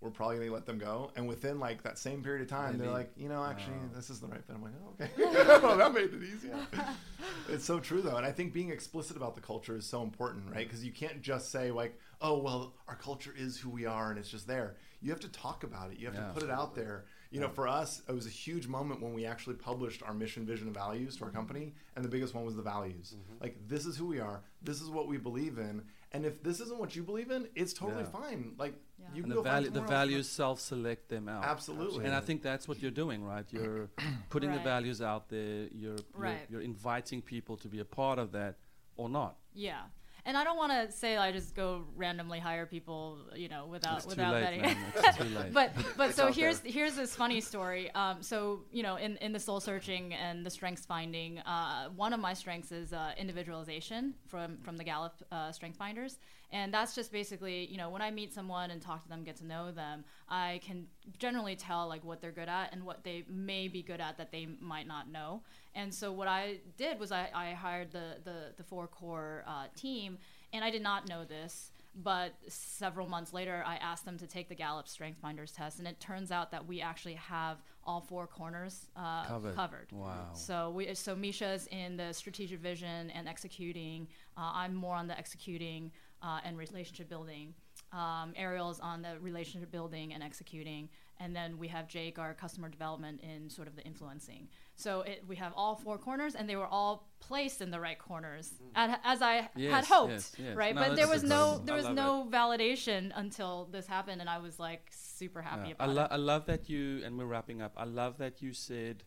we're 0.01 0.11
probably 0.11 0.39
gonna 0.39 0.53
let 0.53 0.67
them 0.67 0.79
go, 0.79 1.11
and 1.17 1.27
within 1.27 1.59
like 1.59 1.83
that 1.83 1.99
same 1.99 2.23
period 2.23 2.43
of 2.43 2.49
time, 2.49 2.79
they're 2.79 2.91
like, 2.91 3.11
you 3.17 3.29
know, 3.29 3.45
actually, 3.45 3.75
Wow. 3.75 3.91
this 3.97 4.11
is 4.11 4.21
the 4.21 4.29
right 4.29 4.45
fit. 4.45 4.55
I'm 4.55 4.63
like, 4.63 4.73
oh, 4.85 4.93
okay, 5.03 5.11
well, 5.67 5.77
that 5.77 5.93
made 5.93 6.13
it 6.15 6.23
easier. 6.23 6.57
it's 7.49 7.65
so 7.65 7.81
true 7.81 8.01
though, 8.01 8.17
and 8.17 8.25
I 8.27 8.31
think 8.31 8.53
being 8.53 8.71
explicit 8.71 9.17
about 9.17 9.35
the 9.35 9.41
culture 9.41 9.77
is 9.77 9.87
so 9.87 10.03
important, 10.03 10.45
right? 10.47 10.53
Mm-hmm. 10.55 10.63
Because 10.65 10.85
you 10.85 10.93
can't 10.93 11.21
just 11.21 11.51
say 11.51 11.71
like, 11.71 11.99
oh, 12.21 12.39
well, 12.39 12.75
our 12.87 12.97
culture 12.97 13.35
is 13.37 13.59
who 13.59 13.71
we 13.71 13.87
are, 13.87 14.11
and 14.11 14.19
it's 14.19 14.31
just 14.31 14.47
there. 14.47 14.77
You 15.01 15.11
have 15.11 15.21
to 15.21 15.29
talk 15.29 15.65
about 15.65 15.91
it. 15.93 15.99
You 15.99 16.07
have 16.07 16.15
Yeah. 16.15 16.29
to 16.29 16.33
put 16.35 16.43
it 16.43 16.51
out 16.51 16.75
there. 16.75 17.05
You 17.31 17.41
know, 17.41 17.49
for 17.49 17.69
us, 17.69 18.03
it 18.09 18.13
was 18.13 18.27
a 18.27 18.31
huge 18.31 18.67
moment 18.67 19.03
when 19.03 19.13
we 19.13 19.27
actually 19.27 19.57
published 19.57 20.03
our 20.03 20.15
mission, 20.15 20.47
vision, 20.47 20.67
and 20.67 20.75
values 20.75 21.17
to 21.17 21.25
our 21.25 21.29
mm-hmm. 21.29 21.37
company, 21.37 21.75
and 21.95 22.05
the 22.05 22.09
biggest 22.09 22.35
one 22.35 22.45
was 22.45 22.57
the 22.57 22.63
values. 22.63 23.15
Mm-hmm. 23.17 23.43
Like, 23.43 23.57
this 23.69 23.85
is 23.85 23.97
who 23.99 24.07
we 24.07 24.19
are. 24.19 24.43
This 24.63 24.81
is 24.81 24.89
what 24.91 25.09
we 25.09 25.19
believe 25.19 25.59
in. 25.59 25.83
And 26.13 26.25
if 26.25 26.43
this 26.43 26.59
isn't 26.61 26.79
what 26.81 26.97
you 26.97 27.03
believe 27.03 27.31
in, 27.31 27.47
it's 27.55 27.75
totally 27.75 28.05
Yeah. 28.05 28.11
fine. 28.11 28.55
Like, 28.59 28.73
Yeah. 28.73 28.79
You 29.15 29.23
and 29.23 29.33
the, 29.33 29.43
value, 29.43 29.71
the 29.71 29.81
values 29.83 30.29
self-select 30.29 31.09
them 31.09 31.29
out. 31.29 31.45
Absolutely. 31.45 32.05
And 32.05 32.15
I 32.15 32.21
think 32.21 32.43
that's 32.43 32.67
what 32.69 32.81
you're 32.83 32.91
doing, 32.91 33.25
right? 33.25 33.47
You're 33.53 33.89
putting 34.31 34.53
the 34.53 34.59
values 34.61 35.01
out 35.03 35.29
there. 35.29 35.67
You're, 35.73 35.93
you're 35.93 35.97
Right. 36.15 36.47
you're 36.51 36.61
inviting 36.63 37.23
people 37.23 37.57
to 37.59 37.69
be 37.69 37.81
a 37.81 37.85
part 37.85 38.19
of 38.19 38.33
that 38.33 38.57
or 38.97 39.09
not. 39.09 39.37
Yeah. 39.55 39.83
And 40.25 40.37
I 40.37 40.45
don't 40.45 40.59
want 40.59 40.73
to 40.73 40.93
say 40.95 41.17
I 41.17 41.33
just 41.33 41.55
go 41.55 41.85
randomly 41.97 42.39
hire 42.39 42.67
people, 42.67 43.19
you 43.35 43.49
know, 43.49 43.65
without 43.67 43.97
It's 43.99 44.05
too 44.05 44.11
without 44.11 44.35
late, 44.35 44.45
vetting. 44.45 44.63
man. 44.63 44.77
It's 44.97 45.17
too 45.17 45.25
late. 45.25 45.53
but 45.55 45.71
but 45.97 46.15
so 46.15 46.31
here's 46.31 46.61
there. 46.61 46.73
here's 46.73 46.95
this 46.97 47.15
funny 47.17 47.41
story. 47.41 47.91
Um, 47.93 48.23
so 48.23 48.65
you 48.71 48.83
know, 48.83 48.97
in, 48.97 49.17
in 49.19 49.33
the 49.33 49.41
soul 49.41 49.59
searching 49.61 50.13
and 50.13 50.45
the 50.45 50.51
strengths 50.51 50.85
finding, 50.85 51.39
uh, 51.41 51.89
one 51.97 52.13
of 52.13 52.21
my 52.21 52.35
strengths 52.35 52.73
is 52.73 52.93
uh, 52.93 53.13
individualization 53.17 54.15
from 54.27 54.59
from 54.59 54.77
the 54.77 54.85
Gallup 54.85 55.15
uh, 55.33 55.51
Strength 55.53 55.79
Finders, 55.79 56.19
and 56.51 56.73
that's 56.73 56.95
just 56.95 57.13
basically 57.13 57.67
you 57.67 57.77
know 57.77 57.91
when 57.91 58.03
I 58.03 58.11
meet 58.11 58.33
someone 58.33 58.71
and 58.71 58.81
talk 58.81 59.03
to 59.03 59.09
them, 59.09 59.25
get 59.25 59.37
to 59.37 59.47
know 59.47 59.71
them, 59.71 60.05
I 60.29 60.61
can 60.65 60.87
generally 61.19 61.57
tell 61.57 61.89
like 61.89 62.05
what 62.05 62.21
they're 62.21 62.33
good 62.33 62.49
at 62.49 62.73
and 62.73 62.85
what 62.85 63.05
they 63.05 63.25
may 63.29 63.69
be 63.69 63.83
good 63.83 64.01
at 64.01 64.19
that 64.19 64.33
they 64.33 64.47
might 64.61 64.87
not 64.87 65.11
know. 65.11 65.43
And 65.75 65.93
so 65.93 66.13
what 66.13 66.29
I 66.29 66.59
did 66.77 66.99
was 66.99 67.13
I, 67.13 67.29
I 67.35 67.53
hired 67.53 67.93
the 67.93 68.17
the 68.25 68.53
the 68.57 68.65
four 68.65 68.87
core 68.87 69.45
uh, 69.47 69.67
team, 69.77 70.19
and 70.53 70.65
I 70.65 70.71
did 70.71 70.83
not 70.83 71.09
know 71.09 71.25
this. 71.25 71.71
But 72.01 72.35
several 72.47 73.09
months 73.09 73.33
later, 73.33 73.65
I 73.67 73.77
asked 73.77 74.05
them 74.05 74.19
to 74.19 74.27
take 74.27 74.49
the 74.49 74.55
Gallup 74.55 74.87
Strength 74.87 75.19
Finders 75.21 75.51
test, 75.51 75.81
and 75.81 75.89
it 75.89 75.99
turns 75.99 76.31
out 76.31 76.53
that 76.53 76.69
we 76.69 76.81
actually 76.81 77.15
have 77.15 77.57
all 77.85 78.01
four 78.01 78.27
corners 78.27 78.87
uh, 78.97 79.25
Covered. 79.57 79.89
Wow. 79.91 80.29
So 80.35 80.71
we, 80.71 80.95
so 80.95 81.17
Misha's 81.17 81.67
in 81.73 81.97
the 81.97 82.13
strategic 82.13 82.61
vision 82.61 83.11
and 83.11 83.27
executing. 83.27 84.07
Uh, 84.37 84.51
I'm 84.55 84.75
more 84.75 84.95
on 84.95 85.09
the 85.09 85.19
executing 85.19 85.91
uh, 86.23 86.41
and 86.45 86.57
relationship 86.59 87.09
building. 87.09 87.55
Um, 87.93 88.35
Ariel's 88.37 88.81
on 88.81 89.01
the 89.01 89.19
relationship 89.21 89.71
building 89.71 90.13
and 90.13 90.23
executing, 90.23 90.91
and 91.21 91.35
then 91.35 91.57
we 91.57 91.69
have 91.69 91.89
Jake, 91.89 92.19
our 92.19 92.35
customer 92.35 92.69
development, 92.69 93.21
in 93.23 93.49
sort 93.49 93.67
of 93.67 93.77
the 93.77 93.83
influencing. 93.83 94.49
So 94.77 95.01
it, 95.03 95.25
we 95.27 95.37
have 95.37 95.53
all 95.57 95.75
four 95.75 95.97
corners, 95.97 96.35
and 96.35 96.49
they 96.49 96.57
were 96.57 96.67
all 96.67 97.09
placed 97.21 97.63
in 97.63 97.71
the 97.71 97.81
right 97.81 97.99
corners, 97.99 98.53
at, 98.75 99.01
as 99.05 99.23
I 99.23 99.49
had 99.57 99.85
hoped, 99.87 100.13
yes, 100.13 100.33
yes. 100.39 100.57
right? 100.57 100.75
No, 100.75 100.83
but 100.83 100.97
there 100.97 101.07
that's 101.07 101.23
was 101.23 101.31
no 101.31 101.63
there 101.65 101.75
was 101.75 101.87
love 101.87 101.95
no 101.95 102.29
validation 102.31 103.11
until 103.15 103.69
this 103.73 103.87
happened, 103.87 104.21
and 104.21 104.29
I 104.29 104.39
was 104.39 104.59
like 104.59 104.91
super 104.91 105.41
happy 105.41 105.71
Yeah. 105.71 105.75
I, 105.81 105.85
about 105.85 105.97
lo- 105.97 106.05
it. 106.05 106.09
I 106.11 106.17
love 106.17 106.45
that 106.47 106.69
you, 106.69 107.03
and 107.05 107.17
we're 107.17 107.25
wrapping 107.25 107.63
up. 107.63 107.73
I 107.79 107.85
love 107.85 108.19
that 108.19 108.43
you 108.43 108.53
said 108.53 109.05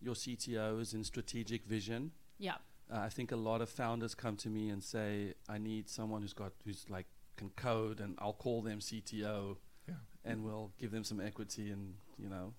your 0.00 0.14
CTO 0.14 0.80
is 0.80 0.92
in 0.92 1.02
strategic 1.02 1.64
vision. 1.64 2.12
Yeah. 2.38 2.56
Uh, 2.90 3.00
I 3.00 3.08
think 3.08 3.32
a 3.32 3.36
lot 3.36 3.60
of 3.60 3.68
founders 3.68 4.14
come 4.14 4.36
to 4.36 4.48
me 4.48 4.70
and 4.70 4.82
say, 4.82 5.34
"I 5.48 5.58
need 5.58 5.88
someone 5.88 6.22
who's 6.22 6.32
got 6.32 6.52
who's 6.64 6.88
like 6.88 7.06
can 7.36 7.50
code," 7.50 8.00
and 8.00 8.16
I'll 8.18 8.32
call 8.32 8.62
them 8.62 8.80
CTO, 8.80 9.58
Yeah. 9.86 9.94
and 10.24 10.44
we'll 10.44 10.72
give 10.78 10.90
them 10.90 11.04
some 11.04 11.20
equity, 11.20 11.70
and 11.70 11.94
you 12.18 12.28
know. 12.28 12.54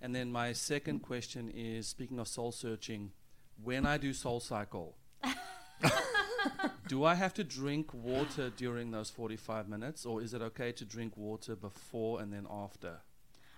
And 0.00 0.14
then 0.14 0.32
my 0.32 0.52
second 0.52 1.00
question 1.00 1.48
is: 1.54 1.86
speaking 1.86 2.18
of 2.18 2.26
soul 2.28 2.50
searching, 2.52 3.12
when 3.62 3.86
I 3.86 3.96
do 3.96 4.12
Soul 4.12 4.40
Cycle, 4.40 4.96
do 6.88 7.04
I 7.04 7.14
have 7.14 7.32
to 7.34 7.44
drink 7.44 7.94
water 7.94 8.50
during 8.50 8.90
those 8.90 9.10
forty-five 9.10 9.68
minutes, 9.68 10.04
or 10.04 10.20
is 10.20 10.34
it 10.34 10.42
okay 10.42 10.72
to 10.72 10.84
drink 10.84 11.16
water 11.16 11.54
before 11.56 12.20
and 12.20 12.32
then 12.32 12.46
after? 12.50 13.00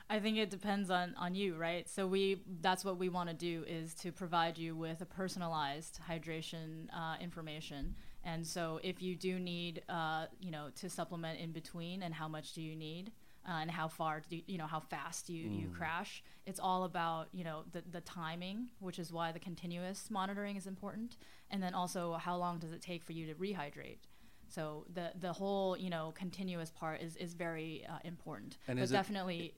I 0.09 0.21
think 0.21 0.39
it 0.39 0.51
depends 0.51 0.89
on, 0.89 1.15
on 1.19 1.35
you, 1.35 1.57
right? 1.57 1.89
So 1.89 2.07
we 2.07 2.43
that's 2.61 2.85
what 2.85 2.97
we 2.97 3.09
want 3.09 3.29
to 3.29 3.35
do 3.35 3.65
is 3.67 3.95
to 3.97 4.13
provide 4.13 4.57
you 4.57 4.77
with 4.77 5.01
a 5.01 5.07
personalized 5.07 5.99
hydration 6.09 6.87
uh, 6.95 7.17
information. 7.21 7.97
And 8.23 8.47
so 8.47 8.81
if 8.83 9.03
you 9.03 9.17
do 9.17 9.39
need, 9.39 9.83
uh, 9.89 10.27
you 10.41 10.51
know, 10.51 10.69
to 10.77 10.89
supplement 10.91 11.41
in 11.41 11.53
between, 11.53 12.03
and 12.03 12.15
how 12.15 12.29
much 12.29 12.53
do 12.53 12.63
you 12.63 12.77
need, 12.77 13.13
uh, 13.49 13.59
and 13.61 13.71
how 13.71 13.89
far 13.89 14.23
do 14.29 14.37
you, 14.37 14.43
you 14.47 14.59
know 14.59 14.67
how 14.67 14.81
fast 14.81 15.29
you, 15.29 15.49
you 15.49 15.69
crash? 15.71 16.23
It's 16.47 16.61
all 16.61 16.85
about 16.85 17.29
you 17.33 17.43
know 17.43 17.65
the 17.73 17.83
the 17.91 18.01
timing, 18.01 18.69
which 18.79 19.01
is 19.01 19.13
why 19.13 19.33
the 19.33 19.41
continuous 19.41 20.09
monitoring 20.11 20.57
is 20.57 20.67
important, 20.69 21.17
and 21.51 21.61
then 21.61 21.75
also 21.75 22.15
how 22.15 22.37
long 22.37 22.59
does 22.59 22.73
it 22.73 22.81
take 22.81 23.03
for 23.03 23.13
you 23.13 23.27
to 23.27 23.35
rehydrate. 23.35 23.99
So 24.49 24.87
the 24.93 25.11
the 25.19 25.33
whole 25.33 25.77
you 25.77 25.91
know 25.91 26.13
continuous 26.17 26.71
part 26.71 27.03
is 27.03 27.17
is 27.17 27.35
very 27.35 27.85
uh, 27.89 27.99
important. 28.05 28.59
And 28.69 28.79
but 28.79 28.89
definitely. 28.91 29.55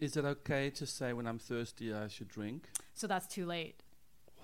Is 0.00 0.16
it 0.16 0.24
okay 0.24 0.70
to 0.70 0.86
say 0.86 1.12
when 1.12 1.26
I'm 1.26 1.38
thirsty 1.38 1.92
I 1.92 2.08
should 2.08 2.28
drink? 2.28 2.68
So 2.94 3.06
that's 3.06 3.26
too 3.26 3.46
late. 3.46 3.82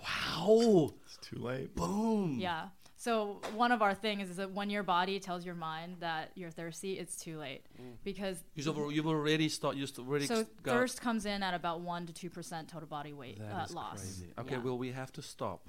Wow! 0.03 0.93
It's 1.05 1.17
too 1.17 1.39
late. 1.39 1.75
Boom! 1.75 2.37
Yeah. 2.39 2.67
So 2.99 3.41
one 3.53 3.71
of 3.71 3.81
our 3.81 3.93
things 3.93 4.29
is 4.29 4.37
that 4.37 4.51
when 4.51 4.69
your 4.71 4.81
body 4.83 5.19
tells 5.19 5.45
your 5.45 5.53
mind 5.55 5.97
that 5.99 6.31
you're 6.35 6.49
thirsty, 6.49 6.93
it's 6.97 7.15
too 7.15 7.37
late 7.37 7.63
because 8.03 8.37
You've, 8.55 8.75
al- 8.77 8.91
you've 8.91 9.07
already 9.07 9.49
started. 9.49 9.79
You've 9.79 9.99
already 9.99 10.25
so 10.25 10.45
got- 10.63 10.73
thirst 10.73 11.01
comes 11.01 11.25
in 11.25 11.43
at 11.43 11.53
about 11.53 11.81
one 11.81 12.05
to 12.07 12.13
two 12.13 12.29
percent 12.29 12.67
total 12.69 12.87
body 12.87 13.13
weight 13.13 13.39
That 13.39 13.53
uh, 13.55 13.63
is 13.65 13.73
loss. 13.73 13.99
crazy. 13.99 14.33
Okay, 14.39 14.55
Yeah. 14.55 14.61
well 14.61 14.77
we 14.77 14.91
have 14.91 15.11
to 15.13 15.21
stop. 15.21 15.67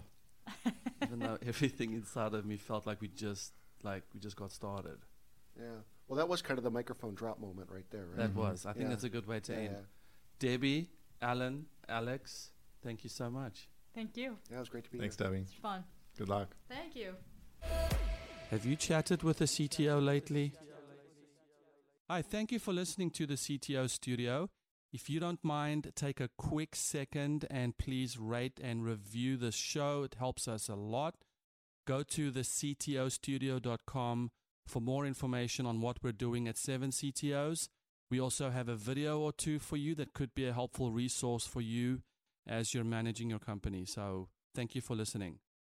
Even 1.03 1.19
though 1.19 1.37
everything 1.47 1.93
inside 1.93 2.33
of 2.35 2.47
me 2.47 2.57
felt 2.57 2.87
like 2.87 3.01
we 3.03 3.09
just 3.09 3.53
like 3.83 4.05
we 4.15 4.21
just 4.21 4.37
got 4.37 4.51
started. 4.51 4.99
Yeah. 5.59 5.65
Well, 6.09 6.17
that 6.17 6.29
was 6.29 6.41
kind 6.41 6.57
of 6.59 6.65
the 6.65 6.71
microphone 6.71 7.15
drop 7.15 7.39
moment 7.39 7.69
right 7.71 7.85
there, 7.91 8.07
right? 8.07 8.17
That 8.17 8.31
mm-hmm. 8.31 8.41
was. 8.41 8.67
I 8.67 8.73
think 8.73 8.85
Yeah. 8.85 8.91
that's 8.91 9.05
a 9.05 9.11
good 9.11 9.27
way 9.27 9.41
to 9.41 9.53
yeah, 9.53 9.59
end. 9.59 9.77
yeah. 9.79 9.85
Debbie, 10.39 10.91
Alan, 11.21 11.67
Alex, 11.89 12.51
thank 12.83 13.05
you 13.05 13.11
so 13.11 13.31
much. 13.31 13.69
Thank 13.95 14.17
you. 14.17 14.39
Yeah, 14.51 14.57
it 14.57 14.61
was 14.61 14.69
great 14.69 14.85
to 14.85 14.91
be 14.91 14.99
Thanks, 14.99 15.17
here. 15.17 15.27
Thanks, 15.27 15.51
Debbie. 15.51 15.53
It's 15.53 15.61
fun. 15.61 15.85
Good 16.17 16.29
luck. 16.29 16.55
Thank 16.69 16.97
you. 16.97 17.15
Have 18.51 18.65
you 18.65 18.77
chatted 18.77 19.23
with 19.23 19.41
a 19.41 19.45
CTO 19.45 20.03
lately? 20.05 20.53
Hi, 22.09 22.23
thank 22.23 22.53
you 22.53 22.59
for 22.59 22.73
listening 22.73 23.11
to 23.11 23.27
the 23.27 23.35
CTO 23.35 23.91
studio. 23.91 24.49
If 24.93 25.11
you 25.11 25.21
don't 25.21 25.45
mind, 25.45 25.93
take 25.95 26.21
a 26.21 26.31
quick 26.39 26.75
second 26.75 27.47
and 27.51 27.77
please 27.77 28.17
rate 28.19 28.59
and 28.63 28.83
review 28.83 29.37
the 29.37 29.53
show. 29.53 30.05
It 30.05 30.17
helps 30.19 30.49
us 30.49 30.71
a 30.71 30.75
lot. 30.75 31.17
Go 31.87 32.03
to 32.05 32.31
the 32.31 32.41
CTOstudio.com 32.41 34.31
for 34.69 34.81
more 34.81 35.07
information 35.07 35.67
on 35.67 35.81
what 35.81 35.99
we're 36.03 36.13
doing 36.13 36.47
at 36.49 36.57
7 36.57 36.91
CTOs. 36.91 37.69
We 38.11 38.21
also 38.21 38.51
have 38.51 38.69
a 38.69 38.77
video 38.77 39.21
or 39.21 39.33
two 39.33 39.59
for 39.59 39.77
you 39.77 39.95
that 39.97 40.15
could 40.15 40.35
be 40.35 40.47
a 40.47 40.53
helpful 40.53 40.93
resource 40.93 41.47
for 41.47 41.61
you 41.61 42.03
as 42.47 42.73
you're 42.73 42.85
managing 42.85 43.29
your 43.29 43.39
company. 43.39 43.85
So, 43.85 44.29
thank 44.55 44.75
you 44.75 44.81
for 44.81 44.95
listening. 44.97 45.39